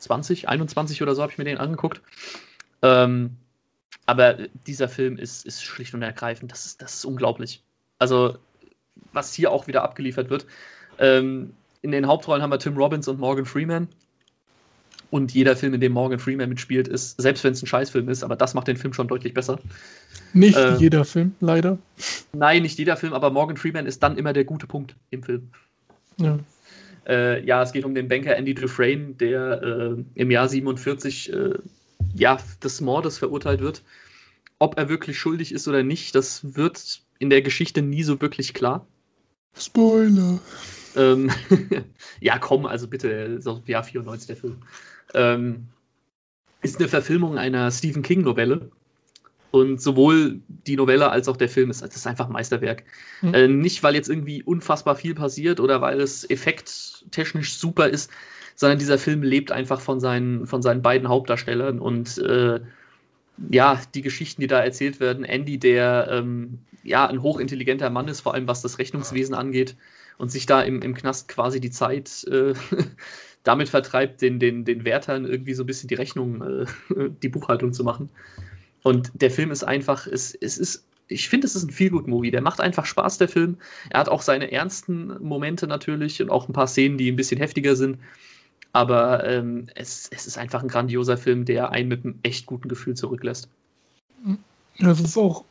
20, 0.00 0.48
21 0.48 1.02
oder 1.02 1.14
so 1.14 1.22
habe 1.22 1.30
ich 1.30 1.38
mir 1.38 1.44
den 1.44 1.58
angeguckt. 1.58 2.00
Ähm, 2.82 3.36
aber 4.06 4.36
dieser 4.66 4.88
Film 4.88 5.16
ist, 5.16 5.46
ist 5.46 5.62
schlicht 5.62 5.94
und 5.94 6.02
ergreifend, 6.02 6.52
das 6.52 6.66
ist, 6.66 6.82
das 6.82 6.94
ist 6.94 7.04
unglaublich. 7.04 7.62
Also, 7.98 8.36
was 9.12 9.32
hier 9.32 9.50
auch 9.50 9.66
wieder 9.66 9.82
abgeliefert 9.82 10.30
wird. 10.30 10.46
Ähm, 10.98 11.52
in 11.82 11.92
den 11.92 12.06
Hauptrollen 12.06 12.42
haben 12.42 12.50
wir 12.50 12.58
Tim 12.58 12.76
Robbins 12.76 13.08
und 13.08 13.18
Morgan 13.18 13.44
Freeman. 13.44 13.88
Und 15.10 15.34
jeder 15.34 15.56
Film, 15.56 15.74
in 15.74 15.80
dem 15.80 15.92
Morgan 15.92 16.18
Freeman 16.18 16.48
mitspielt, 16.48 16.88
ist, 16.88 17.20
selbst 17.20 17.44
wenn 17.44 17.52
es 17.52 17.62
ein 17.62 17.66
Scheißfilm 17.66 18.08
ist, 18.08 18.24
aber 18.24 18.34
das 18.34 18.54
macht 18.54 18.68
den 18.68 18.78
Film 18.78 18.94
schon 18.94 19.08
deutlich 19.08 19.34
besser. 19.34 19.58
Nicht 20.32 20.56
äh, 20.56 20.76
jeder 20.76 21.04
Film, 21.04 21.34
leider. 21.40 21.76
Nein, 22.32 22.62
nicht 22.62 22.78
jeder 22.78 22.96
Film, 22.96 23.12
aber 23.12 23.30
Morgan 23.30 23.58
Freeman 23.58 23.84
ist 23.84 24.02
dann 24.02 24.16
immer 24.16 24.32
der 24.32 24.44
gute 24.44 24.66
Punkt 24.66 24.96
im 25.10 25.22
Film. 25.22 25.50
Ja. 26.16 26.38
Äh, 27.06 27.44
ja, 27.44 27.62
es 27.62 27.72
geht 27.72 27.84
um 27.84 27.94
den 27.94 28.08
Banker 28.08 28.36
Andy 28.36 28.54
Dufresne, 28.54 29.14
der 29.14 29.62
äh, 29.62 30.04
im 30.14 30.30
Jahr 30.30 30.48
47 30.48 31.32
äh, 31.32 31.54
ja, 32.14 32.38
des 32.62 32.80
Mordes 32.80 33.18
verurteilt 33.18 33.60
wird. 33.60 33.82
Ob 34.58 34.78
er 34.78 34.88
wirklich 34.88 35.18
schuldig 35.18 35.52
ist 35.52 35.66
oder 35.66 35.82
nicht, 35.82 36.14
das 36.14 36.54
wird 36.54 37.02
in 37.18 37.30
der 37.30 37.42
Geschichte 37.42 37.82
nie 37.82 38.02
so 38.02 38.20
wirklich 38.20 38.54
klar. 38.54 38.86
Spoiler. 39.56 40.40
Ähm, 40.96 41.30
ja, 42.20 42.38
komm, 42.38 42.66
also 42.66 42.86
bitte, 42.86 43.08
ist 43.08 43.48
Jahr 43.66 43.84
94 43.84 44.26
der 44.26 44.36
Film. 44.36 44.56
Ähm, 45.14 45.66
ist 46.62 46.78
eine 46.78 46.88
Verfilmung 46.88 47.38
einer 47.38 47.70
Stephen 47.70 48.02
King-Novelle. 48.02 48.70
Und 49.50 49.82
sowohl 49.82 50.40
die 50.48 50.76
Novelle 50.76 51.10
als 51.10 51.28
auch 51.28 51.36
der 51.36 51.48
Film 51.48 51.70
ist, 51.70 51.82
das 51.82 51.94
ist 51.94 52.06
einfach 52.06 52.26
ein 52.26 52.32
Meisterwerk. 52.32 52.84
Mhm. 53.20 53.34
Äh, 53.34 53.48
nicht, 53.48 53.82
weil 53.82 53.94
jetzt 53.94 54.08
irgendwie 54.08 54.42
unfassbar 54.42 54.96
viel 54.96 55.14
passiert 55.14 55.60
oder 55.60 55.82
weil 55.82 56.00
es 56.00 56.28
effekttechnisch 56.28 57.58
super 57.58 57.88
ist, 57.88 58.10
sondern 58.54 58.78
dieser 58.78 58.98
Film 58.98 59.22
lebt 59.22 59.52
einfach 59.52 59.80
von 59.80 60.00
seinen, 60.00 60.46
von 60.46 60.62
seinen 60.62 60.82
beiden 60.82 61.08
Hauptdarstellern 61.08 61.78
und 61.78 62.18
äh, 62.18 62.60
ja, 63.50 63.80
die 63.94 64.02
Geschichten, 64.02 64.40
die 64.40 64.46
da 64.46 64.60
erzählt 64.60 65.00
werden. 65.00 65.24
Andy, 65.24 65.58
der 65.58 66.08
ähm, 66.10 66.58
ja 66.82 67.06
ein 67.06 67.22
hochintelligenter 67.22 67.90
Mann 67.90 68.08
ist, 68.08 68.20
vor 68.20 68.34
allem 68.34 68.48
was 68.48 68.62
das 68.62 68.78
Rechnungswesen 68.78 69.34
angeht 69.34 69.76
und 70.18 70.30
sich 70.30 70.46
da 70.46 70.62
im, 70.62 70.82
im 70.82 70.94
Knast 70.94 71.28
quasi 71.28 71.60
die 71.60 71.70
Zeit 71.70 72.24
äh, 72.24 72.54
damit 73.42 73.68
vertreibt, 73.68 74.22
den, 74.22 74.38
den, 74.38 74.64
den 74.64 74.84
Wärtern 74.84 75.24
irgendwie 75.24 75.54
so 75.54 75.62
ein 75.62 75.66
bisschen 75.66 75.88
die 75.88 75.94
Rechnung, 75.94 76.42
äh, 76.42 76.66
die 77.22 77.28
Buchhaltung 77.28 77.72
zu 77.72 77.84
machen. 77.84 78.08
Und 78.82 79.10
der 79.14 79.30
Film 79.30 79.50
ist 79.50 79.64
einfach, 79.64 80.06
es, 80.06 80.34
es 80.34 80.58
ist, 80.58 80.84
ich 81.08 81.28
finde, 81.28 81.46
es 81.46 81.54
ist 81.54 81.64
ein 81.64 81.70
Feel-Good-Movie. 81.70 82.30
Der 82.30 82.42
macht 82.42 82.60
einfach 82.60 82.86
Spaß, 82.86 83.18
der 83.18 83.28
Film. 83.28 83.56
Er 83.90 84.00
hat 84.00 84.08
auch 84.08 84.22
seine 84.22 84.50
ernsten 84.50 85.22
Momente 85.22 85.66
natürlich 85.66 86.20
und 86.20 86.30
auch 86.30 86.48
ein 86.48 86.52
paar 86.52 86.66
Szenen, 86.66 86.98
die 86.98 87.10
ein 87.10 87.16
bisschen 87.16 87.38
heftiger 87.38 87.76
sind. 87.76 87.98
Aber 88.72 89.28
ähm, 89.28 89.66
es, 89.74 90.08
es 90.10 90.26
ist 90.26 90.38
einfach 90.38 90.62
ein 90.62 90.68
grandioser 90.68 91.16
Film, 91.16 91.44
der 91.44 91.70
einen 91.70 91.88
mit 91.88 92.04
einem 92.04 92.18
echt 92.22 92.46
guten 92.46 92.68
Gefühl 92.68 92.94
zurücklässt. 92.94 93.48
Ja, 94.78 94.90
es 94.90 95.00
ist 95.00 95.18
auch, 95.18 95.44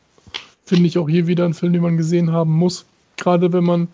finde 0.64 0.86
ich, 0.86 0.98
auch 0.98 1.08
hier 1.08 1.26
wieder 1.26 1.44
ein 1.44 1.54
Film, 1.54 1.72
den 1.72 1.82
man 1.82 1.96
gesehen 1.96 2.32
haben 2.32 2.50
muss. 2.50 2.84
Gerade 3.16 3.52
wenn 3.52 3.64
man 3.64 3.88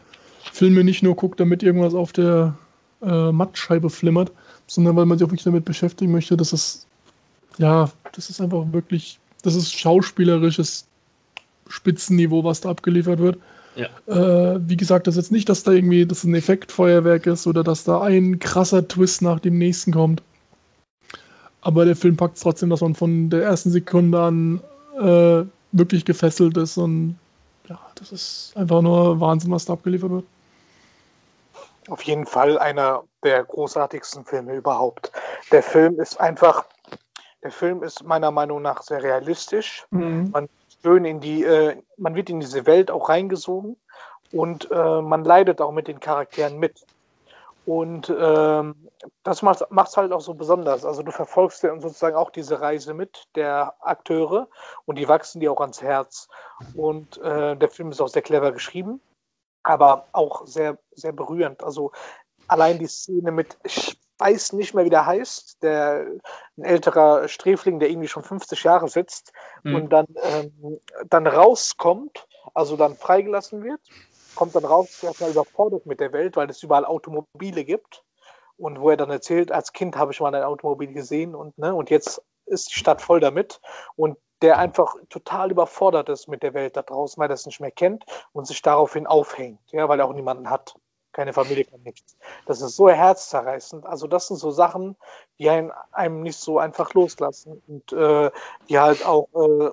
Filme 0.52 0.82
nicht 0.84 1.02
nur 1.02 1.14
guckt, 1.14 1.40
damit 1.40 1.62
irgendwas 1.62 1.94
auf 1.94 2.12
der 2.12 2.56
äh, 3.02 3.30
Mattscheibe 3.30 3.90
flimmert, 3.90 4.32
sondern 4.66 4.96
weil 4.96 5.06
man 5.06 5.18
sich 5.18 5.26
auch 5.26 5.30
wirklich 5.30 5.44
damit 5.44 5.64
beschäftigen 5.64 6.12
möchte, 6.12 6.36
dass 6.36 6.52
es, 6.52 6.86
ja, 7.58 7.90
das 8.12 8.30
ist 8.30 8.40
einfach 8.40 8.64
wirklich, 8.72 9.18
das 9.42 9.54
ist 9.54 9.78
schauspielerisches 9.78 10.86
Spitzenniveau, 11.68 12.44
was 12.44 12.62
da 12.62 12.70
abgeliefert 12.70 13.18
wird. 13.18 13.38
Ja. 13.78 13.88
Äh, 14.08 14.58
wie 14.68 14.76
gesagt, 14.76 15.06
das 15.06 15.16
ist 15.16 15.26
jetzt 15.26 15.32
nicht, 15.32 15.48
dass 15.48 15.62
da 15.62 15.70
irgendwie 15.70 16.04
das 16.04 16.24
ein 16.24 16.34
Effektfeuerwerk 16.34 17.26
ist 17.26 17.46
oder 17.46 17.62
dass 17.62 17.84
da 17.84 18.02
ein 18.02 18.40
krasser 18.40 18.86
Twist 18.86 19.22
nach 19.22 19.38
dem 19.38 19.56
nächsten 19.56 19.92
kommt. 19.92 20.20
Aber 21.60 21.84
der 21.84 21.94
Film 21.94 22.16
packt 22.16 22.36
es 22.36 22.42
trotzdem, 22.42 22.70
dass 22.70 22.80
man 22.80 22.96
von 22.96 23.30
der 23.30 23.44
ersten 23.44 23.70
Sekunde 23.70 24.20
an 24.20 24.60
äh, 24.98 25.44
wirklich 25.70 26.04
gefesselt 26.04 26.56
ist 26.56 26.76
und 26.76 27.18
ja, 27.68 27.78
das 27.94 28.10
ist 28.10 28.52
einfach 28.56 28.82
nur 28.82 29.20
Wahnsinn, 29.20 29.52
was 29.52 29.66
da 29.66 29.74
abgeliefert 29.74 30.10
wird. 30.10 30.24
Auf 31.88 32.02
jeden 32.02 32.26
Fall 32.26 32.58
einer 32.58 33.04
der 33.22 33.44
großartigsten 33.44 34.24
Filme 34.24 34.56
überhaupt. 34.56 35.12
Der 35.52 35.62
Film 35.62 36.00
ist 36.00 36.18
einfach, 36.18 36.64
der 37.44 37.52
Film 37.52 37.84
ist 37.84 38.02
meiner 38.02 38.32
Meinung 38.32 38.62
nach 38.62 38.82
sehr 38.82 39.02
realistisch. 39.02 39.86
Mhm. 39.90 40.30
Man 40.32 40.48
schön 40.82 41.04
in 41.04 41.20
die, 41.20 41.44
äh, 41.44 41.80
man 41.96 42.14
wird 42.14 42.30
in 42.30 42.40
diese 42.40 42.66
Welt 42.66 42.90
auch 42.90 43.08
reingesogen 43.08 43.76
und 44.32 44.70
äh, 44.70 45.02
man 45.02 45.24
leidet 45.24 45.60
auch 45.60 45.72
mit 45.72 45.88
den 45.88 46.00
Charakteren 46.00 46.58
mit. 46.58 46.84
Und 47.68 48.10
ähm, 48.18 48.88
das 49.24 49.42
macht 49.42 49.60
es 49.60 49.96
halt 49.98 50.10
auch 50.10 50.22
so 50.22 50.32
besonders. 50.32 50.86
Also 50.86 51.02
du 51.02 51.12
verfolgst 51.12 51.62
ja 51.62 51.78
sozusagen 51.78 52.16
auch 52.16 52.30
diese 52.30 52.62
Reise 52.62 52.94
mit 52.94 53.28
der 53.34 53.74
Akteure 53.80 54.48
und 54.86 54.96
die 54.96 55.06
wachsen 55.06 55.40
dir 55.40 55.52
auch 55.52 55.60
ans 55.60 55.82
Herz. 55.82 56.28
Und 56.74 57.18
äh, 57.18 57.56
der 57.56 57.68
Film 57.68 57.90
ist 57.90 58.00
auch 58.00 58.08
sehr 58.08 58.22
clever 58.22 58.52
geschrieben, 58.52 59.02
aber 59.64 60.06
auch 60.12 60.46
sehr, 60.46 60.78
sehr 60.92 61.12
berührend. 61.12 61.62
Also 61.62 61.92
allein 62.46 62.78
die 62.78 62.86
Szene 62.86 63.32
mit, 63.32 63.58
weiß 64.18 64.52
nicht 64.54 64.74
mehr, 64.74 64.84
wie 64.84 64.90
der 64.90 65.06
heißt, 65.06 65.62
der 65.62 66.06
ein 66.56 66.64
älterer 66.64 67.28
Sträfling, 67.28 67.78
der 67.78 67.90
irgendwie 67.90 68.08
schon 68.08 68.22
50 68.22 68.64
Jahre 68.64 68.88
sitzt 68.88 69.32
mhm. 69.62 69.74
und 69.74 69.88
dann, 69.90 70.06
ähm, 70.22 70.80
dann 71.08 71.26
rauskommt, 71.26 72.26
also 72.54 72.76
dann 72.76 72.96
freigelassen 72.96 73.62
wird, 73.62 73.80
kommt 74.34 74.54
dann 74.54 74.64
raus, 74.64 75.02
erstmal 75.02 75.30
überfordert 75.30 75.86
mit 75.86 76.00
der 76.00 76.12
Welt, 76.12 76.36
weil 76.36 76.50
es 76.50 76.62
überall 76.62 76.84
Automobile 76.84 77.64
gibt. 77.64 78.04
Und 78.56 78.80
wo 78.80 78.90
er 78.90 78.96
dann 78.96 79.10
erzählt, 79.10 79.52
als 79.52 79.72
Kind 79.72 79.96
habe 79.96 80.10
ich 80.10 80.20
mal 80.20 80.34
ein 80.34 80.42
Automobil 80.42 80.92
gesehen 80.92 81.36
und, 81.36 81.56
ne, 81.58 81.72
und 81.72 81.90
jetzt 81.90 82.20
ist 82.46 82.72
die 82.72 82.78
Stadt 82.78 83.00
voll 83.00 83.20
damit. 83.20 83.60
Und 83.94 84.18
der 84.42 84.58
einfach 84.58 84.96
total 85.10 85.52
überfordert 85.52 86.08
ist 86.08 86.26
mit 86.26 86.42
der 86.42 86.54
Welt 86.54 86.76
da 86.76 86.82
draußen, 86.82 87.20
weil 87.20 87.30
er 87.30 87.34
es 87.34 87.46
nicht 87.46 87.60
mehr 87.60 87.70
kennt 87.70 88.04
und 88.32 88.46
sich 88.46 88.60
daraufhin 88.60 89.06
aufhängt, 89.06 89.60
ja, 89.70 89.88
weil 89.88 90.00
er 90.00 90.06
auch 90.06 90.12
niemanden 90.12 90.50
hat 90.50 90.74
keine 91.18 91.32
Familie, 91.32 91.64
kein 91.64 91.82
nichts. 91.82 92.16
Das 92.46 92.62
ist 92.62 92.76
so 92.76 92.88
herzzerreißend. 92.88 93.84
Also 93.84 94.06
das 94.06 94.28
sind 94.28 94.36
so 94.36 94.52
Sachen, 94.52 94.94
die 95.40 95.50
einen, 95.50 95.72
einem 95.90 96.22
nicht 96.22 96.38
so 96.38 96.60
einfach 96.60 96.94
loslassen 96.94 97.60
und 97.66 97.92
äh, 97.92 98.30
die 98.68 98.78
halt 98.78 99.04
auch 99.04 99.26
äh, 99.34 99.70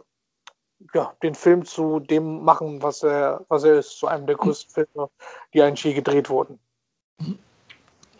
ja, 0.95 1.13
den 1.21 1.35
Film 1.35 1.63
zu 1.63 1.99
dem 1.99 2.43
machen, 2.43 2.81
was 2.81 3.03
er, 3.03 3.45
was 3.47 3.63
er 3.63 3.75
ist, 3.75 3.91
zu 3.99 4.07
einem 4.07 4.25
der 4.25 4.37
größten 4.37 4.73
Filme, 4.73 5.07
die 5.53 5.61
eigentlich 5.61 5.83
je 5.83 5.93
gedreht 5.93 6.31
wurden. 6.31 6.57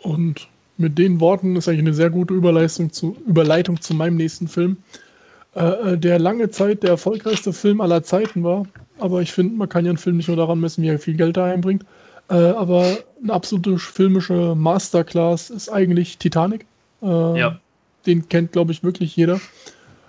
Und 0.02 0.48
mit 0.76 0.96
den 0.96 1.18
Worten 1.18 1.56
ist 1.56 1.66
eigentlich 1.66 1.80
eine 1.80 1.94
sehr 1.94 2.10
gute 2.10 2.32
Überleitung 2.32 2.92
zu, 2.92 3.16
Überleitung 3.26 3.80
zu 3.80 3.92
meinem 3.94 4.18
nächsten 4.18 4.46
Film, 4.46 4.76
äh, 5.56 5.94
äh 5.94 5.98
der 5.98 6.20
lange 6.20 6.48
Zeit 6.50 6.84
der 6.84 6.90
erfolgreichste 6.90 7.52
Film 7.52 7.80
aller 7.80 8.04
Zeiten 8.04 8.44
war. 8.44 8.66
Aber 9.00 9.20
ich 9.20 9.32
finde, 9.32 9.56
man 9.56 9.68
kann 9.68 9.84
ja 9.84 9.90
einen 9.90 9.98
Film 9.98 10.16
nicht 10.16 10.28
nur 10.28 10.36
daran 10.36 10.60
messen, 10.60 10.84
wie 10.84 10.90
er 10.90 11.00
viel 11.00 11.16
Geld 11.16 11.36
da 11.36 11.46
einbringt, 11.46 11.84
äh, 12.28 12.34
aber 12.34 12.98
eine 13.22 13.32
absolute 13.32 13.78
filmische 13.78 14.54
Masterclass 14.54 15.50
ist 15.50 15.68
eigentlich 15.68 16.18
Titanic. 16.18 16.66
Äh, 17.02 17.38
ja. 17.38 17.60
Den 18.06 18.28
kennt, 18.28 18.52
glaube 18.52 18.72
ich, 18.72 18.82
wirklich 18.82 19.16
jeder. 19.16 19.40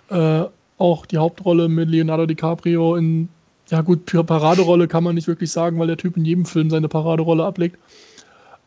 Äh, 0.09 0.45
auch 0.77 1.05
die 1.05 1.17
Hauptrolle 1.17 1.67
mit 1.69 1.89
Leonardo 1.89 2.25
DiCaprio 2.25 2.95
in, 2.95 3.29
ja 3.69 3.81
gut, 3.81 4.05
Paraderolle 4.05 4.87
kann 4.87 5.03
man 5.03 5.15
nicht 5.15 5.27
wirklich 5.27 5.51
sagen, 5.51 5.79
weil 5.79 5.87
der 5.87 5.97
Typ 5.97 6.17
in 6.17 6.25
jedem 6.25 6.45
Film 6.45 6.69
seine 6.69 6.87
Paraderolle 6.87 7.45
ablegt. 7.45 7.77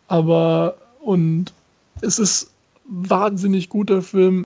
Aber, 0.09 0.77
und 1.01 1.53
es 2.01 2.19
ist 2.19 2.53
wahnsinnig 2.85 3.69
guter 3.69 4.03
Film. 4.03 4.45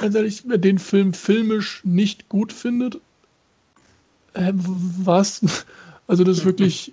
Ganz 0.00 0.14
ehrlich, 0.14 0.44
wer 0.46 0.58
den 0.58 0.78
Film 0.78 1.12
filmisch 1.12 1.82
nicht 1.84 2.28
gut 2.28 2.52
findet, 2.52 3.00
äh, 4.34 4.52
was? 4.54 5.42
Also 6.06 6.24
das 6.24 6.38
ist 6.38 6.44
wirklich, 6.44 6.92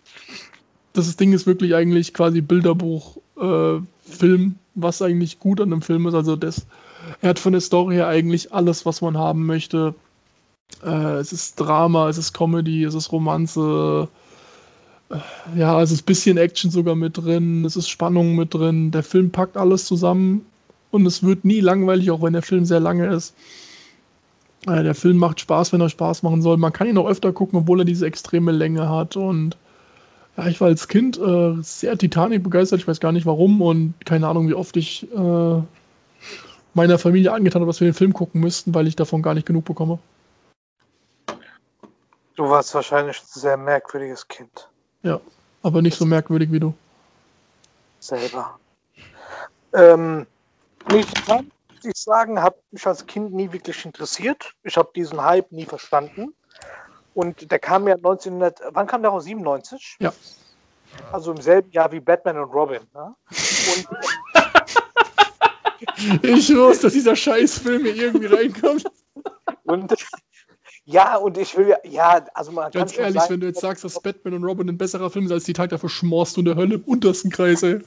das 1.05 1.15
Ding 1.15 1.33
ist 1.33 1.45
wirklich 1.45 1.75
eigentlich 1.75 2.13
quasi 2.13 2.41
Bilderbuch, 2.41 3.17
äh, 3.39 3.79
Film, 4.03 4.55
was 4.75 5.01
eigentlich 5.01 5.39
gut 5.39 5.61
an 5.61 5.69
dem 5.69 5.81
Film 5.81 6.07
ist. 6.07 6.13
Also 6.13 6.35
das, 6.35 6.65
er 7.21 7.29
hat 7.29 7.39
von 7.39 7.51
der 7.53 7.61
Story 7.61 7.95
her 7.95 8.07
eigentlich 8.07 8.53
alles, 8.53 8.85
was 8.85 9.01
man 9.01 9.17
haben 9.17 9.45
möchte. 9.45 9.93
Äh, 10.83 11.17
es 11.17 11.31
ist 11.31 11.59
Drama, 11.59 12.09
es 12.09 12.17
ist 12.17 12.33
Comedy, 12.33 12.83
es 12.83 12.95
ist 12.95 13.11
Romanze. 13.11 14.07
Äh, 15.09 15.59
ja, 15.59 15.81
es 15.81 15.91
ist 15.91 16.01
ein 16.01 16.05
bisschen 16.05 16.37
Action 16.37 16.71
sogar 16.71 16.95
mit 16.95 17.17
drin, 17.17 17.65
es 17.65 17.75
ist 17.75 17.89
Spannung 17.89 18.35
mit 18.35 18.53
drin. 18.53 18.91
Der 18.91 19.03
Film 19.03 19.31
packt 19.31 19.57
alles 19.57 19.85
zusammen 19.85 20.45
und 20.91 21.05
es 21.05 21.23
wird 21.23 21.45
nie 21.45 21.59
langweilig, 21.59 22.11
auch 22.11 22.21
wenn 22.21 22.33
der 22.33 22.41
Film 22.41 22.65
sehr 22.65 22.79
lange 22.79 23.07
ist. 23.07 23.33
Äh, 24.67 24.83
der 24.83 24.95
Film 24.95 25.17
macht 25.17 25.39
Spaß, 25.39 25.73
wenn 25.73 25.81
er 25.81 25.89
Spaß 25.89 26.23
machen 26.23 26.41
soll. 26.41 26.57
Man 26.57 26.73
kann 26.73 26.87
ihn 26.87 26.97
auch 26.97 27.07
öfter 27.07 27.31
gucken, 27.31 27.59
obwohl 27.59 27.81
er 27.81 27.85
diese 27.85 28.05
extreme 28.05 28.51
Länge 28.51 28.89
hat. 28.89 29.15
Und 29.15 29.57
ja, 30.37 30.47
ich 30.47 30.61
war 30.61 30.67
als 30.67 30.87
Kind 30.87 31.17
äh, 31.17 31.55
sehr 31.61 31.97
Titanic 31.97 32.43
begeistert. 32.43 32.79
Ich 32.79 32.87
weiß 32.87 32.99
gar 32.99 33.11
nicht 33.11 33.25
warum 33.25 33.61
und 33.61 33.95
keine 34.05 34.27
Ahnung, 34.27 34.47
wie 34.47 34.53
oft 34.53 34.77
ich 34.77 35.11
äh, 35.11 35.61
meiner 36.73 36.99
Familie 36.99 37.33
angetan 37.33 37.61
habe, 37.61 37.69
dass 37.69 37.81
wir 37.81 37.87
den 37.87 37.95
Film 37.95 38.13
gucken 38.13 38.41
müssten, 38.41 38.73
weil 38.75 38.87
ich 38.87 38.95
davon 38.95 39.23
gar 39.23 39.33
nicht 39.33 39.47
genug 39.47 39.65
bekomme. 39.65 39.97
Du 42.35 42.47
warst 42.47 42.75
wahrscheinlich 42.75 43.17
ein 43.17 43.25
sehr 43.27 43.57
merkwürdiges 43.57 44.27
Kind. 44.27 44.69
Ja, 45.01 45.19
aber 45.63 45.81
nicht 45.81 45.97
so 45.97 46.05
merkwürdig 46.05 46.51
wie 46.51 46.59
du. 46.59 46.73
Selber. 47.99 48.59
Ähm, 49.73 50.27
nicht 50.91 51.25
kann 51.25 51.51
ich 51.83 51.97
sagen, 51.97 52.41
hat 52.41 52.55
mich 52.71 52.85
als 52.85 53.05
Kind 53.07 53.33
nie 53.33 53.51
wirklich 53.51 53.83
interessiert. 53.85 54.53
Ich 54.63 54.77
habe 54.77 54.89
diesen 54.95 55.21
Hype 55.23 55.51
nie 55.51 55.65
verstanden. 55.65 56.35
Und 57.17 57.49
der 57.49 57.57
kam 57.57 57.87
ja 57.87 57.95
1900, 57.95 58.61
wann 58.73 58.85
kam 58.85 59.01
der 59.01 59.09
raus? 59.09 59.23
97? 59.23 59.97
Ja. 59.99 60.13
Also 61.11 61.31
im 61.31 61.41
selben 61.41 61.71
Jahr 61.71 61.91
wie 61.91 61.99
Batman 61.99 62.37
und 62.37 62.53
Robin. 62.53 62.81
Ne? 62.93 63.15
Und, 63.25 63.87
ich 66.23 66.55
wusste, 66.55 66.85
dass 66.85 66.93
dieser 66.93 67.15
Scheißfilm 67.15 67.85
hier 67.85 67.95
irgendwie 67.95 68.27
reinkommt. 68.27 68.85
Und 69.63 69.95
ja, 70.85 71.15
und 71.15 71.39
ich 71.39 71.57
will 71.57 71.75
ja, 71.85 72.23
also 72.35 72.51
man 72.51 72.69
Ganz 72.69 72.95
ehrlich, 72.95 73.19
sagen, 73.19 73.33
wenn 73.33 73.39
du 73.39 73.47
jetzt 73.47 73.61
sagst, 73.61 73.83
dass 73.83 73.99
Batman 73.99 74.35
und 74.35 74.43
Robin 74.43 74.69
ein 74.69 74.77
besserer 74.77 75.09
Film 75.09 75.25
ist 75.25 75.31
als 75.31 75.45
die 75.45 75.53
Tag 75.53 75.71
dafür 75.71 75.89
schmorst 75.89 76.37
du 76.37 76.41
in 76.41 76.45
der 76.45 76.55
Hölle 76.55 76.75
im 76.75 76.83
untersten 76.83 77.31
Kreis, 77.31 77.63
ey. 77.63 77.79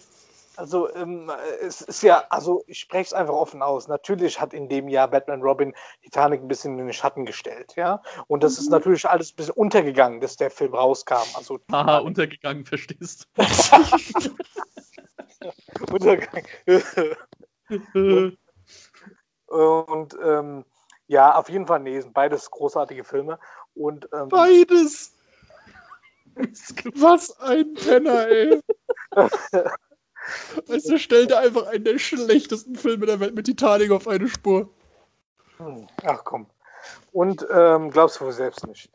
Also 0.60 0.94
ähm, 0.94 1.32
es 1.62 1.80
ist 1.80 2.02
ja, 2.02 2.26
also 2.28 2.62
ich 2.66 2.80
spreche 2.80 3.06
es 3.06 3.14
einfach 3.14 3.32
offen 3.32 3.62
aus. 3.62 3.88
Natürlich 3.88 4.38
hat 4.38 4.52
in 4.52 4.68
dem 4.68 4.88
Jahr 4.88 5.08
Batman 5.08 5.40
Robin 5.40 5.74
Titanic 6.02 6.42
ein 6.42 6.48
bisschen 6.48 6.78
in 6.78 6.84
den 6.84 6.92
Schatten 6.92 7.24
gestellt, 7.24 7.72
ja. 7.76 8.02
Und 8.26 8.42
das 8.42 8.58
ist 8.58 8.66
mhm. 8.66 8.72
natürlich 8.72 9.08
alles 9.08 9.32
ein 9.32 9.36
bisschen 9.36 9.54
untergegangen, 9.54 10.20
dass 10.20 10.36
der 10.36 10.50
Film 10.50 10.74
rauskam. 10.74 11.24
Also 11.34 11.60
Aha, 11.70 12.00
untergegangen, 12.00 12.66
verstehst 12.66 13.26
du? 13.34 13.42
Untergang. 15.94 16.44
und, 17.94 18.36
und 19.46 20.18
ähm, 20.22 20.66
ja, 21.06 21.36
auf 21.36 21.48
jeden 21.48 21.66
Fall, 21.66 21.80
nee, 21.80 21.98
sind 21.98 22.12
beides 22.12 22.50
großartige 22.50 23.04
Filme. 23.04 23.38
Und, 23.72 24.10
ähm, 24.12 24.28
beides! 24.28 25.16
Was 26.96 27.40
ein 27.40 27.72
Penner, 27.72 28.28
ey! 28.28 28.60
Weißt 30.66 30.88
du, 30.88 30.98
stell 30.98 31.26
dir 31.26 31.38
einfach 31.38 31.66
einen 31.66 31.84
der 31.84 31.98
schlechtesten 31.98 32.76
Filme 32.76 33.06
der 33.06 33.20
Welt 33.20 33.34
mit 33.34 33.46
Titanic 33.46 33.90
auf 33.90 34.08
eine 34.08 34.28
Spur. 34.28 34.68
Ach 36.04 36.24
komm. 36.24 36.46
Und 37.12 37.46
ähm, 37.52 37.90
glaubst 37.90 38.20
du 38.20 38.24
wohl 38.24 38.32
selbst 38.32 38.66
nicht. 38.66 38.90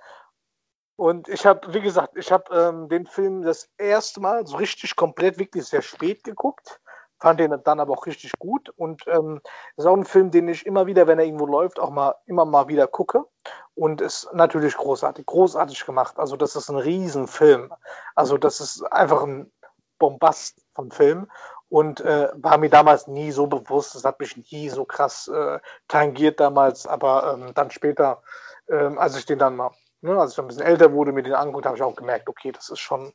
Und 0.97 1.27
ich 1.27 1.45
habe, 1.45 1.73
wie 1.73 1.81
gesagt, 1.81 2.17
ich 2.17 2.31
habe 2.31 2.55
ähm, 2.55 2.88
den 2.88 3.05
Film 3.05 3.41
das 3.41 3.69
erste 3.77 4.21
Mal 4.21 4.47
so 4.47 4.57
richtig 4.57 4.95
komplett, 4.95 5.38
wirklich 5.38 5.65
sehr 5.65 5.81
spät 5.81 6.23
geguckt. 6.23 6.79
Fand 7.19 7.39
den 7.39 7.59
dann 7.63 7.79
aber 7.79 7.93
auch 7.93 8.05
richtig 8.05 8.31
gut. 8.39 8.69
Und 8.77 9.03
ähm, 9.07 9.41
ist 9.75 9.86
auch 9.86 9.95
ein 9.95 10.05
Film, 10.05 10.31
den 10.31 10.47
ich 10.47 10.65
immer 10.65 10.86
wieder, 10.86 11.07
wenn 11.07 11.19
er 11.19 11.25
irgendwo 11.25 11.45
läuft, 11.45 11.79
auch 11.79 11.89
mal 11.89 12.15
immer 12.25 12.45
mal 12.45 12.67
wieder 12.67 12.88
gucke. 12.88 13.25
Und 13.73 13.99
ist 13.99 14.29
natürlich 14.33 14.75
großartig, 14.75 15.25
großartig 15.25 15.86
gemacht. 15.86 16.17
Also, 16.17 16.38
das 16.38 16.55
ist 16.55 16.69
ein 16.69 16.77
Riesenfilm. 16.77 17.73
Also, 18.15 18.38
das 18.38 18.61
ist 18.61 18.81
einfach 18.83 19.23
ein 19.23 19.51
Bombast 19.99 20.64
vom 20.76 20.91
Film 20.91 21.28
und 21.69 22.01
äh, 22.01 22.30
war 22.36 22.57
mir 22.57 22.69
damals 22.69 23.07
nie 23.07 23.32
so 23.32 23.47
bewusst. 23.47 23.95
Das 23.95 24.03
hat 24.03 24.19
mich 24.19 24.38
nie 24.51 24.69
so 24.69 24.86
krass 24.86 25.28
äh, 25.28 25.59
tangiert 25.88 26.39
damals, 26.39 26.86
aber 26.86 27.34
ähm, 27.34 27.53
dann 27.53 27.71
später, 27.71 28.21
ähm, 28.69 28.97
als 28.99 29.17
ich 29.17 29.26
den 29.26 29.39
dann 29.39 29.55
mal, 29.55 29.71
ne, 30.01 30.19
als 30.19 30.34
ich 30.34 30.39
ein 30.39 30.47
bisschen 30.47 30.63
älter 30.63 30.91
wurde, 30.91 31.11
mir 31.11 31.23
den 31.23 31.34
angeguckt, 31.34 31.65
habe 31.65 31.78
ich 31.78 31.84
auch 31.84 31.95
gemerkt, 31.95 32.30
okay, 32.30 32.51
das 32.51 32.69
ist 32.69 32.80
schon 32.80 33.13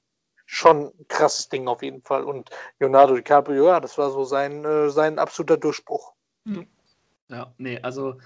schon 0.52 0.86
ein 0.86 1.06
krasses 1.06 1.48
Ding 1.48 1.68
auf 1.68 1.80
jeden 1.80 2.02
Fall. 2.02 2.24
Und 2.24 2.50
Leonardo 2.80 3.14
DiCaprio, 3.14 3.66
ja, 3.66 3.78
das 3.78 3.96
war 3.98 4.10
so 4.10 4.24
sein, 4.24 4.64
äh, 4.64 4.90
sein 4.90 5.20
absoluter 5.20 5.56
Durchbruch. 5.56 6.12
Hm. 6.44 6.66
Ja, 7.28 7.54
nee, 7.58 7.78
also 7.82 8.16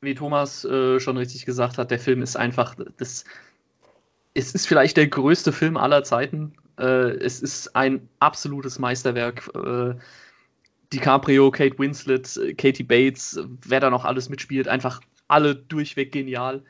wie 0.00 0.14
Thomas 0.14 0.64
äh, 0.64 1.00
schon 1.00 1.16
richtig 1.16 1.44
gesagt 1.44 1.78
hat, 1.78 1.90
der 1.90 1.98
Film 1.98 2.22
ist 2.22 2.36
einfach 2.36 2.76
das. 2.96 3.24
Es 4.34 4.54
ist 4.54 4.66
vielleicht 4.66 4.96
der 4.96 5.08
größte 5.08 5.52
Film 5.52 5.76
aller 5.76 6.04
Zeiten. 6.04 6.54
Äh, 6.78 7.16
es 7.18 7.40
ist 7.40 7.74
ein 7.76 8.08
absolutes 8.18 8.78
Meisterwerk. 8.78 9.50
Äh, 9.54 9.94
DiCaprio, 10.92 11.50
Kate 11.50 11.78
Winslet, 11.78 12.36
äh, 12.36 12.54
Katie 12.54 12.82
Bates, 12.82 13.40
wer 13.66 13.80
da 13.80 13.90
noch 13.90 14.04
alles 14.04 14.28
mitspielt, 14.28 14.68
einfach 14.68 15.00
alle 15.28 15.54
durchweg 15.54 16.12
genial. 16.12 16.62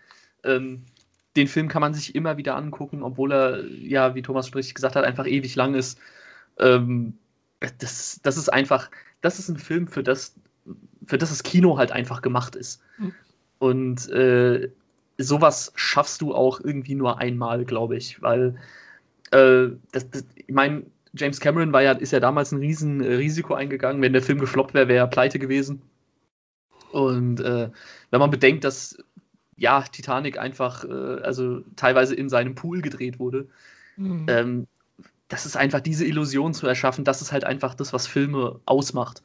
Ähm, 0.44 0.84
den 1.36 1.48
Film 1.48 1.68
kann 1.68 1.80
man 1.80 1.94
sich 1.94 2.14
immer 2.14 2.36
wieder 2.36 2.56
angucken, 2.56 3.02
obwohl 3.02 3.32
er, 3.32 3.66
ja, 3.66 4.14
wie 4.14 4.22
Thomas 4.22 4.48
schon 4.48 4.54
richtig 4.54 4.74
gesagt 4.74 4.96
hat, 4.96 5.04
einfach 5.04 5.26
ewig 5.26 5.56
lang 5.56 5.74
ist. 5.74 5.98
Ähm, 6.58 7.14
das, 7.78 8.20
das 8.22 8.36
ist 8.36 8.52
einfach, 8.52 8.90
das 9.20 9.38
ist 9.38 9.48
ein 9.48 9.56
Film, 9.56 9.86
für 9.88 10.02
das, 10.02 10.34
für 11.06 11.18
das 11.18 11.30
das 11.30 11.42
Kino 11.42 11.78
halt 11.78 11.92
einfach 11.92 12.22
gemacht 12.22 12.54
ist. 12.54 12.82
Mhm. 12.98 13.14
Und 13.58 14.08
äh, 14.10 14.70
sowas 15.18 15.72
schaffst 15.74 16.20
du 16.20 16.34
auch 16.34 16.60
irgendwie 16.60 16.94
nur 16.94 17.18
einmal, 17.18 17.64
glaube 17.64 17.96
ich, 17.96 18.20
weil 18.20 18.56
äh, 19.32 19.70
das, 19.92 20.10
das, 20.10 20.24
ich 20.34 20.54
meine, 20.54 20.84
James 21.14 21.40
Cameron 21.40 21.72
war 21.72 21.82
ja, 21.82 21.92
ist 21.92 22.12
ja 22.12 22.20
damals 22.20 22.52
ein 22.52 22.58
riesen 22.58 23.02
äh, 23.02 23.14
Risiko 23.14 23.54
eingegangen. 23.54 24.00
Wenn 24.00 24.12
der 24.12 24.22
Film 24.22 24.38
gefloppt 24.38 24.74
wäre, 24.74 24.88
wäre 24.88 25.04
er 25.04 25.08
pleite 25.08 25.38
gewesen. 25.38 25.82
Und 26.92 27.40
äh, 27.40 27.70
wenn 28.10 28.20
man 28.20 28.30
bedenkt, 28.30 28.64
dass 28.64 28.96
ja, 29.56 29.82
Titanic 29.82 30.38
einfach, 30.38 30.84
äh, 30.84 31.20
also 31.22 31.62
teilweise 31.76 32.14
in 32.14 32.28
seinem 32.28 32.54
Pool 32.54 32.82
gedreht 32.82 33.18
wurde, 33.18 33.48
mhm. 33.96 34.26
ähm, 34.28 34.66
das 35.28 35.46
ist 35.46 35.56
einfach 35.56 35.80
diese 35.80 36.04
Illusion 36.04 36.52
zu 36.52 36.66
erschaffen, 36.66 37.04
das 37.04 37.22
ist 37.22 37.32
halt 37.32 37.44
einfach 37.44 37.74
das, 37.74 37.92
was 37.92 38.06
Filme 38.06 38.60
ausmacht. 38.66 39.22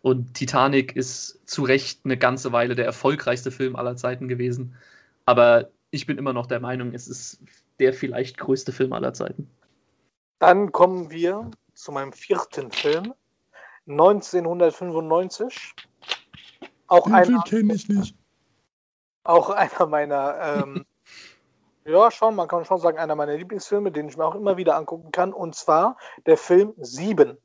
Und 0.00 0.34
Titanic 0.34 0.96
ist 0.96 1.40
zu 1.46 1.62
Recht 1.62 2.00
eine 2.04 2.16
ganze 2.16 2.52
Weile 2.52 2.74
der 2.74 2.86
erfolgreichste 2.86 3.50
Film 3.50 3.76
aller 3.76 3.96
Zeiten 3.96 4.28
gewesen. 4.28 4.74
Aber 5.26 5.70
ich 5.90 6.06
bin 6.06 6.18
immer 6.18 6.32
noch 6.32 6.46
der 6.46 6.60
Meinung, 6.60 6.94
es 6.94 7.06
ist 7.06 7.40
der 7.80 7.92
vielleicht 7.92 8.38
größte 8.38 8.72
Film 8.72 8.92
aller 8.92 9.12
Zeiten. 9.12 9.50
Dann 10.38 10.72
kommen 10.72 11.10
wir 11.10 11.50
zu 11.74 11.92
meinem 11.92 12.12
vierten 12.12 12.70
Film. 12.70 13.14
1995. 13.86 15.74
Auch 16.86 17.04
Den 17.04 17.24
Film 17.24 17.42
kenne 17.44 17.74
ich 17.74 17.88
nicht. 17.88 18.16
Auch 19.24 19.50
einer 19.50 19.86
meiner, 19.86 20.36
ähm, 20.40 20.84
ja, 21.84 22.10
schon, 22.10 22.34
man 22.34 22.48
kann 22.48 22.64
schon 22.64 22.80
sagen, 22.80 22.98
einer 22.98 23.14
meiner 23.14 23.36
Lieblingsfilme, 23.36 23.92
den 23.92 24.08
ich 24.08 24.16
mir 24.16 24.24
auch 24.24 24.34
immer 24.34 24.56
wieder 24.56 24.76
angucken 24.76 25.12
kann. 25.12 25.32
Und 25.32 25.54
zwar 25.54 25.96
der 26.26 26.36
Film 26.36 26.74
Sieben. 26.78 27.38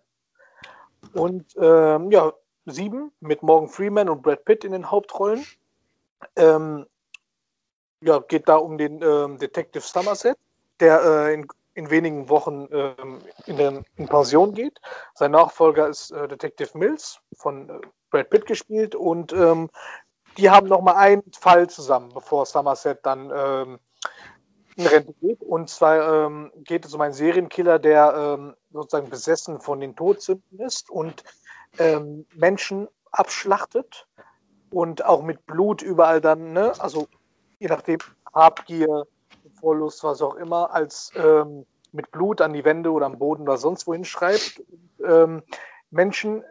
Und 1.13 1.55
ähm, 1.59 2.11
ja, 2.11 2.33
Sieben 2.65 3.11
mit 3.19 3.43
Morgan 3.43 3.69
Freeman 3.69 4.09
und 4.09 4.21
Brad 4.21 4.43
Pitt 4.43 4.65
in 4.65 4.73
den 4.73 4.91
Hauptrollen. 4.91 5.45
Ähm, 6.35 6.85
ja, 8.01 8.19
geht 8.19 8.47
da 8.47 8.57
um 8.57 8.77
den 8.77 9.01
ähm, 9.01 9.37
Detective 9.37 9.83
Somerset, 9.83 10.37
der 10.79 11.01
äh, 11.03 11.33
in, 11.33 11.47
in, 11.73 11.89
wenigen 11.89 12.29
Wochen 12.29 12.67
ähm, 12.71 13.21
in, 13.45 13.57
der, 13.57 13.83
in 13.95 14.07
Pension 14.07 14.53
geht. 14.53 14.79
Sein 15.15 15.31
Nachfolger 15.31 15.87
ist 15.87 16.11
äh, 16.11 16.27
Detective 16.27 16.77
Mills 16.77 17.19
von 17.35 17.69
äh, 17.69 17.79
Brad 18.09 18.29
Pitt 18.29 18.45
gespielt 18.45 18.95
und 18.95 19.33
ähm, 19.33 19.69
die 20.37 20.49
haben 20.49 20.67
noch 20.67 20.81
mal 20.81 20.95
einen 20.95 21.23
Fall 21.39 21.67
zusammen, 21.69 22.11
bevor 22.13 22.45
Somerset 22.45 22.99
dann 23.03 23.31
ähm, 23.35 23.79
in 24.75 24.85
Rente 24.85 25.13
geht. 25.19 25.41
Und 25.41 25.69
zwar 25.69 26.25
ähm, 26.25 26.51
geht 26.57 26.85
es 26.85 26.93
um 26.93 27.01
einen 27.01 27.13
Serienkiller, 27.13 27.79
der 27.79 28.13
ähm, 28.15 28.55
sozusagen 28.71 29.09
besessen 29.09 29.59
von 29.59 29.79
den 29.79 29.95
Todsünden 29.95 30.59
ist 30.59 30.89
und 30.89 31.23
Menschen 32.33 32.87
abschlachtet 33.11 34.07
und 34.71 35.05
auch 35.05 35.21
mit 35.21 35.45
Blut 35.45 35.83
überall 35.83 36.21
dann, 36.21 36.53
ne? 36.53 36.73
Also 36.79 37.07
je 37.59 37.67
nachdem, 37.67 37.99
Habgier, 38.33 39.07
Vorlust, 39.59 40.03
was 40.03 40.21
auch 40.21 40.35
immer, 40.35 40.71
als 40.71 41.11
ähm, 41.15 41.65
mit 41.91 42.11
Blut 42.11 42.41
an 42.41 42.53
die 42.53 42.63
Wände 42.63 42.91
oder 42.91 43.05
am 43.05 43.17
Boden 43.17 43.43
oder 43.43 43.57
sonst 43.57 43.87
wohin 43.87 44.05
schreibt. 44.05 44.61
Ähm, 45.03 45.43
Menschen, 45.89 46.43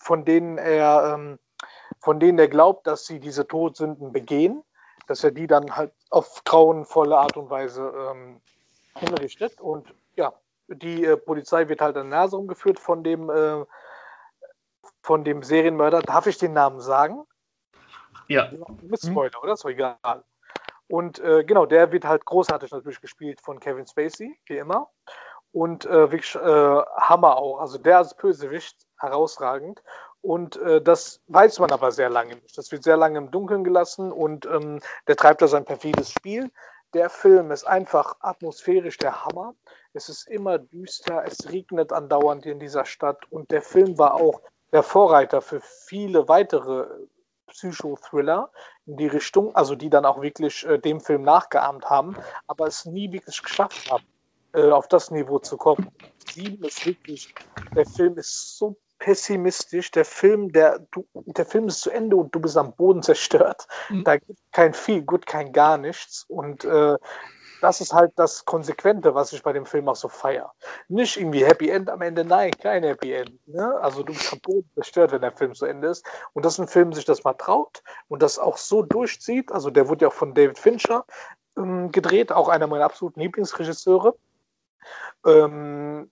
von 0.00 0.24
denen 0.24 0.58
er, 0.58 1.14
ähm, 1.14 1.38
von 2.00 2.20
denen 2.20 2.38
er 2.38 2.48
glaubt, 2.48 2.86
dass 2.86 3.06
sie 3.06 3.18
diese 3.18 3.46
Todsünden 3.46 4.12
begehen, 4.12 4.62
dass 5.06 5.24
er 5.24 5.30
die 5.30 5.46
dann 5.46 5.74
halt 5.74 5.92
auf 6.10 6.42
grauenvolle 6.44 7.16
Art 7.16 7.36
und 7.36 7.50
Weise 7.50 7.92
ähm, 8.10 8.40
hinrichtet. 8.96 9.60
Und 9.60 9.92
ja, 10.16 10.32
die 10.68 11.04
äh, 11.04 11.16
Polizei 11.16 11.68
wird 11.68 11.80
halt 11.80 11.96
an 11.96 12.10
der 12.10 12.18
Nase 12.18 12.36
umgeführt 12.36 12.78
von 12.78 13.02
dem, 13.02 13.30
äh, 13.30 13.64
von 15.02 15.24
dem 15.24 15.42
Serienmörder. 15.42 16.00
Darf 16.02 16.26
ich 16.26 16.38
den 16.38 16.52
Namen 16.52 16.80
sagen? 16.80 17.24
Ja. 18.28 18.50
Mit 18.82 19.00
Spoiler, 19.00 19.38
mhm. 19.38 19.42
oder? 19.42 19.52
Ist 19.54 19.64
doch 19.64 19.70
egal. 19.70 20.24
Und 20.92 21.20
äh, 21.20 21.42
genau, 21.42 21.64
der 21.64 21.90
wird 21.90 22.04
halt 22.04 22.26
großartig 22.26 22.70
natürlich 22.70 23.00
gespielt 23.00 23.40
von 23.40 23.58
Kevin 23.58 23.86
Spacey, 23.86 24.38
wie 24.44 24.58
immer. 24.58 24.90
Und 25.50 25.86
äh, 25.86 26.12
wirklich 26.12 26.34
äh, 26.34 26.82
Hammer 27.00 27.38
auch. 27.38 27.60
Also 27.60 27.78
der 27.78 27.96
als 27.96 28.14
Bösewicht 28.14 28.76
herausragend. 28.98 29.82
Und 30.20 30.56
äh, 30.56 30.82
das 30.82 31.22
weiß 31.28 31.60
man 31.60 31.72
aber 31.72 31.92
sehr 31.92 32.10
lange 32.10 32.34
nicht. 32.34 32.58
Das 32.58 32.70
wird 32.72 32.84
sehr 32.84 32.98
lange 32.98 33.16
im 33.16 33.30
Dunkeln 33.30 33.64
gelassen 33.64 34.12
und 34.12 34.44
ähm, 34.44 34.80
der 35.08 35.16
treibt 35.16 35.40
da 35.40 35.48
sein 35.48 35.64
perfides 35.64 36.10
Spiel. 36.12 36.52
Der 36.92 37.08
Film 37.08 37.52
ist 37.52 37.66
einfach 37.66 38.16
atmosphärisch 38.20 38.98
der 38.98 39.24
Hammer. 39.24 39.54
Es 39.94 40.10
ist 40.10 40.28
immer 40.28 40.58
düster, 40.58 41.24
es 41.24 41.50
regnet 41.50 41.90
andauernd 41.90 42.44
in 42.44 42.60
dieser 42.60 42.84
Stadt 42.84 43.24
und 43.30 43.50
der 43.50 43.62
Film 43.62 43.96
war 43.96 44.12
auch 44.12 44.42
der 44.72 44.82
Vorreiter 44.82 45.40
für 45.40 45.62
viele 45.62 46.28
weitere 46.28 46.86
Psychothriller 47.46 48.50
in 48.86 48.96
die 48.96 49.06
Richtung, 49.06 49.54
also 49.54 49.74
die 49.74 49.90
dann 49.90 50.04
auch 50.04 50.20
wirklich 50.22 50.66
äh, 50.66 50.78
dem 50.78 51.00
Film 51.00 51.22
nachgeahmt 51.22 51.88
haben, 51.88 52.16
aber 52.46 52.66
es 52.66 52.84
nie 52.84 53.12
wirklich 53.12 53.42
geschafft 53.42 53.90
haben, 53.90 54.04
äh, 54.52 54.70
auf 54.70 54.88
das 54.88 55.10
Niveau 55.10 55.38
zu 55.38 55.56
kommen. 55.56 55.90
Sieben 56.30 56.64
ist 56.64 56.86
wirklich, 56.86 57.34
der 57.74 57.86
Film 57.86 58.16
ist 58.16 58.58
so 58.58 58.76
pessimistisch. 59.02 59.90
Der 59.90 60.04
Film, 60.04 60.52
der, 60.52 60.78
du, 60.92 61.06
der 61.14 61.44
Film 61.44 61.68
ist 61.68 61.80
zu 61.80 61.90
Ende 61.90 62.16
und 62.16 62.34
du 62.34 62.40
bist 62.40 62.56
am 62.56 62.74
Boden 62.74 63.02
zerstört. 63.02 63.66
Mhm. 63.88 64.04
Da 64.04 64.16
gibt 64.16 64.38
kein 64.52 64.74
viel 64.74 65.02
gut, 65.02 65.26
kein 65.26 65.52
gar 65.52 65.76
nichts. 65.76 66.24
Und 66.28 66.64
äh, 66.64 66.96
das 67.62 67.80
ist 67.80 67.92
halt 67.92 68.12
das 68.16 68.44
Konsequente, 68.44 69.14
was 69.14 69.32
ich 69.32 69.42
bei 69.42 69.52
dem 69.52 69.64
Film 69.64 69.88
auch 69.88 69.96
so 69.96 70.08
feiere. 70.08 70.52
Nicht 70.88 71.16
irgendwie 71.16 71.44
Happy 71.44 71.70
End 71.70 71.88
am 71.88 72.02
Ende, 72.02 72.24
nein, 72.24 72.50
kein 72.50 72.82
Happy 72.82 73.12
End. 73.12 73.46
Ne? 73.46 73.78
Also 73.80 74.02
du 74.02 74.12
bist 74.12 74.42
Boden 74.42 74.68
zerstört, 74.74 75.12
wenn 75.12 75.20
der 75.20 75.30
Film 75.30 75.54
zu 75.54 75.66
Ende 75.66 75.88
ist. 75.88 76.04
Und 76.32 76.44
dass 76.44 76.58
ein 76.58 76.66
Film 76.66 76.92
sich 76.92 77.04
das 77.04 77.22
mal 77.22 77.34
traut 77.34 77.82
und 78.08 78.20
das 78.20 78.38
auch 78.38 78.56
so 78.56 78.82
durchzieht, 78.82 79.52
also 79.52 79.70
der 79.70 79.88
wurde 79.88 80.04
ja 80.04 80.08
auch 80.08 80.12
von 80.12 80.34
David 80.34 80.58
Fincher 80.58 81.04
ähm, 81.56 81.92
gedreht, 81.92 82.32
auch 82.32 82.48
einer 82.48 82.66
meiner 82.66 82.84
absoluten 82.84 83.20
Lieblingsregisseure. 83.20 84.16
Ähm, 85.24 86.10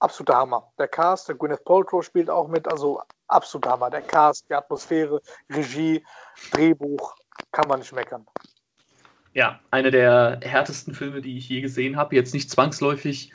absoluter 0.00 0.36
Hammer. 0.36 0.70
Der 0.78 0.88
Cast, 0.88 1.28
der 1.28 1.36
Gwyneth 1.36 1.64
Paltrow 1.64 2.04
spielt 2.04 2.28
auch 2.28 2.48
mit, 2.48 2.68
also 2.68 3.00
absoluter 3.26 3.70
Hammer. 3.70 3.88
Der 3.88 4.02
Cast, 4.02 4.50
die 4.50 4.54
Atmosphäre, 4.54 5.22
Regie, 5.48 6.04
Drehbuch, 6.50 7.14
kann 7.52 7.68
man 7.68 7.78
nicht 7.78 7.92
meckern. 7.92 8.26
Ja, 9.34 9.60
einer 9.70 9.90
der 9.90 10.40
härtesten 10.42 10.94
Filme, 10.94 11.22
die 11.22 11.38
ich 11.38 11.48
je 11.48 11.60
gesehen 11.60 11.96
habe. 11.96 12.14
Jetzt 12.14 12.34
nicht 12.34 12.50
zwangsläufig 12.50 13.32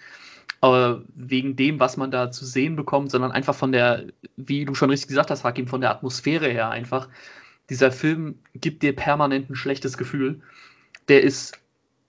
äh, 0.61 0.93
wegen 1.15 1.55
dem, 1.55 1.79
was 1.79 1.97
man 1.97 2.11
da 2.11 2.31
zu 2.31 2.45
sehen 2.45 2.75
bekommt, 2.75 3.11
sondern 3.11 3.31
einfach 3.31 3.55
von 3.55 3.71
der, 3.71 4.05
wie 4.35 4.65
du 4.65 4.75
schon 4.75 4.89
richtig 4.89 5.09
gesagt 5.09 5.31
hast, 5.31 5.43
Hakim, 5.43 5.67
von 5.67 5.81
der 5.81 5.91
Atmosphäre 5.91 6.49
her 6.49 6.69
einfach. 6.69 7.09
Dieser 7.69 7.91
Film 7.91 8.39
gibt 8.55 8.83
dir 8.83 8.95
permanent 8.95 9.49
ein 9.49 9.55
schlechtes 9.55 9.97
Gefühl. 9.97 10.41
Der 11.07 11.23
ist 11.23 11.59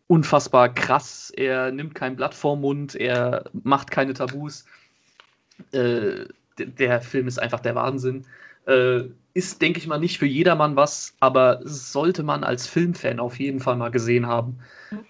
unfassbar 0.07 0.72
krass. 0.72 1.30
Er 1.36 1.70
nimmt 1.72 1.95
kein 1.95 2.16
Blatt 2.16 2.34
vorm 2.34 2.61
Mund, 2.61 2.95
er 2.95 3.45
macht 3.53 3.91
keine 3.91 4.14
Tabus. 4.14 4.64
Äh, 5.72 6.26
der 6.59 7.01
Film 7.01 7.28
ist 7.28 7.39
einfach 7.39 7.61
der 7.61 7.74
Wahnsinn. 7.74 8.26
Äh, 8.68 9.08
ist, 9.34 9.62
denke 9.62 9.78
ich 9.78 9.86
mal, 9.86 9.98
nicht 9.98 10.18
für 10.18 10.26
jedermann 10.26 10.76
was, 10.76 11.14
aber 11.20 11.60
sollte 11.62 12.22
man 12.22 12.44
als 12.44 12.66
Filmfan 12.66 13.20
auf 13.20 13.38
jeden 13.38 13.60
Fall 13.60 13.76
mal 13.76 13.90
gesehen 13.90 14.26
haben. 14.26 14.58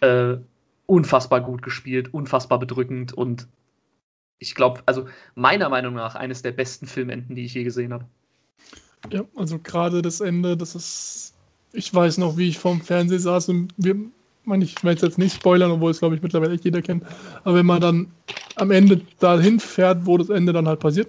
Äh, 0.01 0.37
unfassbar 0.87 1.41
gut 1.41 1.63
gespielt, 1.63 2.13
unfassbar 2.13 2.59
bedrückend 2.59 3.13
und 3.13 3.49
ich 4.39 4.55
glaube, 4.55 4.83
also 4.87 5.07
meiner 5.35 5.69
Meinung 5.69 5.95
nach 5.95 6.15
eines 6.15 6.43
der 6.43 6.53
besten 6.53 6.87
Filmenden, 6.87 7.35
die 7.35 7.45
ich 7.45 7.55
je 7.55 7.65
gesehen 7.65 7.93
habe. 7.93 8.05
Ja, 9.11 9.25
also 9.37 9.59
gerade 9.59 10.03
das 10.03 10.21
Ende, 10.21 10.57
das 10.57 10.75
ist. 10.75 11.35
Ich 11.73 11.93
weiß 11.93 12.19
noch, 12.19 12.37
wie 12.37 12.49
ich 12.49 12.59
vorm 12.59 12.81
Fernseher 12.81 13.19
saß 13.19 13.51
und 13.51 13.75
wir, 13.77 13.95
man, 14.45 14.63
ich 14.63 14.83
werde 14.83 15.07
jetzt 15.07 15.19
nicht 15.19 15.35
spoilern, 15.35 15.71
obwohl 15.71 15.91
es, 15.91 15.99
glaube 15.99 16.15
ich, 16.15 16.23
mittlerweile 16.23 16.55
echt 16.55 16.65
jeder 16.65 16.81
kennt. 16.81 17.05
Aber 17.45 17.57
wenn 17.57 17.67
man 17.67 17.81
dann 17.81 18.13
am 18.57 18.71
Ende 18.71 19.03
dahin 19.21 19.61
fährt, 19.61 20.07
wo 20.07 20.17
das 20.17 20.31
Ende 20.31 20.53
dann 20.53 20.67
halt 20.67 20.81
passiert 20.81 21.09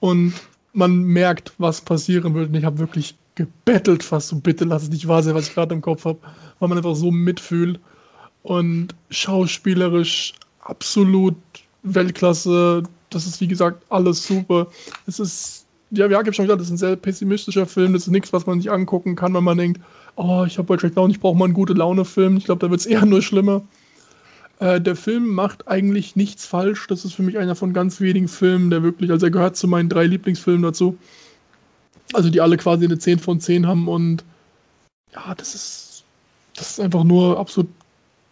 und 0.00 0.34
man 0.72 1.02
merkt, 1.02 1.52
was 1.58 1.80
passieren 1.80 2.34
wird. 2.34 2.48
Und 2.48 2.54
ich 2.54 2.64
habe 2.64 2.78
wirklich 2.78 3.14
gebettelt 3.34 4.02
fast 4.02 4.28
so, 4.28 4.36
bitte 4.36 4.64
lass 4.64 4.84
es 4.84 4.90
nicht 4.90 5.08
wahr 5.08 5.22
sein, 5.22 5.34
was 5.34 5.48
ich 5.48 5.54
gerade 5.54 5.74
im 5.74 5.80
Kopf 5.80 6.04
habe, 6.04 6.18
weil 6.58 6.68
man 6.68 6.78
einfach 6.78 6.94
so 6.94 7.10
mitfühlt. 7.10 7.80
Und 8.42 8.94
schauspielerisch 9.10 10.34
absolut 10.60 11.36
Weltklasse. 11.82 12.82
Das 13.10 13.26
ist, 13.26 13.40
wie 13.40 13.48
gesagt, 13.48 13.84
alles 13.88 14.26
super. 14.26 14.66
Es 15.06 15.20
ist, 15.20 15.66
ja, 15.90 16.08
wie 16.08 16.12
Jakob 16.12 16.34
schon 16.34 16.46
gesagt, 16.46 16.60
das 16.60 16.68
ist 16.68 16.74
ein 16.74 16.78
sehr 16.78 16.96
pessimistischer 16.96 17.66
Film. 17.66 17.92
Das 17.92 18.02
ist 18.02 18.08
nichts, 18.08 18.32
was 18.32 18.46
man 18.46 18.60
sich 18.60 18.70
angucken 18.70 19.14
kann, 19.14 19.34
wenn 19.34 19.44
man 19.44 19.58
denkt, 19.58 19.80
oh, 20.16 20.44
ich 20.46 20.58
habe 20.58 20.68
heute 20.68 20.80
schlecht 20.80 20.96
Laune, 20.96 21.12
ich 21.12 21.20
brauche 21.20 21.36
mal 21.36 21.46
einen 21.46 21.54
gute 21.54 21.72
Laune-Film. 21.72 22.36
Ich 22.36 22.44
glaube, 22.44 22.60
da 22.60 22.70
wird 22.70 22.80
es 22.80 22.86
eher 22.86 23.04
nur 23.06 23.22
schlimmer. 23.22 23.62
Äh, 24.60 24.80
der 24.80 24.96
Film 24.96 25.28
macht 25.28 25.68
eigentlich 25.68 26.16
nichts 26.16 26.46
falsch. 26.46 26.86
Das 26.86 27.04
ist 27.04 27.14
für 27.14 27.22
mich 27.22 27.38
einer 27.38 27.54
von 27.54 27.72
ganz 27.72 28.00
wenigen 28.00 28.28
Filmen, 28.28 28.70
der 28.70 28.82
wirklich, 28.82 29.10
also 29.10 29.26
er 29.26 29.30
gehört 29.30 29.56
zu 29.56 29.68
meinen 29.68 29.88
drei 29.88 30.04
Lieblingsfilmen 30.04 30.62
dazu. 30.62 30.96
Also 32.12 32.30
die 32.30 32.40
alle 32.40 32.56
quasi 32.56 32.84
eine 32.84 32.98
10 32.98 33.18
von 33.18 33.40
10 33.40 33.66
haben 33.66 33.88
und 33.88 34.24
ja, 35.14 35.34
das 35.34 35.54
ist, 35.54 36.04
das 36.56 36.70
ist 36.72 36.80
einfach 36.80 37.04
nur 37.04 37.38
absolut 37.38 37.70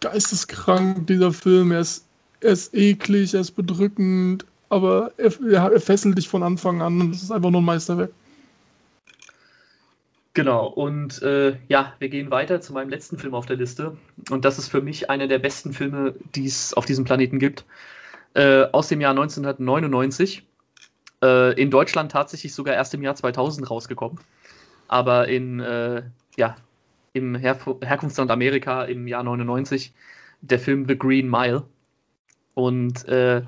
geisteskrank, 0.01 1.07
dieser 1.07 1.31
Film. 1.31 1.71
Er 1.71 1.81
ist, 1.81 2.05
er 2.41 2.51
ist 2.51 2.73
eklig, 2.73 3.33
er 3.33 3.41
ist 3.41 3.51
bedrückend, 3.51 4.45
aber 4.69 5.11
er, 5.17 5.31
er 5.71 5.81
fesselt 5.81 6.17
dich 6.17 6.27
von 6.27 6.43
Anfang 6.43 6.81
an 6.81 7.01
und 7.01 7.15
es 7.15 7.23
ist 7.23 7.31
einfach 7.31 7.51
nur 7.51 7.61
ein 7.61 7.65
Meisterwerk. 7.65 8.11
Genau, 10.33 10.67
und 10.67 11.21
äh, 11.23 11.57
ja, 11.67 11.93
wir 11.99 12.07
gehen 12.07 12.31
weiter 12.31 12.61
zu 12.61 12.71
meinem 12.71 12.89
letzten 12.89 13.17
Film 13.17 13.33
auf 13.33 13.45
der 13.45 13.57
Liste. 13.57 13.97
Und 14.29 14.45
das 14.45 14.57
ist 14.57 14.69
für 14.69 14.81
mich 14.81 15.09
einer 15.09 15.27
der 15.27 15.39
besten 15.39 15.73
Filme, 15.73 16.15
die 16.35 16.45
es 16.45 16.73
auf 16.73 16.85
diesem 16.85 17.03
Planeten 17.03 17.37
gibt. 17.37 17.65
Äh, 18.33 18.63
aus 18.71 18.87
dem 18.87 19.01
Jahr 19.01 19.11
1999. 19.11 20.47
Äh, 21.21 21.61
in 21.61 21.69
Deutschland 21.69 22.13
tatsächlich 22.13 22.53
sogar 22.53 22.75
erst 22.75 22.93
im 22.93 23.03
Jahr 23.03 23.15
2000 23.15 23.69
rausgekommen. 23.69 24.19
Aber 24.87 25.27
in, 25.27 25.59
äh, 25.59 26.03
ja, 26.37 26.55
im 27.11 27.35
Her 27.35 27.57
Herkunftsland 27.81 28.31
Amerika 28.31 28.85
im 28.85 29.07
Jahr 29.07 29.23
99 29.23 29.93
der 30.41 30.59
Film 30.59 30.87
The 30.87 30.97
Green 30.97 31.29
Mile. 31.29 31.63
Und 32.53 33.05
äh, 33.09 33.41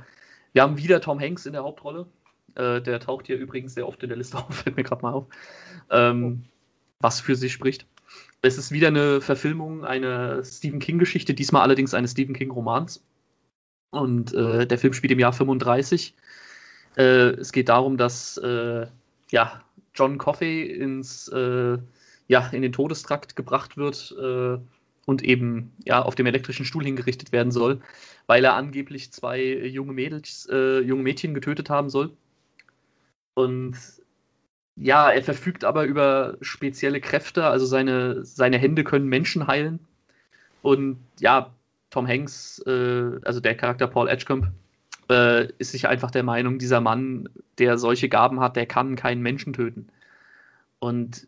wir 0.51 0.61
haben 0.61 0.77
wieder 0.77 0.99
Tom 0.99 1.19
Hanks 1.19 1.45
in 1.45 1.53
der 1.53 1.63
Hauptrolle. 1.63 2.07
Äh, 2.55 2.81
der 2.81 2.99
taucht 2.99 3.27
hier 3.27 3.37
übrigens 3.37 3.73
sehr 3.73 3.87
oft 3.87 4.03
in 4.03 4.09
der 4.09 4.17
Liste 4.17 4.37
auf, 4.37 4.53
fällt 4.63 4.75
mir 4.75 4.83
gerade 4.83 5.01
mal 5.01 5.13
auf. 5.13 5.25
Ähm, 5.89 6.43
was 7.03 7.19
für 7.19 7.35
sich 7.35 7.53
spricht. 7.53 7.85
Es 8.41 8.57
ist 8.57 8.71
wieder 8.71 8.87
eine 8.87 9.21
Verfilmung 9.21 9.85
einer 9.85 10.43
Stephen 10.43 10.79
King-Geschichte, 10.79 11.33
diesmal 11.33 11.61
allerdings 11.61 11.93
eines 11.93 12.11
Stephen 12.11 12.33
King-Romans. 12.33 13.03
Und 13.91 14.33
äh, 14.33 14.65
der 14.65 14.77
Film 14.79 14.93
spielt 14.93 15.11
im 15.11 15.19
Jahr 15.19 15.33
35. 15.33 16.15
Äh, 16.97 17.03
es 17.39 17.51
geht 17.51 17.69
darum, 17.69 17.97
dass 17.97 18.37
äh, 18.37 18.87
ja, 19.31 19.61
John 19.93 20.17
Coffey 20.17 20.63
ins, 20.63 21.27
äh, 21.27 21.77
ja, 22.27 22.47
in 22.49 22.61
den 22.61 22.71
Todestrakt 22.71 23.35
gebracht 23.35 23.77
wird 23.77 24.15
äh, 24.19 24.57
und 25.05 25.23
eben 25.23 25.71
ja, 25.85 26.01
auf 26.01 26.15
dem 26.15 26.25
elektrischen 26.25 26.65
Stuhl 26.65 26.83
hingerichtet 26.83 27.31
werden 27.31 27.51
soll, 27.51 27.81
weil 28.27 28.43
er 28.43 28.55
angeblich 28.55 29.11
zwei 29.11 29.41
junge 29.41 29.93
Mädels, 29.93 30.47
äh, 30.51 30.79
junge 30.79 31.03
Mädchen 31.03 31.33
getötet 31.33 31.69
haben 31.69 31.89
soll. 31.89 32.11
Und 33.35 33.77
ja, 34.75 35.11
er 35.11 35.23
verfügt 35.23 35.63
aber 35.63 35.85
über 35.85 36.37
spezielle 36.41 37.01
Kräfte, 37.01 37.45
also 37.45 37.65
seine, 37.65 38.25
seine 38.25 38.57
Hände 38.57 38.83
können 38.83 39.07
Menschen 39.07 39.47
heilen. 39.47 39.79
Und 40.61 40.97
ja, 41.19 41.53
Tom 41.89 42.07
Hanks, 42.07 42.59
äh, 42.65 43.19
also 43.23 43.39
der 43.39 43.55
Charakter 43.55 43.87
Paul 43.87 44.09
Edgecombe, 44.09 44.51
äh, 45.09 45.47
ist 45.59 45.71
sich 45.71 45.87
einfach 45.87 46.11
der 46.11 46.23
Meinung, 46.23 46.57
dieser 46.59 46.81
Mann, 46.81 47.29
der 47.59 47.77
solche 47.77 48.09
Gaben 48.09 48.39
hat, 48.39 48.55
der 48.55 48.65
kann 48.65 48.95
keinen 48.95 49.21
Menschen 49.21 49.53
töten. 49.53 49.89
Und 50.79 51.27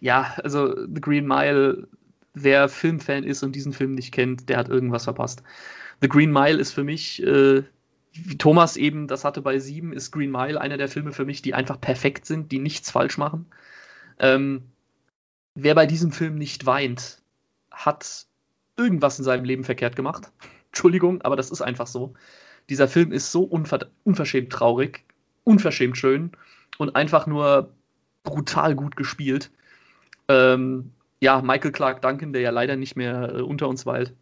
ja, 0.00 0.34
also 0.42 0.86
The 0.86 1.00
Green 1.00 1.26
Mile, 1.26 1.88
wer 2.34 2.68
Filmfan 2.68 3.24
ist 3.24 3.42
und 3.42 3.56
diesen 3.56 3.72
Film 3.72 3.94
nicht 3.94 4.12
kennt, 4.12 4.48
der 4.48 4.58
hat 4.58 4.68
irgendwas 4.68 5.04
verpasst. 5.04 5.42
The 6.00 6.08
Green 6.08 6.32
Mile 6.32 6.58
ist 6.58 6.72
für 6.72 6.84
mich 6.84 7.22
äh, 7.22 7.62
wie 8.12 8.38
Thomas 8.38 8.76
eben 8.76 9.06
das 9.06 9.24
hatte 9.24 9.42
bei 9.42 9.58
sieben, 9.58 9.92
ist 9.92 10.10
Green 10.10 10.30
Mile 10.30 10.60
einer 10.60 10.76
der 10.76 10.88
Filme 10.88 11.12
für 11.12 11.24
mich, 11.24 11.42
die 11.42 11.54
einfach 11.54 11.80
perfekt 11.80 12.26
sind, 12.26 12.50
die 12.52 12.58
nichts 12.58 12.90
falsch 12.90 13.18
machen. 13.18 13.46
Ähm, 14.18 14.62
wer 15.54 15.74
bei 15.74 15.86
diesem 15.86 16.12
Film 16.12 16.36
nicht 16.36 16.66
weint, 16.66 17.22
hat 17.70 18.26
irgendwas 18.76 19.18
in 19.18 19.24
seinem 19.24 19.44
Leben 19.44 19.64
verkehrt 19.64 19.96
gemacht. 19.96 20.30
Entschuldigung, 20.68 21.22
aber 21.22 21.36
das 21.36 21.50
ist 21.50 21.62
einfach 21.62 21.86
so. 21.86 22.14
Dieser 22.68 22.88
Film 22.88 23.12
ist 23.12 23.32
so 23.32 23.42
unver 23.42 23.80
unverschämt 24.04 24.52
traurig, 24.52 25.04
unverschämt 25.44 25.96
schön 25.96 26.32
und 26.78 26.94
einfach 26.94 27.26
nur 27.26 27.72
brutal 28.22 28.74
gut 28.74 28.96
gespielt. 28.96 29.50
Ähm, 30.28 30.92
ja, 31.20 31.42
Michael 31.42 31.72
Clark 31.72 32.02
Duncan, 32.02 32.32
der 32.32 32.42
ja 32.42 32.50
leider 32.50 32.76
nicht 32.76 32.96
mehr 32.96 33.34
äh, 33.34 33.42
unter 33.42 33.68
uns 33.68 33.86
weilt. 33.86 34.14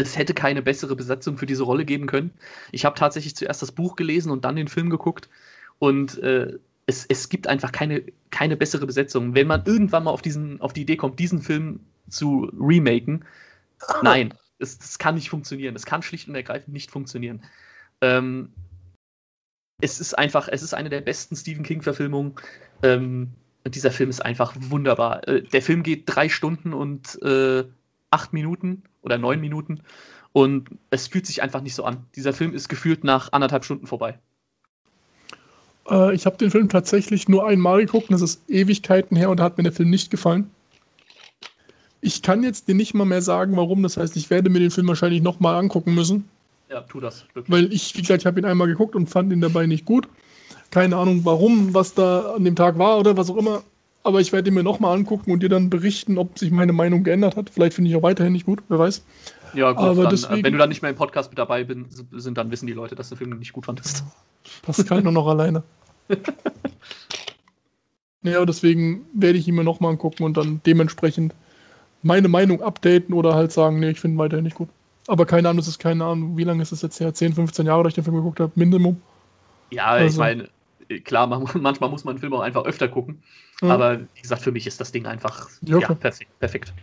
Es 0.00 0.16
hätte 0.16 0.34
keine 0.34 0.62
bessere 0.62 0.96
Besetzung 0.96 1.36
für 1.38 1.46
diese 1.46 1.62
Rolle 1.62 1.84
geben 1.84 2.06
können. 2.06 2.32
Ich 2.72 2.84
habe 2.84 2.98
tatsächlich 2.98 3.36
zuerst 3.36 3.62
das 3.62 3.72
Buch 3.72 3.96
gelesen 3.96 4.30
und 4.30 4.44
dann 4.44 4.56
den 4.56 4.68
Film 4.68 4.90
geguckt. 4.90 5.28
Und 5.78 6.18
äh, 6.22 6.58
es, 6.86 7.06
es 7.06 7.28
gibt 7.28 7.46
einfach 7.46 7.72
keine, 7.72 8.02
keine 8.30 8.56
bessere 8.56 8.86
Besetzung. 8.86 9.34
Wenn 9.34 9.46
man 9.46 9.64
irgendwann 9.64 10.04
mal 10.04 10.10
auf, 10.10 10.22
diesen, 10.22 10.60
auf 10.60 10.72
die 10.72 10.82
Idee 10.82 10.96
kommt, 10.96 11.18
diesen 11.18 11.40
Film 11.42 11.80
zu 12.08 12.50
remaken, 12.58 13.24
nein, 14.02 14.34
es, 14.58 14.78
es 14.78 14.98
kann 14.98 15.14
nicht 15.14 15.30
funktionieren. 15.30 15.76
Es 15.76 15.86
kann 15.86 16.02
schlicht 16.02 16.28
und 16.28 16.34
ergreifend 16.34 16.72
nicht 16.72 16.90
funktionieren. 16.90 17.42
Ähm, 18.00 18.50
es 19.80 20.00
ist 20.00 20.18
einfach, 20.18 20.48
es 20.48 20.62
ist 20.62 20.74
eine 20.74 20.90
der 20.90 21.00
besten 21.00 21.36
Stephen 21.36 21.62
King-Verfilmungen. 21.62 22.34
Ähm, 22.82 23.30
und 23.64 23.74
dieser 23.74 23.90
Film 23.90 24.10
ist 24.10 24.24
einfach 24.24 24.54
wunderbar. 24.56 25.26
Äh, 25.28 25.42
der 25.42 25.62
Film 25.62 25.82
geht 25.82 26.04
drei 26.06 26.28
Stunden 26.28 26.72
und 26.72 27.20
äh, 27.22 27.64
acht 28.10 28.32
Minuten 28.32 28.82
oder 29.02 29.18
neun 29.18 29.40
Minuten 29.40 29.80
und 30.32 30.70
es 30.90 31.08
fühlt 31.08 31.26
sich 31.26 31.42
einfach 31.42 31.60
nicht 31.60 31.74
so 31.74 31.84
an. 31.84 32.04
Dieser 32.14 32.32
Film 32.32 32.54
ist 32.54 32.68
gefühlt 32.68 33.04
nach 33.04 33.32
anderthalb 33.32 33.64
Stunden 33.64 33.86
vorbei. 33.86 34.18
Äh, 35.88 36.14
ich 36.14 36.26
habe 36.26 36.36
den 36.36 36.50
Film 36.50 36.68
tatsächlich 36.68 37.28
nur 37.28 37.46
einmal 37.46 37.80
geguckt 37.84 38.08
und 38.08 38.12
das 38.12 38.22
ist 38.22 38.48
Ewigkeiten 38.48 39.16
her 39.16 39.30
und 39.30 39.40
da 39.40 39.44
hat 39.44 39.58
mir 39.58 39.64
der 39.64 39.72
Film 39.72 39.90
nicht 39.90 40.10
gefallen. 40.10 40.50
Ich 42.00 42.22
kann 42.22 42.42
jetzt 42.42 42.68
dir 42.68 42.74
nicht 42.74 42.94
mal 42.94 43.04
mehr 43.04 43.20
sagen, 43.20 43.56
warum. 43.56 43.82
Das 43.82 43.96
heißt, 43.96 44.16
ich 44.16 44.30
werde 44.30 44.48
mir 44.48 44.60
den 44.60 44.70
Film 44.70 44.88
wahrscheinlich 44.88 45.22
nochmal 45.22 45.56
angucken 45.56 45.94
müssen. 45.94 46.28
Ja, 46.70 46.80
tu 46.80 47.00
das. 47.00 47.26
Wirklich. 47.34 47.50
Weil 47.52 47.72
ich, 47.72 47.94
wie 47.96 48.00
gesagt, 48.00 48.22
ich 48.22 48.26
habe 48.26 48.40
ihn 48.40 48.46
einmal 48.46 48.68
geguckt 48.68 48.94
und 48.94 49.10
fand 49.10 49.32
ihn 49.32 49.40
dabei 49.40 49.66
nicht 49.66 49.84
gut. 49.84 50.08
Keine 50.70 50.96
Ahnung 50.96 51.24
warum, 51.24 51.74
was 51.74 51.94
da 51.94 52.34
an 52.34 52.44
dem 52.44 52.56
Tag 52.56 52.78
war 52.78 52.98
oder 52.98 53.16
was 53.16 53.28
auch 53.28 53.36
immer. 53.36 53.62
Aber 54.02 54.20
ich 54.20 54.32
werde 54.32 54.48
ihn 54.48 54.54
mir 54.54 54.62
nochmal 54.62 54.96
angucken 54.96 55.30
und 55.30 55.42
dir 55.42 55.48
dann 55.48 55.68
berichten, 55.68 56.16
ob 56.16 56.38
sich 56.38 56.50
meine 56.50 56.72
Meinung 56.72 57.04
geändert 57.04 57.36
hat. 57.36 57.50
Vielleicht 57.50 57.74
finde 57.74 57.90
ich 57.90 57.96
auch 57.96 58.02
weiterhin 58.02 58.32
nicht 58.32 58.46
gut, 58.46 58.62
wer 58.68 58.78
weiß. 58.78 59.04
Ja, 59.52 59.72
gut, 59.72 59.84
aber 59.84 60.02
dann, 60.04 60.10
deswegen, 60.10 60.44
wenn 60.44 60.52
du 60.52 60.58
dann 60.58 60.68
nicht 60.68 60.80
mehr 60.80 60.90
im 60.90 60.96
Podcast 60.96 61.30
mit 61.30 61.38
dabei 61.38 61.64
bin, 61.64 61.86
sind, 62.12 62.38
dann 62.38 62.50
wissen 62.50 62.66
die 62.66 62.72
Leute, 62.72 62.94
dass 62.94 63.08
du 63.08 63.14
den 63.14 63.18
Film 63.18 63.38
nicht 63.38 63.52
gut 63.52 63.66
fandest. 63.66 64.04
Pascal 64.62 65.02
nur 65.02 65.12
noch 65.12 65.26
alleine. 65.26 65.62
ja, 68.22 68.44
deswegen 68.44 69.04
werde 69.12 69.38
ich 69.38 69.48
ihn 69.48 69.54
mir 69.54 69.64
nochmal 69.64 69.92
angucken 69.92 70.24
und 70.24 70.36
dann 70.36 70.60
dementsprechend 70.64 71.34
meine 72.02 72.28
Meinung 72.28 72.62
updaten 72.62 73.14
oder 73.14 73.34
halt 73.34 73.52
sagen, 73.52 73.80
nee, 73.80 73.90
ich 73.90 74.00
finde 74.00 74.16
ihn 74.16 74.18
weiterhin 74.18 74.44
nicht 74.44 74.56
gut. 74.56 74.68
Aber 75.06 75.26
keine 75.26 75.48
Ahnung, 75.48 75.60
es 75.60 75.68
ist 75.68 75.78
keine 75.78 76.04
Ahnung, 76.04 76.36
wie 76.36 76.44
lange 76.44 76.62
ist 76.62 76.72
es 76.72 76.82
jetzt 76.82 77.00
her? 77.00 77.12
10, 77.12 77.34
15 77.34 77.66
Jahre, 77.66 77.82
dass 77.82 77.90
ich 77.90 77.94
den 77.96 78.04
Film 78.04 78.16
geguckt 78.16 78.40
habe, 78.40 78.52
Minimum. 78.54 79.00
Ja, 79.70 79.86
also. 79.86 80.14
ich 80.14 80.18
meine, 80.18 80.48
klar, 80.98 81.26
man, 81.26 81.48
manchmal 81.54 81.90
muss 81.90 82.04
man 82.04 82.12
einen 82.12 82.20
Film 82.20 82.34
auch 82.34 82.40
einfach 82.40 82.64
öfter 82.64 82.88
gucken. 82.88 83.22
Mhm. 83.60 83.70
Aber 83.70 84.00
wie 84.00 84.20
gesagt, 84.20 84.42
für 84.42 84.52
mich 84.52 84.66
ist 84.66 84.80
das 84.80 84.92
Ding 84.92 85.06
einfach 85.06 85.48
ja, 85.62 85.78
ja 85.78 85.94
perfekt. 85.94 86.38
perfekt. 86.38 86.74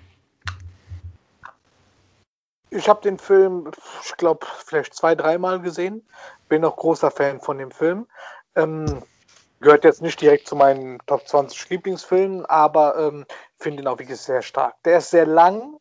Ich 2.69 2.89
habe 2.89 3.01
den 3.01 3.17
Film, 3.17 3.71
ich 4.03 4.17
glaube, 4.17 4.45
vielleicht 4.65 4.93
zwei, 4.93 5.15
dreimal 5.15 5.61
gesehen. 5.61 6.05
Bin 6.49 6.65
auch 6.65 6.75
großer 6.75 7.11
Fan 7.11 7.39
von 7.39 7.57
dem 7.57 7.71
Film. 7.71 8.07
Ähm, 8.55 9.01
gehört 9.59 9.83
jetzt 9.83 10.01
nicht 10.01 10.21
direkt 10.21 10.47
zu 10.47 10.55
meinen 10.55 10.99
Top 11.05 11.27
20 11.27 11.69
Lieblingsfilmen, 11.69 12.45
aber 12.45 12.97
ähm, 12.97 13.25
finde 13.57 13.83
ihn 13.83 13.87
auch 13.87 13.99
wirklich 13.99 14.19
sehr 14.19 14.41
stark. 14.41 14.75
Der 14.83 14.99
ist 14.99 15.09
sehr 15.09 15.25
lang 15.25 15.77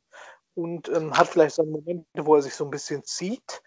und 0.54 0.88
ähm, 0.88 1.16
hat 1.16 1.28
vielleicht 1.28 1.56
so 1.56 1.64
Momente, 1.64 2.06
wo 2.24 2.36
er 2.36 2.42
sich 2.42 2.54
so 2.54 2.64
ein 2.64 2.70
bisschen 2.70 3.04
zieht, 3.04 3.62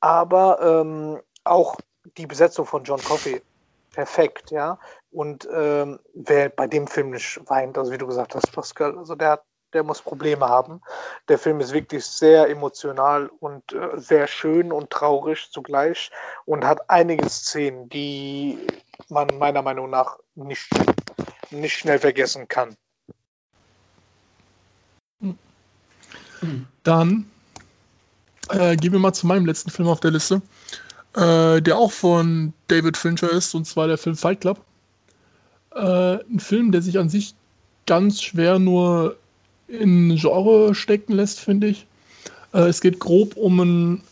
aber 0.00 0.60
ähm, 0.60 1.20
auch 1.44 1.76
die 2.18 2.26
Besetzung 2.26 2.66
von 2.66 2.84
John 2.84 3.02
Coffey 3.02 3.40
perfekt, 3.94 4.50
ja. 4.50 4.78
Und 5.10 5.48
ähm, 5.52 6.00
wer 6.14 6.48
bei 6.48 6.66
dem 6.66 6.86
Film 6.86 7.10
nicht 7.10 7.40
weint, 7.46 7.78
also 7.78 7.92
wie 7.92 7.98
du 7.98 8.06
gesagt 8.06 8.34
hast, 8.34 8.52
Pascal, 8.52 8.98
also 8.98 9.14
der, 9.14 9.42
der 9.72 9.82
muss 9.82 10.02
Probleme 10.02 10.48
haben. 10.48 10.80
Der 11.28 11.38
Film 11.38 11.60
ist 11.60 11.72
wirklich 11.72 12.04
sehr 12.04 12.48
emotional 12.48 13.30
und 13.40 13.72
äh, 13.72 13.90
sehr 13.96 14.26
schön 14.26 14.72
und 14.72 14.90
traurig 14.90 15.48
zugleich 15.50 16.10
und 16.44 16.64
hat 16.64 16.90
einige 16.90 17.28
Szenen, 17.28 17.88
die 17.88 18.58
man 19.08 19.28
meiner 19.38 19.62
Meinung 19.62 19.90
nach 19.90 20.18
nicht, 20.34 20.68
nicht 21.50 21.74
schnell 21.74 21.98
vergessen 21.98 22.48
kann. 22.48 22.76
Dann 26.82 27.30
äh, 28.50 28.76
gehen 28.76 28.92
wir 28.92 28.98
mal 28.98 29.12
zu 29.12 29.26
meinem 29.26 29.46
letzten 29.46 29.70
Film 29.70 29.88
auf 29.88 30.00
der 30.00 30.10
Liste 30.10 30.42
äh, 31.14 31.60
der 31.62 31.78
auch 31.78 31.92
von 31.92 32.52
David 32.68 32.96
Fincher 32.96 33.30
ist, 33.30 33.54
und 33.54 33.66
zwar 33.66 33.86
der 33.86 33.98
Film 33.98 34.16
Fight 34.16 34.40
Club. 34.40 34.60
Äh, 35.74 36.18
ein 36.24 36.40
Film, 36.40 36.72
der 36.72 36.82
sich 36.82 36.98
an 36.98 37.08
sich 37.08 37.34
ganz 37.86 38.22
schwer 38.22 38.58
nur 38.58 39.16
in 39.68 40.16
Genre 40.16 40.74
stecken 40.74 41.14
lässt, 41.14 41.40
finde 41.40 41.68
ich. 41.68 41.86
Äh, 42.52 42.68
es 42.68 42.80
geht 42.80 43.00
grob 43.00 43.36
um 43.36 43.60
einen, 43.60 44.02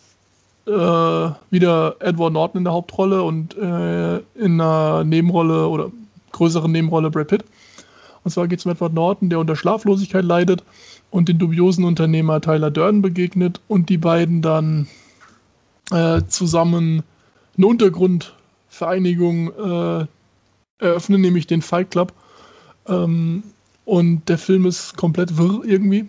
äh, 0.67 1.31
wieder 1.51 1.97
Edward 2.01 2.33
Norton 2.33 2.59
in 2.59 2.65
der 2.65 2.73
Hauptrolle 2.73 3.23
und 3.23 3.57
äh, 3.57 4.17
in 4.37 4.61
einer 4.61 5.05
Nebenrolle 5.05 5.69
oder 5.69 5.91
größeren 6.33 6.71
Nebenrolle 6.71 7.11
Brad 7.11 7.29
Pitt. 7.29 7.45
Und 8.25 8.31
zwar 8.31 8.47
geht 8.47 8.61
es 8.61 8.67
um 8.67 8.73
Edward 8.73 8.95
Norton, 8.95 9.31
der 9.31 9.41
unter 9.41 9.57
Schlaflosigkeit 9.57 10.25
leidet 10.25 10.63
und 11.11 11.29
den 11.29 11.39
dubiosen 11.39 11.85
Unternehmer 11.85 12.41
Tyler 12.41 12.71
Durden 12.71 13.03
begegnet 13.03 13.61
und 13.69 13.89
die 13.89 13.99
beiden 13.99 14.43
dann 14.43 14.87
äh, 15.91 16.23
zusammen 16.29 17.03
eine 17.57 17.67
Untergrundvereinigung 17.67 19.49
äh, 19.53 20.07
eröffnen, 20.79 21.21
nämlich 21.21 21.47
den 21.47 21.63
Fight 21.63 21.91
Club. 21.91 22.13
Ähm, 22.87 23.43
und 23.85 24.29
der 24.29 24.39
Film 24.39 24.67
ist 24.67 24.97
komplett 24.97 25.37
wirr 25.37 25.63
irgendwie. 25.65 26.09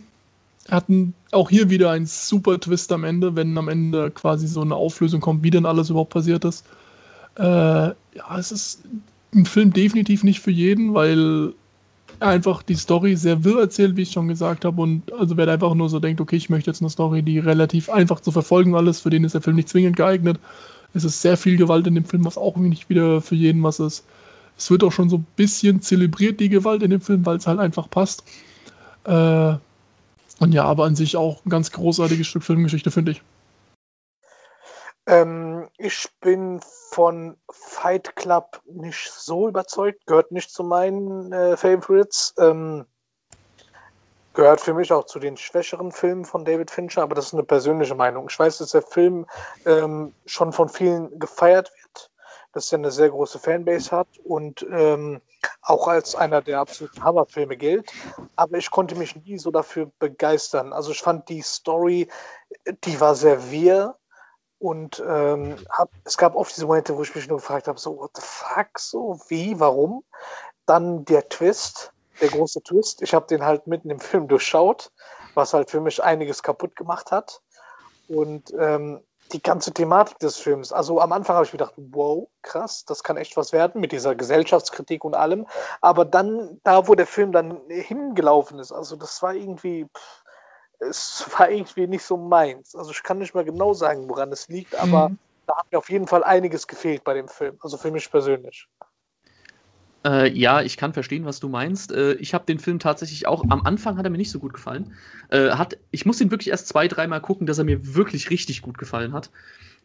Er 0.67 0.77
hat 0.77 0.85
auch 1.31 1.49
hier 1.49 1.69
wieder 1.69 1.91
einen 1.91 2.05
super 2.05 2.59
Twist 2.59 2.91
am 2.91 3.03
Ende, 3.03 3.35
wenn 3.35 3.57
am 3.57 3.67
Ende 3.67 4.11
quasi 4.11 4.47
so 4.47 4.61
eine 4.61 4.75
Auflösung 4.75 5.19
kommt, 5.19 5.43
wie 5.43 5.49
denn 5.49 5.65
alles 5.65 5.89
überhaupt 5.89 6.13
passiert 6.13 6.45
ist. 6.45 6.65
Äh, 7.37 7.43
ja, 7.43 8.37
es 8.37 8.51
ist 8.51 8.83
ein 9.33 9.45
Film 9.45 9.73
definitiv 9.73 10.23
nicht 10.23 10.39
für 10.39 10.51
jeden, 10.51 10.93
weil 10.93 11.53
einfach 12.23 12.63
die 12.63 12.75
Story 12.75 13.15
sehr 13.15 13.43
wirr 13.43 13.61
erzählt, 13.61 13.95
wie 13.95 14.03
ich 14.03 14.11
schon 14.11 14.27
gesagt 14.27 14.65
habe. 14.65 14.81
Und 14.81 15.11
also 15.13 15.37
wer 15.37 15.47
einfach 15.47 15.73
nur 15.73 15.89
so 15.89 15.99
denkt, 15.99 16.21
okay, 16.21 16.35
ich 16.35 16.49
möchte 16.49 16.71
jetzt 16.71 16.81
eine 16.81 16.89
Story, 16.89 17.21
die 17.21 17.39
relativ 17.39 17.89
einfach 17.89 18.19
zu 18.19 18.31
verfolgen 18.31 18.75
alles, 18.75 19.01
für 19.01 19.09
den 19.09 19.23
ist 19.23 19.33
der 19.33 19.41
Film 19.41 19.55
nicht 19.55 19.69
zwingend 19.69 19.97
geeignet. 19.97 20.39
Es 20.93 21.03
ist 21.03 21.21
sehr 21.21 21.37
viel 21.37 21.57
Gewalt 21.57 21.87
in 21.87 21.95
dem 21.95 22.05
Film, 22.05 22.25
was 22.25 22.37
auch 22.37 22.55
nicht 22.55 22.89
wieder 22.89 23.21
für 23.21 23.35
jeden 23.35 23.63
was 23.63 23.79
ist. 23.79 24.05
Es 24.57 24.69
wird 24.69 24.83
auch 24.83 24.91
schon 24.91 25.09
so 25.09 25.17
ein 25.17 25.25
bisschen 25.35 25.81
zelebriert, 25.81 26.39
die 26.39 26.49
Gewalt 26.49 26.83
in 26.83 26.91
dem 26.91 27.01
Film, 27.01 27.25
weil 27.25 27.37
es 27.37 27.47
halt 27.47 27.59
einfach 27.59 27.89
passt. 27.89 28.23
Äh, 29.05 29.55
und 30.39 30.51
ja, 30.51 30.63
aber 30.65 30.85
an 30.85 30.95
sich 30.95 31.17
auch 31.17 31.43
ein 31.45 31.49
ganz 31.49 31.71
großartiges 31.71 32.27
Stück 32.27 32.43
Filmgeschichte, 32.43 32.91
finde 32.91 33.13
ich. 33.13 33.21
Ähm, 35.07 35.62
ich 35.83 36.07
bin 36.21 36.61
von 36.91 37.35
Fight 37.51 38.15
Club 38.15 38.61
nicht 38.65 39.11
so 39.11 39.49
überzeugt, 39.49 40.05
gehört 40.05 40.31
nicht 40.31 40.49
zu 40.49 40.63
meinen 40.63 41.33
äh, 41.33 41.57
Favorites. 41.57 42.33
Ähm, 42.39 42.85
gehört 44.33 44.61
für 44.61 44.73
mich 44.73 44.93
auch 44.93 45.05
zu 45.05 45.19
den 45.19 45.35
schwächeren 45.35 45.91
Filmen 45.91 46.23
von 46.23 46.45
David 46.45 46.71
Fincher, 46.71 47.03
aber 47.03 47.15
das 47.15 47.27
ist 47.27 47.33
eine 47.33 47.43
persönliche 47.43 47.95
Meinung. 47.95 48.27
Ich 48.29 48.39
weiß, 48.39 48.59
dass 48.59 48.71
der 48.71 48.81
Film 48.81 49.25
ähm, 49.65 50.13
schon 50.25 50.53
von 50.53 50.69
vielen 50.69 51.19
gefeiert 51.19 51.69
wird, 51.81 52.09
dass 52.53 52.71
er 52.71 52.79
eine 52.79 52.91
sehr 52.91 53.09
große 53.09 53.37
Fanbase 53.37 53.91
hat 53.91 54.07
und 54.23 54.65
ähm, 54.71 55.21
auch 55.63 55.89
als 55.89 56.15
einer 56.15 56.41
der 56.41 56.59
absoluten 56.59 57.03
Hammerfilme 57.03 57.57
gilt. 57.57 57.91
Aber 58.37 58.57
ich 58.57 58.71
konnte 58.71 58.95
mich 58.95 59.17
nie 59.17 59.37
so 59.37 59.51
dafür 59.51 59.91
begeistern. 59.99 60.71
Also 60.71 60.91
ich 60.91 61.01
fand 61.01 61.27
die 61.27 61.41
Story, 61.41 62.07
die 62.85 63.01
war 63.01 63.15
sehr 63.15 63.51
wir 63.51 63.97
und 64.63 65.03
ähm, 65.05 65.57
hab, 65.69 65.89
es 66.05 66.17
gab 66.17 66.35
oft 66.35 66.55
diese 66.55 66.65
Momente, 66.65 66.95
wo 66.95 67.01
ich 67.03 67.13
mich 67.13 67.27
nur 67.27 67.39
gefragt 67.39 67.67
habe, 67.67 67.77
so, 67.77 67.97
what 67.97 68.11
the 68.15 68.21
fuck, 68.23 68.79
so, 68.79 69.19
wie, 69.27 69.59
warum? 69.59 70.05
Dann 70.65 71.03
der 71.03 71.27
Twist, 71.27 71.91
der 72.21 72.29
große 72.29 72.63
Twist. 72.63 73.01
Ich 73.01 73.13
habe 73.13 73.27
den 73.27 73.43
halt 73.43 73.67
mitten 73.67 73.89
im 73.89 73.99
Film 73.99 74.29
durchschaut, 74.29 74.89
was 75.33 75.53
halt 75.53 75.69
für 75.69 75.81
mich 75.81 76.01
einiges 76.01 76.43
kaputt 76.43 76.77
gemacht 76.77 77.11
hat. 77.11 77.41
Und 78.07 78.53
ähm, 78.57 79.01
die 79.33 79.43
ganze 79.43 79.73
Thematik 79.73 80.19
des 80.19 80.37
Films. 80.37 80.71
Also 80.71 81.01
am 81.01 81.11
Anfang 81.11 81.35
habe 81.35 81.45
ich 81.45 81.51
mir 81.51 81.59
gedacht, 81.59 81.73
wow, 81.75 82.29
krass, 82.41 82.85
das 82.85 83.03
kann 83.03 83.17
echt 83.17 83.35
was 83.35 83.51
werden 83.51 83.81
mit 83.81 83.91
dieser 83.91 84.15
Gesellschaftskritik 84.15 85.03
und 85.03 85.13
allem. 85.13 85.45
Aber 85.81 86.05
dann, 86.05 86.61
da 86.63 86.87
wo 86.87 86.95
der 86.95 87.07
Film 87.07 87.33
dann 87.33 87.59
hingelaufen 87.67 88.59
ist, 88.59 88.71
also 88.71 88.95
das 88.95 89.21
war 89.21 89.33
irgendwie, 89.33 89.87
pff, 89.93 90.22
es 90.89 91.25
war 91.37 91.49
irgendwie 91.49 91.87
nicht 91.87 92.03
so 92.03 92.17
meins. 92.17 92.75
Also 92.75 92.91
ich 92.91 93.03
kann 93.03 93.19
nicht 93.19 93.33
mal 93.33 93.45
genau 93.45 93.73
sagen, 93.73 94.07
woran 94.07 94.31
es 94.31 94.47
liegt, 94.47 94.75
aber 94.75 95.09
mhm. 95.09 95.17
da 95.47 95.57
hat 95.57 95.71
mir 95.71 95.77
auf 95.77 95.89
jeden 95.89 96.07
Fall 96.07 96.23
einiges 96.23 96.67
gefehlt 96.67 97.03
bei 97.03 97.13
dem 97.13 97.27
Film. 97.27 97.57
Also 97.61 97.77
für 97.77 97.91
mich 97.91 98.09
persönlich. 98.09 98.67
Äh, 100.05 100.29
ja, 100.31 100.61
ich 100.61 100.75
kann 100.75 100.93
verstehen, 100.93 101.25
was 101.25 101.39
du 101.39 101.47
meinst. 101.47 101.91
Äh, 101.91 102.13
ich 102.15 102.33
habe 102.33 102.45
den 102.45 102.59
Film 102.59 102.79
tatsächlich 102.79 103.25
auch, 103.25 103.43
am 103.49 103.65
Anfang 103.65 103.97
hat 103.97 104.05
er 104.05 104.09
mir 104.09 104.17
nicht 104.17 104.31
so 104.31 104.39
gut 104.39 104.53
gefallen. 104.53 104.93
Äh, 105.29 105.51
hat, 105.51 105.77
ich 105.91 106.05
muss 106.05 106.19
ihn 106.19 106.29
wirklich 106.29 106.49
erst 106.49 106.67
zwei, 106.67 106.87
dreimal 106.87 107.21
gucken, 107.21 107.47
dass 107.47 107.57
er 107.57 107.63
mir 107.63 107.95
wirklich 107.95 108.29
richtig 108.29 108.61
gut 108.61 108.77
gefallen 108.77 109.13
hat. 109.13 109.29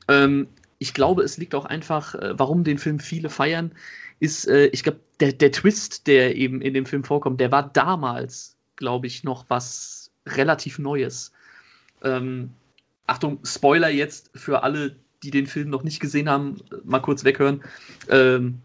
Ähm, 0.08 0.48
ich 0.80 0.94
glaube, 0.94 1.22
es 1.22 1.36
liegt 1.38 1.54
auch 1.54 1.64
einfach, 1.64 2.14
äh, 2.16 2.38
warum 2.38 2.64
den 2.64 2.78
Film 2.78 2.98
viele 2.98 3.30
feiern, 3.30 3.72
ist, 4.20 4.48
äh, 4.48 4.66
ich 4.66 4.82
glaube, 4.82 5.00
der, 5.20 5.32
der 5.32 5.52
Twist, 5.52 6.06
der 6.08 6.34
eben 6.34 6.60
in 6.62 6.74
dem 6.74 6.86
Film 6.86 7.04
vorkommt, 7.04 7.40
der 7.40 7.52
war 7.52 7.68
damals, 7.68 8.56
glaube 8.76 9.06
ich, 9.06 9.22
noch 9.22 9.44
was 9.48 9.97
relativ 10.36 10.78
Neues. 10.78 11.32
Ähm, 12.02 12.50
Achtung, 13.06 13.40
Spoiler 13.44 13.88
jetzt 13.88 14.30
für 14.34 14.62
alle, 14.62 14.96
die 15.22 15.30
den 15.30 15.46
Film 15.46 15.70
noch 15.70 15.82
nicht 15.82 16.00
gesehen 16.00 16.28
haben, 16.28 16.56
mal 16.84 17.00
kurz 17.00 17.24
weghören. 17.24 17.62
Ähm, 18.08 18.60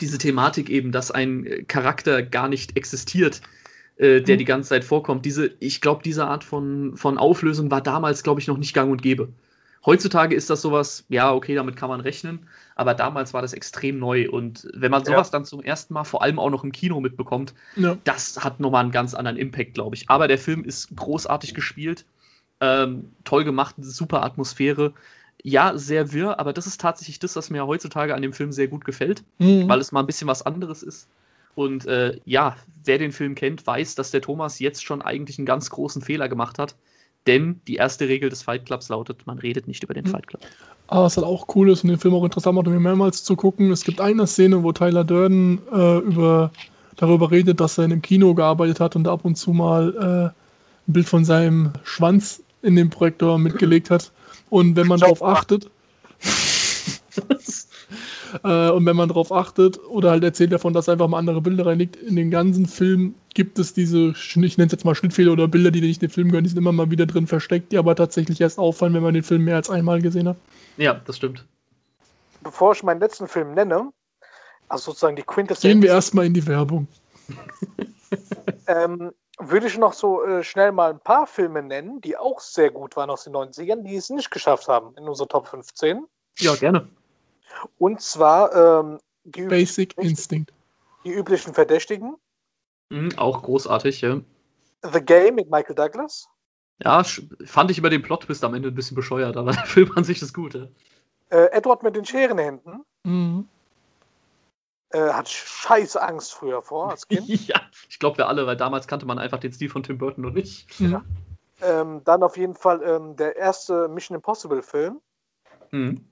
diese 0.00 0.18
Thematik 0.18 0.68
eben, 0.68 0.92
dass 0.92 1.10
ein 1.10 1.66
Charakter 1.68 2.22
gar 2.22 2.48
nicht 2.48 2.76
existiert, 2.76 3.40
äh, 3.96 4.20
der 4.20 4.36
mhm. 4.36 4.38
die 4.38 4.44
ganze 4.44 4.68
Zeit 4.70 4.84
vorkommt. 4.84 5.24
Diese, 5.24 5.54
ich 5.60 5.80
glaube, 5.80 6.02
diese 6.02 6.26
Art 6.26 6.44
von, 6.44 6.96
von 6.96 7.18
Auflösung 7.18 7.70
war 7.70 7.80
damals, 7.80 8.22
glaube 8.22 8.40
ich, 8.40 8.46
noch 8.46 8.58
nicht 8.58 8.74
gang 8.74 8.90
und 8.90 9.02
gäbe. 9.02 9.28
Heutzutage 9.86 10.34
ist 10.34 10.50
das 10.50 10.60
sowas, 10.60 11.04
ja, 11.08 11.32
okay, 11.32 11.54
damit 11.54 11.76
kann 11.76 11.88
man 11.88 12.00
rechnen, 12.00 12.48
aber 12.74 12.92
damals 12.92 13.32
war 13.32 13.40
das 13.40 13.52
extrem 13.52 13.98
neu. 13.98 14.28
Und 14.28 14.68
wenn 14.74 14.90
man 14.90 15.04
sowas 15.04 15.28
ja. 15.28 15.32
dann 15.32 15.44
zum 15.44 15.62
ersten 15.62 15.94
Mal 15.94 16.04
vor 16.04 16.22
allem 16.22 16.38
auch 16.38 16.50
noch 16.50 16.64
im 16.64 16.72
Kino 16.72 17.00
mitbekommt, 17.00 17.54
ja. 17.76 17.96
das 18.04 18.42
hat 18.42 18.58
nochmal 18.60 18.82
einen 18.82 18.92
ganz 18.92 19.14
anderen 19.14 19.36
Impact, 19.36 19.74
glaube 19.74 19.94
ich. 19.94 20.10
Aber 20.10 20.28
der 20.28 20.38
Film 20.38 20.64
ist 20.64 20.94
großartig 20.96 21.54
gespielt, 21.54 22.04
ähm, 22.60 23.12
toll 23.24 23.44
gemacht, 23.44 23.76
super 23.78 24.22
Atmosphäre 24.22 24.92
ja, 25.42 25.78
sehr 25.78 26.12
wirr, 26.12 26.40
aber 26.40 26.52
das 26.52 26.66
ist 26.66 26.80
tatsächlich 26.80 27.20
das, 27.20 27.36
was 27.36 27.50
mir 27.50 27.68
heutzutage 27.68 28.14
an 28.16 28.22
dem 28.22 28.32
Film 28.32 28.50
sehr 28.50 28.66
gut 28.66 28.84
gefällt, 28.84 29.22
mhm. 29.38 29.68
weil 29.68 29.80
es 29.80 29.92
mal 29.92 30.00
ein 30.00 30.06
bisschen 30.06 30.26
was 30.26 30.42
anderes 30.42 30.82
ist. 30.82 31.08
Und 31.54 31.86
äh, 31.86 32.18
ja, 32.24 32.56
wer 32.84 32.98
den 32.98 33.12
Film 33.12 33.36
kennt, 33.36 33.64
weiß, 33.64 33.94
dass 33.94 34.10
der 34.10 34.20
Thomas 34.20 34.58
jetzt 34.58 34.84
schon 34.84 35.02
eigentlich 35.02 35.38
einen 35.38 35.46
ganz 35.46 35.70
großen 35.70 36.02
Fehler 36.02 36.28
gemacht 36.28 36.58
hat. 36.58 36.74
Denn 37.26 37.60
die 37.66 37.76
erste 37.76 38.08
Regel 38.08 38.30
des 38.30 38.42
Fight 38.42 38.66
Clubs 38.66 38.88
lautet, 38.88 39.26
man 39.26 39.38
redet 39.38 39.66
nicht 39.66 39.82
über 39.82 39.94
den 39.94 40.04
mhm. 40.04 40.10
Fight 40.10 40.26
Club. 40.26 40.42
Aber 40.88 41.04
was 41.04 41.16
halt 41.16 41.26
auch 41.26 41.46
cool 41.54 41.70
ist 41.70 41.82
und 41.82 41.90
den 41.90 41.98
Film 41.98 42.14
auch 42.14 42.24
interessant 42.24 42.54
macht, 42.54 42.68
um 42.68 42.72
mir 42.72 42.80
mehrmals 42.80 43.24
zu 43.24 43.34
gucken, 43.34 43.72
es 43.72 43.82
gibt 43.82 44.00
eine 44.00 44.26
Szene, 44.26 44.62
wo 44.62 44.72
Tyler 44.72 45.02
Durden 45.02 45.60
äh, 45.72 45.98
über, 45.98 46.52
darüber 46.96 47.30
redet, 47.30 47.60
dass 47.60 47.78
er 47.78 47.84
in 47.84 47.92
einem 47.92 48.02
Kino 48.02 48.34
gearbeitet 48.34 48.78
hat 48.78 48.94
und 48.94 49.08
ab 49.08 49.24
und 49.24 49.36
zu 49.36 49.52
mal 49.52 49.94
äh, 49.96 50.88
ein 50.88 50.92
Bild 50.92 51.08
von 51.08 51.24
seinem 51.24 51.72
Schwanz 51.82 52.42
in 52.62 52.76
den 52.76 52.90
Projektor 52.90 53.38
mitgelegt 53.38 53.90
hat. 53.90 54.12
Und 54.48 54.76
wenn 54.76 54.86
man 54.86 55.00
darauf 55.00 55.24
achtet, 55.24 55.68
äh, 58.44 58.70
und 58.70 58.86
wenn 58.86 58.96
man 58.96 59.08
darauf 59.08 59.32
achtet 59.32 59.80
oder 59.88 60.12
halt 60.12 60.22
erzählt 60.22 60.52
davon, 60.52 60.72
dass 60.72 60.88
einfach 60.88 61.08
mal 61.08 61.18
andere 61.18 61.40
Bilder 61.40 61.66
reinlegt, 61.66 61.96
in 61.96 62.14
den 62.14 62.30
ganzen 62.30 62.66
Film 62.66 63.14
gibt 63.36 63.58
es 63.58 63.74
diese, 63.74 64.14
ich 64.16 64.36
nenne 64.36 64.66
es 64.66 64.72
jetzt 64.72 64.86
mal 64.86 64.94
Schnittfehler 64.94 65.32
oder 65.32 65.46
Bilder, 65.46 65.70
die 65.70 65.82
nicht 65.82 66.02
in 66.02 66.08
den 66.08 66.12
Film 66.12 66.28
gehören, 66.28 66.44
die 66.44 66.48
sind 66.48 66.58
immer 66.58 66.72
mal 66.72 66.90
wieder 66.90 67.04
drin 67.04 67.26
versteckt, 67.26 67.70
die 67.70 67.76
aber 67.76 67.94
tatsächlich 67.94 68.40
erst 68.40 68.58
auffallen, 68.58 68.94
wenn 68.94 69.02
man 69.02 69.12
den 69.12 69.22
Film 69.22 69.44
mehr 69.44 69.56
als 69.56 69.68
einmal 69.68 70.00
gesehen 70.00 70.26
hat. 70.26 70.38
Ja, 70.78 70.94
das 71.04 71.18
stimmt. 71.18 71.44
Bevor 72.42 72.72
ich 72.72 72.82
meinen 72.82 72.98
letzten 72.98 73.28
Film 73.28 73.52
nenne, 73.52 73.92
also 74.70 74.90
sozusagen 74.90 75.16
die 75.16 75.22
Quintessenz. 75.22 75.70
Gehen 75.70 75.82
wir 75.82 75.90
erstmal 75.90 76.24
in 76.24 76.32
die 76.32 76.46
Werbung. 76.46 76.88
ähm, 78.68 79.12
würde 79.38 79.66
ich 79.66 79.76
noch 79.76 79.92
so 79.92 80.24
äh, 80.24 80.42
schnell 80.42 80.72
mal 80.72 80.88
ein 80.88 81.00
paar 81.00 81.26
Filme 81.26 81.62
nennen, 81.62 82.00
die 82.00 82.16
auch 82.16 82.40
sehr 82.40 82.70
gut 82.70 82.96
waren 82.96 83.10
aus 83.10 83.24
den 83.24 83.34
90ern, 83.34 83.82
die 83.82 83.96
es 83.96 84.08
nicht 84.08 84.30
geschafft 84.30 84.66
haben 84.66 84.96
in 84.96 85.06
unserer 85.06 85.28
Top 85.28 85.46
15. 85.46 86.06
Ja, 86.38 86.54
gerne. 86.54 86.88
Und 87.76 88.00
zwar 88.00 88.80
ähm, 88.80 88.98
die 89.24 89.42
Basic 89.42 89.94
Instinct. 89.98 90.54
Die 91.04 91.12
üblichen 91.12 91.52
Verdächtigen. 91.52 92.16
Mhm, 92.90 93.10
auch 93.16 93.42
großartig, 93.42 94.00
ja. 94.00 94.20
The 94.82 95.00
Game 95.00 95.36
mit 95.36 95.50
Michael 95.50 95.74
Douglas. 95.74 96.28
Ja, 96.82 97.02
fand 97.44 97.70
ich 97.70 97.78
über 97.78 97.90
den 97.90 98.02
Plot 98.02 98.26
bis 98.26 98.44
am 98.44 98.54
Ende 98.54 98.68
ein 98.68 98.74
bisschen 98.74 98.94
bescheuert, 98.94 99.36
aber 99.36 99.52
der 99.52 99.64
Film 99.64 99.92
an 99.96 100.04
sich 100.04 100.20
ist 100.20 100.34
gut. 100.34 100.54
Ja. 100.54 100.66
Äh, 101.30 101.46
Edward 101.52 101.82
mit 101.82 101.96
den 101.96 102.04
Scherenhänden. 102.04 102.84
Mhm. 103.04 103.48
Äh, 104.90 105.10
hatte 105.10 105.30
scheiße 105.30 106.00
Angst 106.00 106.34
früher 106.34 106.62
vor 106.62 106.90
als 106.90 107.08
Kind. 107.08 107.26
ja, 107.26 107.60
ich 107.88 107.98
glaube 107.98 108.18
wir 108.18 108.28
alle, 108.28 108.46
weil 108.46 108.56
damals 108.56 108.86
kannte 108.86 109.06
man 109.06 109.18
einfach 109.18 109.38
den 109.38 109.52
Stil 109.52 109.68
von 109.68 109.82
Tim 109.82 109.98
Burton 109.98 110.22
noch 110.22 110.32
nicht. 110.32 110.78
Ja. 110.78 111.04
Ähm, 111.62 112.02
dann 112.04 112.22
auf 112.22 112.36
jeden 112.36 112.54
Fall 112.54 112.82
ähm, 112.82 113.16
der 113.16 113.36
erste 113.36 113.88
Mission 113.88 114.14
Impossible 114.14 114.62
Film. 114.62 115.00
Mhm. 115.70 116.04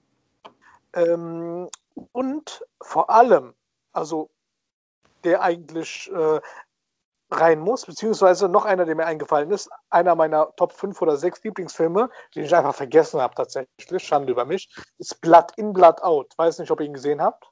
Ähm, 0.94 1.68
und 2.12 2.64
vor 2.80 3.10
allem, 3.10 3.54
also 3.92 4.30
der 5.22 5.42
eigentlich 5.42 6.10
äh, 6.12 6.40
rein 7.40 7.60
muss, 7.60 7.86
beziehungsweise 7.86 8.48
noch 8.48 8.64
einer, 8.64 8.84
der 8.84 8.94
mir 8.94 9.06
eingefallen 9.06 9.50
ist, 9.50 9.68
einer 9.90 10.14
meiner 10.14 10.54
Top 10.56 10.72
5 10.72 11.00
oder 11.02 11.16
6 11.16 11.44
Lieblingsfilme, 11.44 12.10
den 12.34 12.44
ich 12.44 12.54
einfach 12.54 12.74
vergessen 12.74 13.20
habe 13.20 13.34
tatsächlich, 13.34 14.02
Schande 14.02 14.32
über 14.32 14.44
mich, 14.44 14.68
ist 14.98 15.20
Blood 15.20 15.52
in, 15.56 15.72
Blood 15.72 16.02
Out. 16.02 16.32
Weiß 16.36 16.58
nicht, 16.58 16.70
ob 16.70 16.80
ihr 16.80 16.86
ihn 16.86 16.94
gesehen 16.94 17.20
habt. 17.20 17.44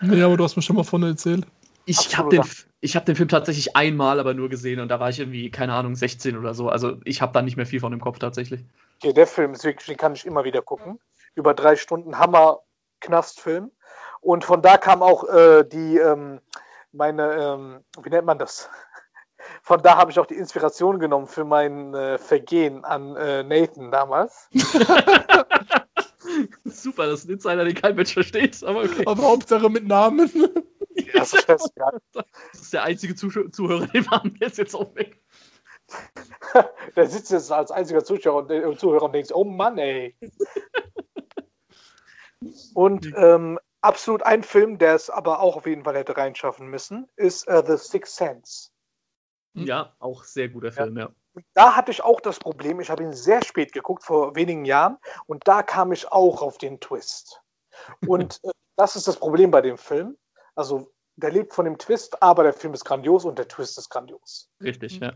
Nee, 0.00 0.22
aber 0.22 0.36
du 0.36 0.44
hast 0.44 0.56
mir 0.56 0.62
schon 0.62 0.76
mal 0.76 0.84
von 0.84 1.02
erzählt. 1.02 1.46
Ich 1.84 2.16
habe 2.16 2.28
den, 2.28 2.42
hab 2.42 3.06
den 3.06 3.16
Film 3.16 3.28
tatsächlich 3.28 3.74
einmal 3.76 4.20
aber 4.20 4.34
nur 4.34 4.48
gesehen 4.48 4.80
und 4.80 4.88
da 4.88 5.00
war 5.00 5.08
ich 5.08 5.18
irgendwie, 5.18 5.50
keine 5.50 5.74
Ahnung, 5.74 5.96
16 5.96 6.36
oder 6.38 6.54
so. 6.54 6.68
Also 6.68 6.98
ich 7.04 7.20
habe 7.20 7.32
da 7.32 7.42
nicht 7.42 7.56
mehr 7.56 7.66
viel 7.66 7.80
von 7.80 7.92
im 7.92 8.00
Kopf 8.00 8.18
tatsächlich. 8.18 8.64
Okay, 9.02 9.12
der 9.12 9.26
Film 9.26 9.52
ist 9.52 9.64
wirklich, 9.64 9.86
den 9.86 9.96
kann 9.96 10.14
ich 10.14 10.24
immer 10.24 10.44
wieder 10.44 10.62
gucken. 10.62 11.00
Über 11.34 11.54
drei 11.54 11.76
Stunden 11.76 12.18
Hammer-Knastfilm. 12.18 13.70
Und 14.20 14.44
von 14.44 14.62
da 14.62 14.76
kam 14.76 15.02
auch 15.02 15.24
äh, 15.28 15.64
die, 15.64 15.98
ähm, 15.98 16.40
meine, 16.92 17.34
ähm, 17.34 17.84
wie 18.02 18.10
nennt 18.10 18.26
man 18.26 18.38
das? 18.38 18.68
Von 19.62 19.82
da 19.82 19.96
habe 19.96 20.10
ich 20.10 20.18
auch 20.18 20.26
die 20.26 20.36
Inspiration 20.36 20.98
genommen 20.98 21.26
für 21.26 21.44
mein 21.44 21.94
äh, 21.94 22.18
Vergehen 22.18 22.84
an 22.84 23.16
äh, 23.16 23.42
Nathan 23.42 23.90
damals. 23.90 24.48
Super, 26.64 27.06
das 27.06 27.20
ist 27.20 27.28
ein 27.28 27.32
Insider, 27.32 27.64
den 27.64 27.74
kein 27.74 27.96
Mensch 27.96 28.14
versteht, 28.14 28.62
aber 28.62 28.84
okay. 28.84 29.02
Aber 29.06 29.22
Hauptsache 29.22 29.68
mit 29.68 29.86
Namen. 29.86 30.30
Das, 31.12 31.32
ist 31.32 31.48
das 31.48 31.70
ist 32.52 32.72
der 32.72 32.84
einzige 32.84 33.14
Zuh 33.14 33.48
Zuhörer, 33.50 33.86
den 33.88 34.04
wir 34.06 34.32
jetzt 34.40 34.58
jetzt 34.58 34.74
auch 34.74 34.94
weg. 34.94 35.20
der 36.96 37.08
sitzt 37.08 37.30
jetzt 37.30 37.50
als 37.50 37.70
einziger 37.70 38.04
Zuschauer 38.04 38.42
und, 38.42 38.50
äh, 38.50 38.76
Zuhörer 38.76 39.04
und 39.04 39.12
denkt, 39.12 39.32
oh 39.34 39.44
Mann, 39.44 39.78
ey. 39.78 40.16
Und 42.74 43.12
ähm, 43.16 43.58
absolut 43.82 44.22
ein 44.22 44.42
Film, 44.42 44.78
der 44.78 44.94
es 44.94 45.10
aber 45.10 45.40
auch 45.40 45.56
auf 45.56 45.66
jeden 45.66 45.84
Fall 45.84 45.96
hätte 45.96 46.16
reinschaffen 46.16 46.68
müssen, 46.68 47.08
ist 47.16 47.48
uh, 47.48 47.62
The 47.66 47.76
Sixth 47.76 48.16
Sense. 48.16 48.70
Ja, 49.54 49.94
auch 49.98 50.24
sehr 50.24 50.48
guter 50.48 50.72
Film, 50.72 50.96
ja. 50.96 51.04
ja 51.04 51.14
da 51.54 51.76
hatte 51.76 51.90
ich 51.90 52.02
auch 52.02 52.20
das 52.20 52.38
Problem, 52.38 52.80
ich 52.80 52.90
habe 52.90 53.02
ihn 53.02 53.12
sehr 53.12 53.42
spät 53.44 53.72
geguckt, 53.72 54.04
vor 54.04 54.34
wenigen 54.34 54.64
Jahren, 54.64 54.98
und 55.26 55.46
da 55.46 55.62
kam 55.62 55.92
ich 55.92 56.10
auch 56.10 56.42
auf 56.42 56.58
den 56.58 56.80
Twist. 56.80 57.40
Und 58.06 58.40
äh, 58.44 58.50
das 58.76 58.96
ist 58.96 59.08
das 59.08 59.16
Problem 59.16 59.50
bei 59.50 59.60
dem 59.60 59.78
Film. 59.78 60.16
Also, 60.54 60.92
der 61.16 61.30
lebt 61.30 61.52
von 61.52 61.64
dem 61.64 61.78
Twist, 61.78 62.22
aber 62.22 62.42
der 62.42 62.52
Film 62.52 62.74
ist 62.74 62.84
grandios 62.84 63.24
und 63.24 63.38
der 63.38 63.48
Twist 63.48 63.76
ist 63.76 63.88
grandios. 63.88 64.50
Richtig, 64.62 64.98
ja. 64.98 65.12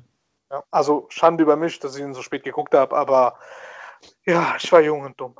ja 0.51 0.65
also, 0.71 1.07
Schande 1.11 1.43
über 1.43 1.57
mich, 1.57 1.79
dass 1.79 1.97
ich 1.97 2.03
ihn 2.03 2.15
so 2.15 2.23
spät 2.23 2.45
geguckt 2.45 2.75
habe, 2.75 2.97
aber 2.97 3.39
ja, 4.25 4.57
ich 4.59 4.71
war 4.73 4.81
jung 4.81 5.03
und 5.03 5.21
dumm. 5.21 5.37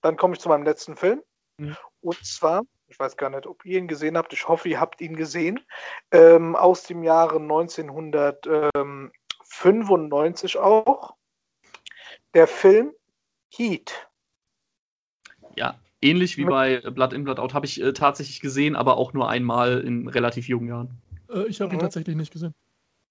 Dann 0.00 0.16
komme 0.16 0.34
ich 0.34 0.40
zu 0.40 0.48
meinem 0.48 0.64
letzten 0.64 0.96
Film. 0.96 1.22
Mhm. 1.58 1.76
Und 2.00 2.24
zwar, 2.24 2.62
ich 2.88 2.98
weiß 2.98 3.16
gar 3.16 3.30
nicht, 3.30 3.46
ob 3.46 3.64
ihr 3.64 3.78
ihn 3.78 3.88
gesehen 3.88 4.16
habt, 4.16 4.32
ich 4.32 4.48
hoffe, 4.48 4.68
ihr 4.68 4.80
habt 4.80 5.00
ihn 5.00 5.16
gesehen, 5.16 5.60
ähm, 6.10 6.56
aus 6.56 6.84
dem 6.84 7.02
Jahre 7.02 7.36
1900. 7.36 8.48
Ähm, 8.74 9.12
95 9.52 10.58
auch. 10.58 11.14
Der 12.34 12.46
Film 12.46 12.92
Heat. 13.50 14.08
Ja, 15.56 15.78
ähnlich 16.00 16.38
wie 16.38 16.46
bei 16.46 16.80
Blood 16.80 17.12
in, 17.12 17.24
Blood 17.24 17.38
Out 17.38 17.52
habe 17.52 17.66
ich 17.66 17.80
äh, 17.80 17.92
tatsächlich 17.92 18.40
gesehen, 18.40 18.74
aber 18.74 18.96
auch 18.96 19.12
nur 19.12 19.28
einmal 19.28 19.80
in 19.80 20.08
relativ 20.08 20.48
jungen 20.48 20.68
Jahren. 20.68 21.02
Äh, 21.28 21.42
ich 21.44 21.60
habe 21.60 21.72
ihn 21.74 21.76
mhm. 21.76 21.82
tatsächlich 21.82 22.16
nicht 22.16 22.32
gesehen. 22.32 22.54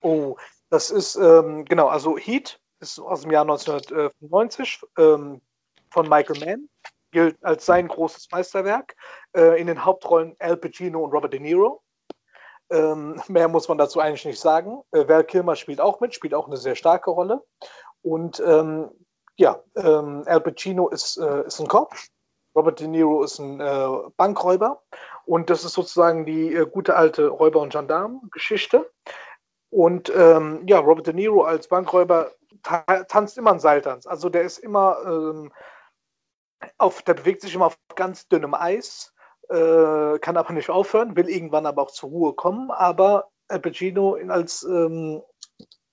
Oh, 0.02 0.36
das 0.70 0.90
ist, 0.90 1.16
ähm, 1.16 1.66
genau, 1.66 1.88
also 1.88 2.18
Heat 2.18 2.60
ist 2.80 2.98
aus 2.98 3.22
dem 3.22 3.32
Jahr 3.32 3.44
1995 3.44 4.82
ähm, 4.98 5.42
von 5.92 6.10
Michael 6.10 6.44
Mann, 6.44 6.70
gilt 7.12 7.38
als 7.44 7.66
sein 7.66 7.88
großes 7.88 8.30
Meisterwerk. 8.32 8.96
Äh, 9.36 9.60
in 9.60 9.68
den 9.68 9.84
Hauptrollen 9.86 10.36
Al 10.40 10.58
Pacino 10.58 11.04
und 11.04 11.12
Robert 11.12 11.34
De 11.34 11.40
Niro. 11.40 11.82
Ähm, 12.70 13.22
mehr 13.28 13.48
muss 13.48 13.68
man 13.68 13.78
dazu 13.78 14.00
eigentlich 14.00 14.26
nicht 14.26 14.40
sagen. 14.40 14.82
Äh, 14.92 15.08
Val 15.08 15.26
Kilmer 15.26 15.56
spielt 15.56 15.82
auch 15.82 16.00
mit, 16.00 16.14
spielt 16.14 16.34
auch 16.34 16.48
eine 16.48 16.58
sehr 16.58 16.76
starke 16.76 17.12
Rolle. 17.12 17.44
Und 18.02 18.42
ähm, 18.46 18.90
ja, 19.36 19.62
ähm, 19.76 20.24
Al 20.26 20.42
Pacino 20.42 20.90
ist, 20.90 21.18
äh, 21.18 21.46
ist 21.46 21.60
ein 21.60 21.68
Cop, 21.68 21.94
Robert 22.56 22.80
De 22.80 22.88
Niro 22.88 23.24
ist 23.24 23.40
ein 23.40 23.60
äh, 23.60 23.88
Bankräuber. 24.18 24.82
Und 25.26 25.50
das 25.50 25.64
ist 25.64 25.74
sozusagen 25.74 26.26
die 26.26 26.54
äh, 26.54 26.66
gute 26.66 26.96
alte 26.96 27.28
Räuber- 27.28 27.62
und 27.62 27.72
Gendarm-Geschichte. 27.72 28.90
Und 29.70 30.12
ähm, 30.16 30.64
ja, 30.68 30.80
Robert 30.80 31.08
De 31.08 31.14
Niro 31.14 31.44
als 31.44 31.68
Bankräuber 31.68 32.32
ta 32.64 32.84
tanzt 33.06 33.38
immer 33.38 33.52
einen 33.52 33.60
Seiltanz. 33.60 34.06
Also 34.06 34.30
der 34.30 34.42
ist 34.42 34.58
immer 34.58 34.98
ähm, 35.06 35.52
auf, 36.78 37.02
der 37.02 37.14
bewegt 37.16 37.42
sich 37.42 37.56
immer 37.56 37.68
auf 37.68 37.78
ganz 37.96 38.28
dünnem 38.28 38.54
Eis 38.54 39.14
äh, 39.52 40.20
kann 40.20 40.38
aber 40.38 40.54
nicht 40.54 40.70
aufhören, 40.70 41.16
will 41.16 41.30
irgendwann 41.30 41.66
aber 41.66 41.84
auch 41.84 41.92
zur 41.92 42.10
Ruhe 42.10 42.34
kommen, 42.34 42.72
aber 42.72 43.30
Al 43.50 43.60
Pacino 43.60 44.18
als, 44.30 44.64
ähm, 44.64 45.22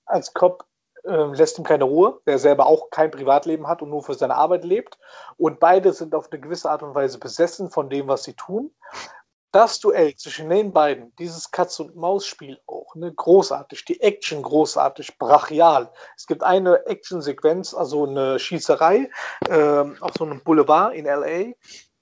als 0.07 0.33
Cop 0.33 0.65
äh, 1.05 1.25
lässt 1.35 1.59
ihm 1.59 1.65
keine 1.65 1.85
Ruhe, 1.85 2.21
der 2.27 2.39
selber 2.39 2.67
auch 2.67 2.91
kein 2.91 3.11
Privatleben 3.11 3.67
hat 3.67 3.83
und 3.83 3.91
nur 3.91 4.03
für 4.05 4.15
seine 4.15 4.37
Arbeit 4.37 4.65
lebt. 4.65 4.99
Und 5.37 5.59
beide 5.59 5.93
sind 5.93 6.15
auf 6.15 6.31
eine 6.31 6.41
gewisse 6.41 6.71
Art 6.71 6.83
und 6.85 6.95
Weise 6.95 7.19
besessen 7.19 7.71
von 7.71 7.91
dem, 7.91 8.07
was 8.07 8.23
sie 8.25 8.35
tun. 8.35 8.71
Das 9.51 9.81
Duell 9.81 10.15
zwischen 10.17 10.51
den 10.51 10.73
beiden, 10.73 11.15
dieses 11.17 11.51
Katz-und-Maus-Spiel 11.51 12.61
auch, 12.67 12.95
ne, 12.95 13.13
großartig, 13.13 13.85
die 13.87 14.01
Action 14.01 14.43
großartig, 14.43 15.17
brachial. 15.19 15.91
Es 16.17 16.27
gibt 16.27 16.43
eine 16.43 16.85
Action-Sequenz, 16.87 17.73
also 17.73 18.07
eine 18.07 18.39
Schießerei 18.39 19.11
äh, 19.49 19.85
auf 20.01 20.13
so 20.19 20.25
einem 20.25 20.43
Boulevard 20.43 20.95
in 20.95 21.07
L.A., 21.07 21.55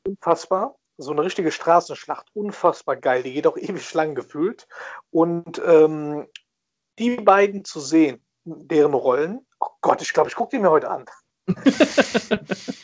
unfassbar 0.07 0.77
so 0.99 1.13
eine 1.13 1.23
richtige 1.23 1.53
Straßenschlacht, 1.53 2.27
unfassbar 2.35 2.97
geil. 2.97 3.23
Die 3.23 3.33
geht 3.33 3.47
auch 3.47 3.57
ewig 3.57 3.93
lang 3.95 4.15
gefühlt. 4.15 4.67
Und 5.11 5.61
ähm, 5.65 6.27
die 6.99 7.17
beiden 7.17 7.65
zu 7.65 7.81
sehen, 7.81 8.25
deren 8.45 8.95
Rollen, 8.95 9.47
oh 9.61 9.69
Gott, 9.81 10.03
ich 10.03 10.13
glaube, 10.13 10.29
ich 10.29 10.37
gucke 10.37 10.57
die 10.57 10.63
mir 10.63 10.71
heute 10.71 10.91
an. 10.91 11.05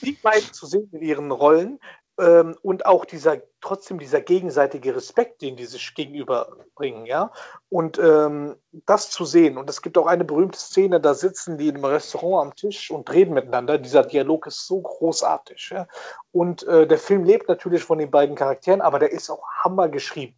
die 0.02 0.18
beiden 0.22 0.52
zu 0.52 0.66
sehen 0.66 0.88
in 0.92 1.02
ihren 1.02 1.30
Rollen, 1.32 1.80
ähm, 2.22 2.56
und 2.62 2.86
auch 2.86 3.04
dieser, 3.04 3.38
trotzdem 3.60 3.98
dieser 3.98 4.20
gegenseitige 4.20 4.94
Respekt, 4.94 5.42
den 5.42 5.56
die 5.56 5.64
sich 5.64 5.94
gegenüberbringen, 5.94 7.06
ja. 7.06 7.32
Und 7.68 7.98
ähm, 7.98 8.56
das 8.86 9.10
zu 9.10 9.24
sehen, 9.24 9.58
und 9.58 9.68
es 9.68 9.82
gibt 9.82 9.98
auch 9.98 10.06
eine 10.06 10.24
berühmte 10.24 10.58
Szene, 10.58 11.00
da 11.00 11.14
sitzen 11.14 11.58
die 11.58 11.68
im 11.68 11.84
Restaurant 11.84 12.46
am 12.46 12.54
Tisch 12.54 12.90
und 12.90 13.12
reden 13.12 13.34
miteinander. 13.34 13.78
Dieser 13.78 14.04
Dialog 14.04 14.46
ist 14.46 14.66
so 14.66 14.80
großartig. 14.80 15.70
Ja? 15.70 15.88
Und 16.30 16.62
äh, 16.64 16.86
der 16.86 16.98
Film 16.98 17.24
lebt 17.24 17.48
natürlich 17.48 17.82
von 17.82 17.98
den 17.98 18.10
beiden 18.10 18.36
Charakteren, 18.36 18.80
aber 18.80 18.98
der 18.98 19.10
ist 19.10 19.28
auch 19.30 19.42
Hammer 19.64 19.88
geschrieben. 19.88 20.36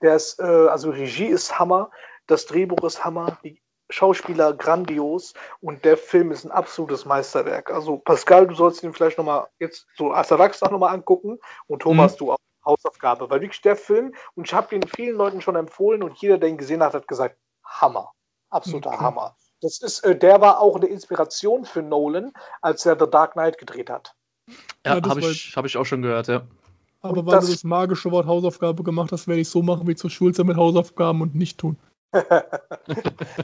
Der 0.00 0.16
ist, 0.16 0.40
äh, 0.40 0.42
also 0.42 0.90
Regie 0.90 1.26
ist 1.26 1.58
Hammer, 1.58 1.90
das 2.26 2.46
Drehbuch 2.46 2.82
ist 2.84 3.04
Hammer, 3.04 3.38
die 3.44 3.60
Schauspieler 3.90 4.52
grandios 4.52 5.34
und 5.60 5.84
der 5.84 5.96
Film 5.96 6.32
ist 6.32 6.44
ein 6.44 6.50
absolutes 6.50 7.04
Meisterwerk. 7.04 7.70
Also 7.70 7.98
Pascal, 7.98 8.46
du 8.46 8.54
sollst 8.54 8.82
ihn 8.82 8.92
vielleicht 8.92 9.18
nochmal 9.18 9.46
jetzt 9.58 9.86
so 9.96 10.10
als 10.10 10.30
Erwachsener 10.30 10.70
nochmal 10.70 10.94
angucken 10.94 11.38
und 11.66 11.80
Thomas, 11.82 12.14
mhm. 12.14 12.18
du 12.18 12.32
auch 12.32 12.38
Hausaufgabe, 12.64 13.30
weil 13.30 13.40
wirklich 13.40 13.62
der 13.62 13.76
Film, 13.76 14.12
und 14.34 14.46
ich 14.46 14.52
habe 14.52 14.74
ihn 14.74 14.82
vielen 14.82 15.16
Leuten 15.16 15.40
schon 15.40 15.56
empfohlen 15.56 16.02
und 16.02 16.18
jeder, 16.18 16.36
der 16.36 16.48
ihn 16.48 16.58
gesehen 16.58 16.82
hat, 16.82 16.94
hat 16.94 17.08
gesagt, 17.08 17.36
Hammer, 17.64 18.12
absoluter 18.50 18.90
okay. 18.90 18.98
Hammer. 18.98 19.36
Das 19.62 19.80
ist, 19.80 20.00
äh, 20.00 20.18
der 20.18 20.40
war 20.40 20.60
auch 20.60 20.76
eine 20.76 20.86
Inspiration 20.86 21.64
für 21.64 21.82
Nolan, 21.82 22.32
als 22.60 22.84
er 22.84 22.98
The 22.98 23.08
Dark 23.08 23.32
Knight 23.32 23.56
gedreht 23.58 23.88
hat. 23.88 24.14
Ja, 24.84 24.96
ja 24.96 25.08
habe 25.08 25.20
ich, 25.20 25.56
hab 25.56 25.64
ich 25.64 25.76
auch 25.76 25.86
schon 25.86 26.02
gehört, 26.02 26.26
ja. 26.26 26.42
Aber 27.00 27.20
und 27.20 27.26
weil 27.26 27.36
das, 27.36 27.46
du 27.46 27.52
das 27.52 27.64
magische 27.64 28.10
Wort 28.10 28.26
Hausaufgabe 28.26 28.82
gemacht 28.82 29.12
hast, 29.12 29.28
werde 29.28 29.40
ich 29.40 29.48
so 29.48 29.62
machen 29.62 29.86
wie 29.86 29.94
zur 29.94 30.10
Schulzeit 30.10 30.46
mit 30.46 30.56
Hausaufgaben 30.56 31.22
und 31.22 31.34
nicht 31.34 31.58
tun. 31.58 31.78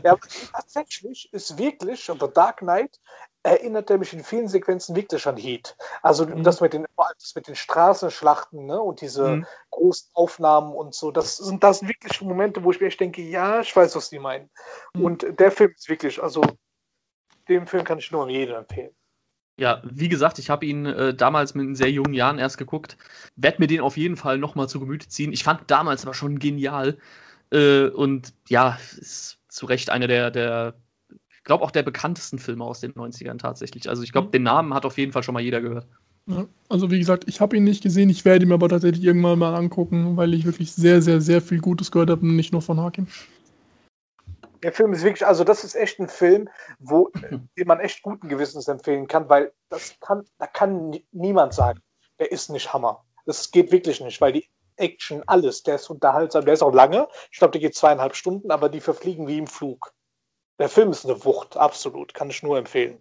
Ja, 0.03 0.17
tatsächlich 0.53 1.33
ist 1.33 1.59
wirklich, 1.59 2.05
The 2.05 2.29
Dark 2.33 2.59
Knight 2.59 3.01
erinnert 3.43 3.91
er 3.91 3.99
mich 3.99 4.13
in 4.13 4.23
vielen 4.23 4.49
Sequenzen 4.49 4.95
wirklich 4.95 5.27
an 5.27 5.37
Heat. 5.37 5.77
Also 6.03 6.27
mhm. 6.27 6.43
das, 6.43 6.61
mit 6.61 6.73
den, 6.73 6.87
das 6.97 7.35
mit 7.35 7.49
den 7.49 7.57
Straßenschlachten 7.57 8.67
ne, 8.67 8.81
und 8.81 9.01
diese 9.01 9.37
mhm. 9.37 9.47
großen 9.71 10.11
Aufnahmen 10.15 10.73
und 10.73 10.95
so, 10.95 11.11
das 11.11 11.37
sind, 11.37 11.63
das 11.63 11.81
sind 11.81 11.89
wirklich 11.89 12.21
Momente, 12.23 12.63
wo 12.63 12.71
ich 12.71 12.81
mir 12.81 12.87
echt 12.87 13.01
denke, 13.01 13.23
ja, 13.23 13.61
ich 13.61 13.75
weiß, 13.75 13.97
was 13.97 14.11
die 14.11 14.19
meinen. 14.19 14.49
Mhm. 14.95 15.05
Und 15.05 15.41
der 15.41 15.51
Film 15.51 15.73
ist 15.77 15.89
wirklich, 15.89 16.23
also 16.23 16.43
den 17.49 17.67
Film 17.67 17.85
kann 17.85 17.99
ich 17.99 18.11
nur 18.13 18.29
jedem 18.29 18.57
empfehlen. 18.57 18.95
Ja, 19.59 19.83
wie 19.85 20.09
gesagt, 20.09 20.39
ich 20.39 20.49
habe 20.49 20.65
ihn 20.65 20.87
äh, 20.87 21.15
damals 21.15 21.55
mit 21.55 21.77
sehr 21.77 21.91
jungen 21.91 22.15
Jahren 22.15 22.39
erst 22.39 22.57
geguckt. 22.57 22.97
Werde 23.37 23.59
mir 23.61 23.67
den 23.67 23.81
auf 23.81 23.97
jeden 23.97 24.17
Fall 24.17 24.39
nochmal 24.39 24.69
zu 24.69 24.81
Gemüte 24.81 25.09
ziehen. 25.09 25.33
Ich 25.33 25.45
fand 25.45 25.71
damals 25.71 26.05
aber 26.05 26.15
schon 26.15 26.39
genial, 26.39 26.99
äh, 27.53 27.89
und 27.89 28.33
ja, 28.49 28.79
ist 28.99 29.39
zu 29.49 29.67
Recht 29.67 29.91
einer 29.91 30.09
der, 30.09 30.31
der 30.31 30.75
ich 31.29 31.45
glaube 31.45 31.65
auch 31.65 31.71
der 31.71 31.83
bekanntesten 31.83 32.39
Filme 32.39 32.65
aus 32.65 32.81
den 32.81 32.93
90ern 32.95 33.39
tatsächlich. 33.39 33.89
Also 33.89 34.03
ich 34.03 34.13
glaube, 34.13 34.29
mhm. 34.29 34.33
den 34.33 34.43
Namen 34.45 34.75
hat 34.75 34.87
auf 34.87 34.97
jeden 34.97 35.13
Fall 35.13 35.23
schon 35.23 35.35
mal 35.35 35.43
jeder 35.43 35.61
gehört. 35.61 35.87
Ja, 36.27 36.47
also 36.69 36.91
wie 36.91 37.01
gesagt, 37.01 37.25
ich 37.27 37.41
habe 37.41 37.57
ihn 37.57 37.65
nicht 37.65 37.83
gesehen, 37.83 38.09
ich 38.09 38.25
werde 38.25 38.47
ihn 38.47 38.53
aber 38.53 38.69
tatsächlich 38.69 39.03
irgendwann 39.03 39.41
mal 39.41 39.57
angucken, 39.57 40.17
weil 40.17 40.35
ich 40.35 40.45
wirklich 40.45 40.73
sehr, 40.73 41.03
sehr, 41.03 41.21
sehr 41.21 41.43
viel 41.43 41.61
Gutes 41.61 41.91
gehört 41.91 42.11
habe 42.11 42.21
und 42.21 42.37
nicht 42.37 42.53
nur 42.53 42.63
von 42.63 42.81
Hakim. 42.81 43.09
Der 44.63 44.73
Film 44.73 44.93
ist 44.93 45.03
wirklich, 45.03 45.27
also 45.27 45.43
das 45.43 45.65
ist 45.65 45.75
echt 45.75 45.99
ein 45.99 46.07
Film, 46.07 46.49
wo, 46.79 47.11
den 47.59 47.67
man 47.67 47.81
echt 47.81 48.03
guten 48.03 48.29
Gewissens 48.29 48.69
empfehlen 48.69 49.09
kann, 49.09 49.29
weil 49.29 49.53
das 49.69 49.97
kann, 50.01 50.23
da 50.39 50.47
kann 50.47 50.97
niemand 51.11 51.55
sagen, 51.55 51.81
der 52.21 52.31
ist 52.31 52.51
nicht 52.51 52.73
Hammer. 52.73 53.05
Das 53.27 53.51
geht 53.51 53.73
wirklich 53.73 54.01
nicht, 54.01 54.21
weil 54.21 54.33
die 54.33 54.49
Action, 54.83 55.23
alles. 55.27 55.63
Der 55.63 55.77
ist 55.77 55.89
unterhaltsam, 55.89 56.45
der 56.45 56.55
ist 56.55 56.63
auch 56.63 56.75
lange. 56.75 57.09
Ich 57.31 57.39
glaube, 57.39 57.53
der 57.53 57.61
geht 57.61 57.75
zweieinhalb 57.75 58.15
Stunden, 58.15 58.51
aber 58.51 58.69
die 58.69 58.81
verfliegen 58.81 59.27
wie 59.27 59.39
im 59.39 59.47
Flug. 59.47 59.93
Der 60.59 60.69
Film 60.69 60.91
ist 60.91 61.05
eine 61.07 61.25
Wucht, 61.25 61.57
absolut. 61.57 62.13
Kann 62.15 62.31
ich 62.31 62.43
nur 62.43 62.59
empfehlen. 62.59 62.99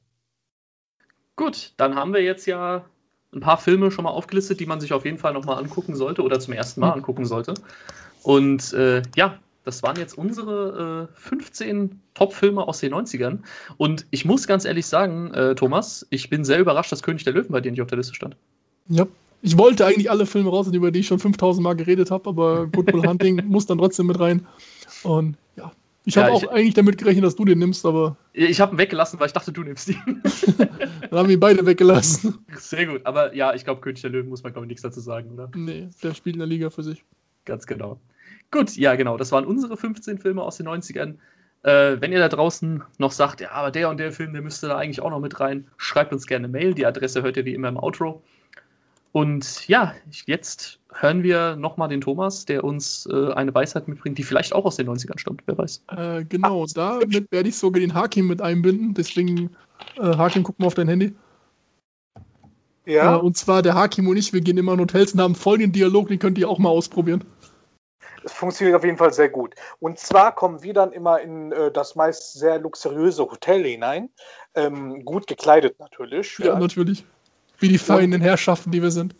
Gut, 1.35 1.73
dann 1.77 1.95
haben 1.95 2.13
wir 2.13 2.21
jetzt 2.21 2.45
ja 2.45 2.85
ein 3.33 3.39
paar 3.39 3.57
Filme 3.57 3.91
schon 3.91 4.03
mal 4.03 4.11
aufgelistet, 4.11 4.59
die 4.59 4.65
man 4.65 4.81
sich 4.81 4.93
auf 4.93 5.05
jeden 5.05 5.17
Fall 5.17 5.33
nochmal 5.33 5.57
angucken 5.57 5.95
sollte 5.95 6.21
oder 6.21 6.39
zum 6.39 6.53
ersten 6.53 6.81
Mal 6.81 6.87
mhm. 6.87 6.93
angucken 6.93 7.25
sollte. 7.25 7.53
Und 8.23 8.73
äh, 8.73 9.01
ja, 9.15 9.39
das 9.63 9.83
waren 9.83 9.97
jetzt 9.97 10.17
unsere 10.17 11.09
äh, 11.11 11.19
15 11.19 12.01
Top-Filme 12.13 12.67
aus 12.67 12.79
den 12.79 12.93
90ern. 12.93 13.39
Und 13.77 14.05
ich 14.11 14.25
muss 14.25 14.47
ganz 14.47 14.65
ehrlich 14.65 14.85
sagen, 14.85 15.33
äh, 15.33 15.55
Thomas, 15.55 16.05
ich 16.09 16.29
bin 16.29 16.43
sehr 16.43 16.59
überrascht, 16.59 16.91
dass 16.91 17.03
König 17.03 17.23
der 17.23 17.33
Löwen 17.33 17.51
bei 17.51 17.61
dir 17.61 17.71
nicht 17.71 17.81
auf 17.81 17.87
der 17.87 17.97
Liste 17.97 18.15
stand. 18.15 18.35
Ja, 18.87 19.05
ich 19.41 19.57
wollte 19.57 19.85
eigentlich 19.85 20.09
alle 20.09 20.25
Filme 20.25 20.49
raus, 20.49 20.67
über 20.67 20.91
die 20.91 20.99
ich 20.99 21.07
schon 21.07 21.19
5000 21.19 21.63
Mal 21.63 21.75
geredet 21.75 22.11
habe, 22.11 22.29
aber 22.29 22.67
Good 22.67 22.93
Will 22.93 23.07
Hunting 23.07 23.43
muss 23.47 23.65
dann 23.65 23.77
trotzdem 23.77 24.07
mit 24.07 24.19
rein. 24.19 24.45
Und 25.03 25.37
ja, 25.55 25.71
ich 26.05 26.17
habe 26.17 26.29
ja, 26.29 26.33
auch 26.33 26.47
eigentlich 26.47 26.73
damit 26.73 26.97
gerechnet, 26.97 27.25
dass 27.25 27.35
du 27.35 27.45
den 27.45 27.59
nimmst, 27.59 27.85
aber. 27.85 28.17
Ich 28.33 28.61
habe 28.61 28.75
ihn 28.75 28.77
weggelassen, 28.77 29.19
weil 29.19 29.27
ich 29.27 29.33
dachte, 29.33 29.51
du 29.51 29.63
nimmst 29.63 29.89
ihn. 29.89 30.21
dann 30.57 31.19
haben 31.19 31.27
wir 31.27 31.35
ihn 31.35 31.39
beide 31.39 31.65
weggelassen. 31.65 32.37
Sehr 32.55 32.85
gut, 32.85 33.05
aber 33.05 33.35
ja, 33.35 33.53
ich 33.53 33.63
glaube, 33.63 33.81
König 33.81 34.01
der 34.01 34.11
Löwen 34.11 34.29
muss 34.29 34.43
man, 34.43 34.53
glaube 34.53 34.65
ich, 34.65 34.69
nichts 34.69 34.83
dazu 34.83 34.99
sagen, 34.99 35.31
oder? 35.31 35.49
Nee, 35.55 35.89
der 36.03 36.13
spielt 36.13 36.35
in 36.35 36.39
der 36.39 36.47
Liga 36.47 36.69
für 36.69 36.83
sich. 36.83 37.03
Ganz 37.45 37.65
genau. 37.65 37.99
Gut, 38.51 38.75
ja, 38.75 38.95
genau. 38.95 39.17
Das 39.17 39.31
waren 39.31 39.45
unsere 39.45 39.77
15 39.77 40.19
Filme 40.19 40.43
aus 40.43 40.57
den 40.57 40.67
90ern. 40.67 41.15
Äh, 41.63 42.01
wenn 42.01 42.11
ihr 42.11 42.19
da 42.19 42.27
draußen 42.27 42.83
noch 42.97 43.11
sagt, 43.11 43.41
ja, 43.41 43.51
aber 43.51 43.71
der 43.71 43.89
und 43.89 43.99
der 43.99 44.11
Film, 44.11 44.33
der 44.33 44.41
müsste 44.41 44.67
da 44.67 44.77
eigentlich 44.77 45.01
auch 45.01 45.09
noch 45.09 45.19
mit 45.19 45.39
rein, 45.39 45.67
schreibt 45.77 46.11
uns 46.11 46.25
gerne 46.25 46.45
eine 46.45 46.51
Mail. 46.51 46.73
Die 46.73 46.85
Adresse 46.85 47.21
hört 47.21 47.37
ihr 47.37 47.45
wie 47.45 47.53
immer 47.53 47.69
im 47.69 47.77
Outro. 47.77 48.23
Und 49.13 49.67
ja, 49.67 49.93
jetzt 50.25 50.79
hören 50.93 51.23
wir 51.23 51.55
nochmal 51.57 51.89
den 51.89 52.01
Thomas, 52.01 52.45
der 52.45 52.63
uns 52.63 53.07
äh, 53.11 53.33
eine 53.33 53.53
Weisheit 53.53 53.87
mitbringt, 53.87 54.17
die 54.17 54.23
vielleicht 54.23 54.53
auch 54.53 54.65
aus 54.65 54.77
den 54.77 54.87
90ern 54.89 55.19
stammt, 55.19 55.43
wer 55.45 55.57
weiß. 55.57 55.83
Äh, 55.89 56.25
genau, 56.25 56.65
damit 56.73 57.31
werde 57.31 57.49
ich 57.49 57.57
sogar 57.57 57.81
den 57.81 57.93
Hakim 57.93 58.27
mit 58.27 58.41
einbinden, 58.41 58.93
deswegen, 58.93 59.49
äh, 59.97 60.15
Hakim, 60.15 60.43
guck 60.43 60.57
mal 60.59 60.67
auf 60.67 60.75
dein 60.75 60.87
Handy. 60.87 61.13
Ja. 62.85 63.15
Äh, 63.15 63.19
und 63.19 63.37
zwar 63.37 63.61
der 63.61 63.75
Hakim 63.75 64.07
und 64.07 64.17
ich, 64.17 64.31
wir 64.31 64.41
gehen 64.41 64.57
immer 64.57 64.73
in 64.73 64.79
Hotels 64.79 65.13
und 65.13 65.21
haben 65.21 65.35
folgenden 65.35 65.73
Dialog, 65.73 66.07
den 66.07 66.19
könnt 66.19 66.37
ihr 66.37 66.49
auch 66.49 66.57
mal 66.57 66.69
ausprobieren. 66.69 67.23
Es 68.23 68.33
funktioniert 68.33 68.77
auf 68.77 68.83
jeden 68.83 68.97
Fall 68.97 69.11
sehr 69.11 69.29
gut. 69.29 69.55
Und 69.79 69.97
zwar 69.97 70.33
kommen 70.35 70.61
wir 70.61 70.73
dann 70.73 70.91
immer 70.91 71.19
in 71.19 71.51
äh, 71.51 71.71
das 71.71 71.95
meist 71.95 72.33
sehr 72.33 72.59
luxuriöse 72.59 73.23
Hotel 73.23 73.63
hinein, 73.65 74.09
ähm, 74.55 75.03
gut 75.03 75.27
gekleidet 75.27 75.79
natürlich. 75.79 76.37
Ja, 76.39 76.47
ja. 76.47 76.59
natürlich. 76.59 77.03
Wie 77.61 77.69
die 77.69 77.77
feinen 77.77 78.21
Herrschaften, 78.21 78.71
die 78.71 78.81
wir 78.81 78.91
sind. 78.91 79.15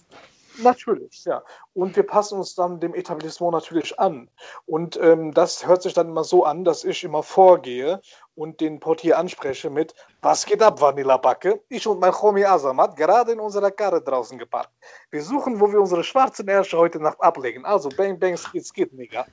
Natürlich, 0.57 1.23
ja. 1.25 1.41
Und 1.73 1.95
wir 1.95 2.03
passen 2.03 2.37
uns 2.37 2.55
dann 2.55 2.79
dem 2.79 2.93
Etablissement 2.93 3.53
natürlich 3.53 3.97
an. 3.99 4.29
Und 4.65 4.99
ähm, 5.01 5.33
das 5.33 5.65
hört 5.65 5.81
sich 5.81 5.93
dann 5.93 6.09
immer 6.09 6.23
so 6.23 6.43
an, 6.43 6.63
dass 6.63 6.83
ich 6.83 7.03
immer 7.03 7.23
vorgehe 7.23 8.01
und 8.35 8.59
den 8.59 8.79
Portier 8.79 9.17
anspreche 9.17 9.69
mit 9.69 9.95
Was 10.21 10.45
geht 10.45 10.61
ab, 10.61 10.81
Vanilla 10.81 11.17
Backe? 11.17 11.61
Ich 11.69 11.87
und 11.87 11.99
mein 11.99 12.13
Homie 12.13 12.45
Azamat 12.45 12.95
gerade 12.95 13.31
in 13.31 13.39
unserer 13.39 13.71
Karre 13.71 14.01
draußen 14.01 14.37
geparkt. 14.37 14.71
Wir 15.09 15.23
suchen, 15.23 15.59
wo 15.59 15.71
wir 15.71 15.79
unsere 15.79 16.03
schwarzen 16.03 16.47
Ärsche 16.47 16.77
heute 16.77 16.99
Nacht 16.99 17.21
ablegen. 17.21 17.65
Also 17.65 17.89
bang, 17.89 18.19
bang, 18.19 18.37
skit, 18.37 18.65
skit, 18.65 18.93
Nigga. 18.93 19.25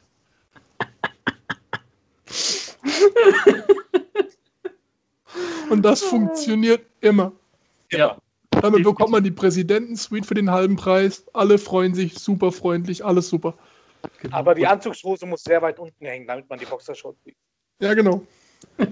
und 5.71 5.83
das 5.83 6.03
funktioniert 6.03 6.87
immer. 7.01 7.33
Ja. 7.91 8.17
Damit 8.61 8.83
bekommt 8.83 9.11
man 9.11 9.25
die 9.25 9.31
Präsidentensuite 9.31 10.27
für 10.27 10.35
den 10.35 10.51
halben 10.51 10.77
Preis. 10.77 11.25
Alle 11.33 11.59
freuen 11.59 11.95
sich, 11.95 12.19
super 12.19 12.53
freundlich, 12.53 13.05
alles 13.05 13.29
super. 13.29 13.55
Genau. 14.21 14.37
Aber 14.37 14.55
die 14.55 14.67
Anzugshose 14.67 15.27
muss 15.27 15.43
sehr 15.43 15.61
weit 15.63 15.79
unten 15.79 16.05
hängen, 16.05 16.27
damit 16.27 16.49
man 16.49 16.59
die 16.59 16.67
Boxershorts 16.67 17.23
sieht. 17.25 17.37
Ja, 17.81 17.95
genau. 17.95 18.25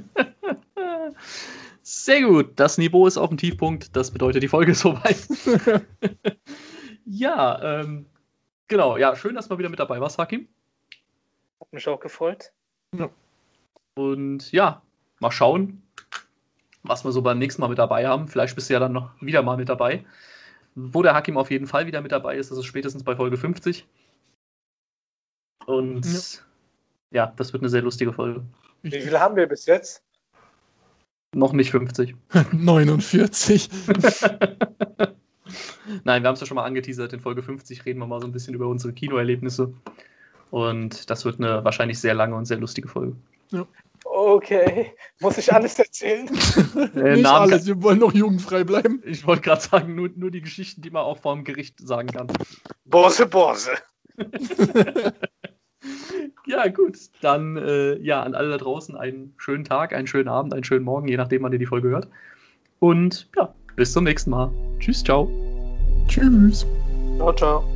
Sehr 1.83 2.23
gut. 2.23 2.53
Das 2.57 2.79
Niveau 2.79 3.07
ist 3.07 3.17
auf 3.17 3.29
dem 3.29 3.39
Tiefpunkt. 3.39 3.95
Das 3.95 4.11
bedeutet, 4.11 4.43
die 4.43 4.49
Folge 4.49 4.73
ist 4.73 4.81
soweit. 4.81 5.17
ja, 7.05 7.81
ähm, 7.81 8.07
genau. 8.67 8.97
Ja, 8.97 9.15
schön, 9.15 9.37
dass 9.37 9.47
du 9.47 9.55
mal 9.55 9.59
wieder 9.59 9.69
mit 9.69 9.79
dabei 9.79 10.01
warst, 10.01 10.19
Hakim. 10.19 10.49
Hat 11.61 11.73
mich 11.73 11.87
auch 11.87 12.01
gefreut. 12.01 12.53
Ja. 12.97 13.09
Und 13.95 14.51
ja, 14.51 14.83
mal 15.21 15.31
schauen, 15.31 15.83
was 16.89 17.05
wir 17.05 17.13
so 17.13 17.23
beim 17.23 17.39
nächsten 17.39 17.61
Mal 17.61 17.69
mit 17.69 17.79
dabei 17.79 18.07
haben. 18.07 18.29
Vielleicht 18.29 18.55
bist 18.55 18.69
du 18.69 18.75
ja 18.75 18.81
dann 18.81 18.93
noch 18.93 19.11
wieder 19.21 19.43
mal 19.43 19.57
mit 19.57 19.69
dabei. 19.69 20.05
wo 20.75 21.03
der 21.03 21.15
Hakim 21.15 21.39
auf 21.39 21.51
jeden 21.51 21.67
Fall 21.67 21.87
wieder 21.87 22.03
mit 22.03 22.13
dabei 22.13 22.37
ist. 22.37 22.51
Das 22.51 22.59
ist 22.59 22.67
spätestens 22.67 23.03
bei 23.03 23.17
Folge 23.17 23.39
50. 23.39 23.87
Und 25.67 26.05
ja, 27.11 27.23
ja 27.23 27.33
das 27.37 27.53
wird 27.53 27.63
eine 27.63 27.71
sehr 27.71 27.83
lustige 27.83 28.13
Folge. 28.13 28.45
Wie 28.83 29.01
viele 29.01 29.19
haben 29.19 29.37
wir 29.37 29.47
bis 29.47 29.67
jetzt? 29.67 30.03
Noch 31.35 31.53
nicht 31.53 31.71
50. 31.71 32.15
49. 32.53 33.71
Nein, 36.05 36.23
wir 36.23 36.29
haben 36.29 36.35
es 36.35 36.41
ja 36.41 36.47
schon 36.47 36.57
mal 36.57 36.65
angeteasert. 36.65 37.13
In 37.13 37.21
Folge 37.21 37.43
50 37.43 37.85
reden 37.85 38.01
wir 38.01 38.07
mal 38.07 38.21
so 38.21 38.27
ein 38.27 38.33
bisschen 38.33 38.55
über 38.55 38.67
unsere 38.67 38.93
Kinoerlebnisse. 38.93 39.73
Und 40.51 41.11
das 41.11 41.25
wird 41.25 41.41
eine 41.41 41.65
wahrscheinlich 41.65 41.99
sehr 41.99 42.15
lange 42.15 42.37
und 42.37 42.47
sehr 42.47 42.59
lustige 42.59 42.89
Folge. 42.89 43.17
Ja. 43.51 43.67
Okay, 44.37 44.93
muss 45.21 45.39
ich 45.39 45.51
alles 45.51 45.79
erzählen? 45.79 46.29
äh, 46.95 47.17
Nicht 47.17 47.27
alles, 47.27 47.67
wir 47.67 47.83
wollen 47.83 48.01
noch 48.01 48.13
jugendfrei 48.13 48.65
bleiben. 48.65 49.03
Ich 49.07 49.27
wollte 49.27 49.41
gerade 49.41 49.63
sagen, 49.63 49.95
nur, 49.95 50.11
nur 50.15 50.31
die 50.31 50.43
Geschichten, 50.43 50.83
die 50.83 50.91
man 50.91 51.05
auch 51.05 51.19
vor 51.19 51.35
dem 51.35 51.45
Gericht 51.45 51.81
sagen 51.81 52.09
kann. 52.09 52.27
Bose, 52.85 53.27
Bose. 53.27 53.71
ja, 56.47 56.69
gut. 56.69 56.99
Dann 57.23 57.57
äh, 57.57 57.97
ja, 57.97 58.23
an 58.23 58.35
alle 58.35 58.51
da 58.51 58.59
draußen 58.59 58.95
einen 58.95 59.33
schönen 59.39 59.65
Tag, 59.65 59.95
einen 59.95 60.07
schönen 60.07 60.29
Abend, 60.29 60.53
einen 60.53 60.65
schönen 60.65 60.85
Morgen, 60.85 61.09
je 61.09 61.17
nachdem, 61.17 61.43
wann 61.43 61.53
ihr 61.53 61.59
die 61.59 61.65
Folge 61.65 61.89
hört. 61.89 62.09
Und 62.79 63.31
ja, 63.37 63.55
bis 63.77 63.93
zum 63.93 64.05
nächsten 64.05 64.31
Mal. 64.31 64.53
Tschüss, 64.81 65.03
ciao. 65.03 65.31
Tschüss. 66.09 66.67
Ciao, 67.17 67.33
ciao. 67.33 67.76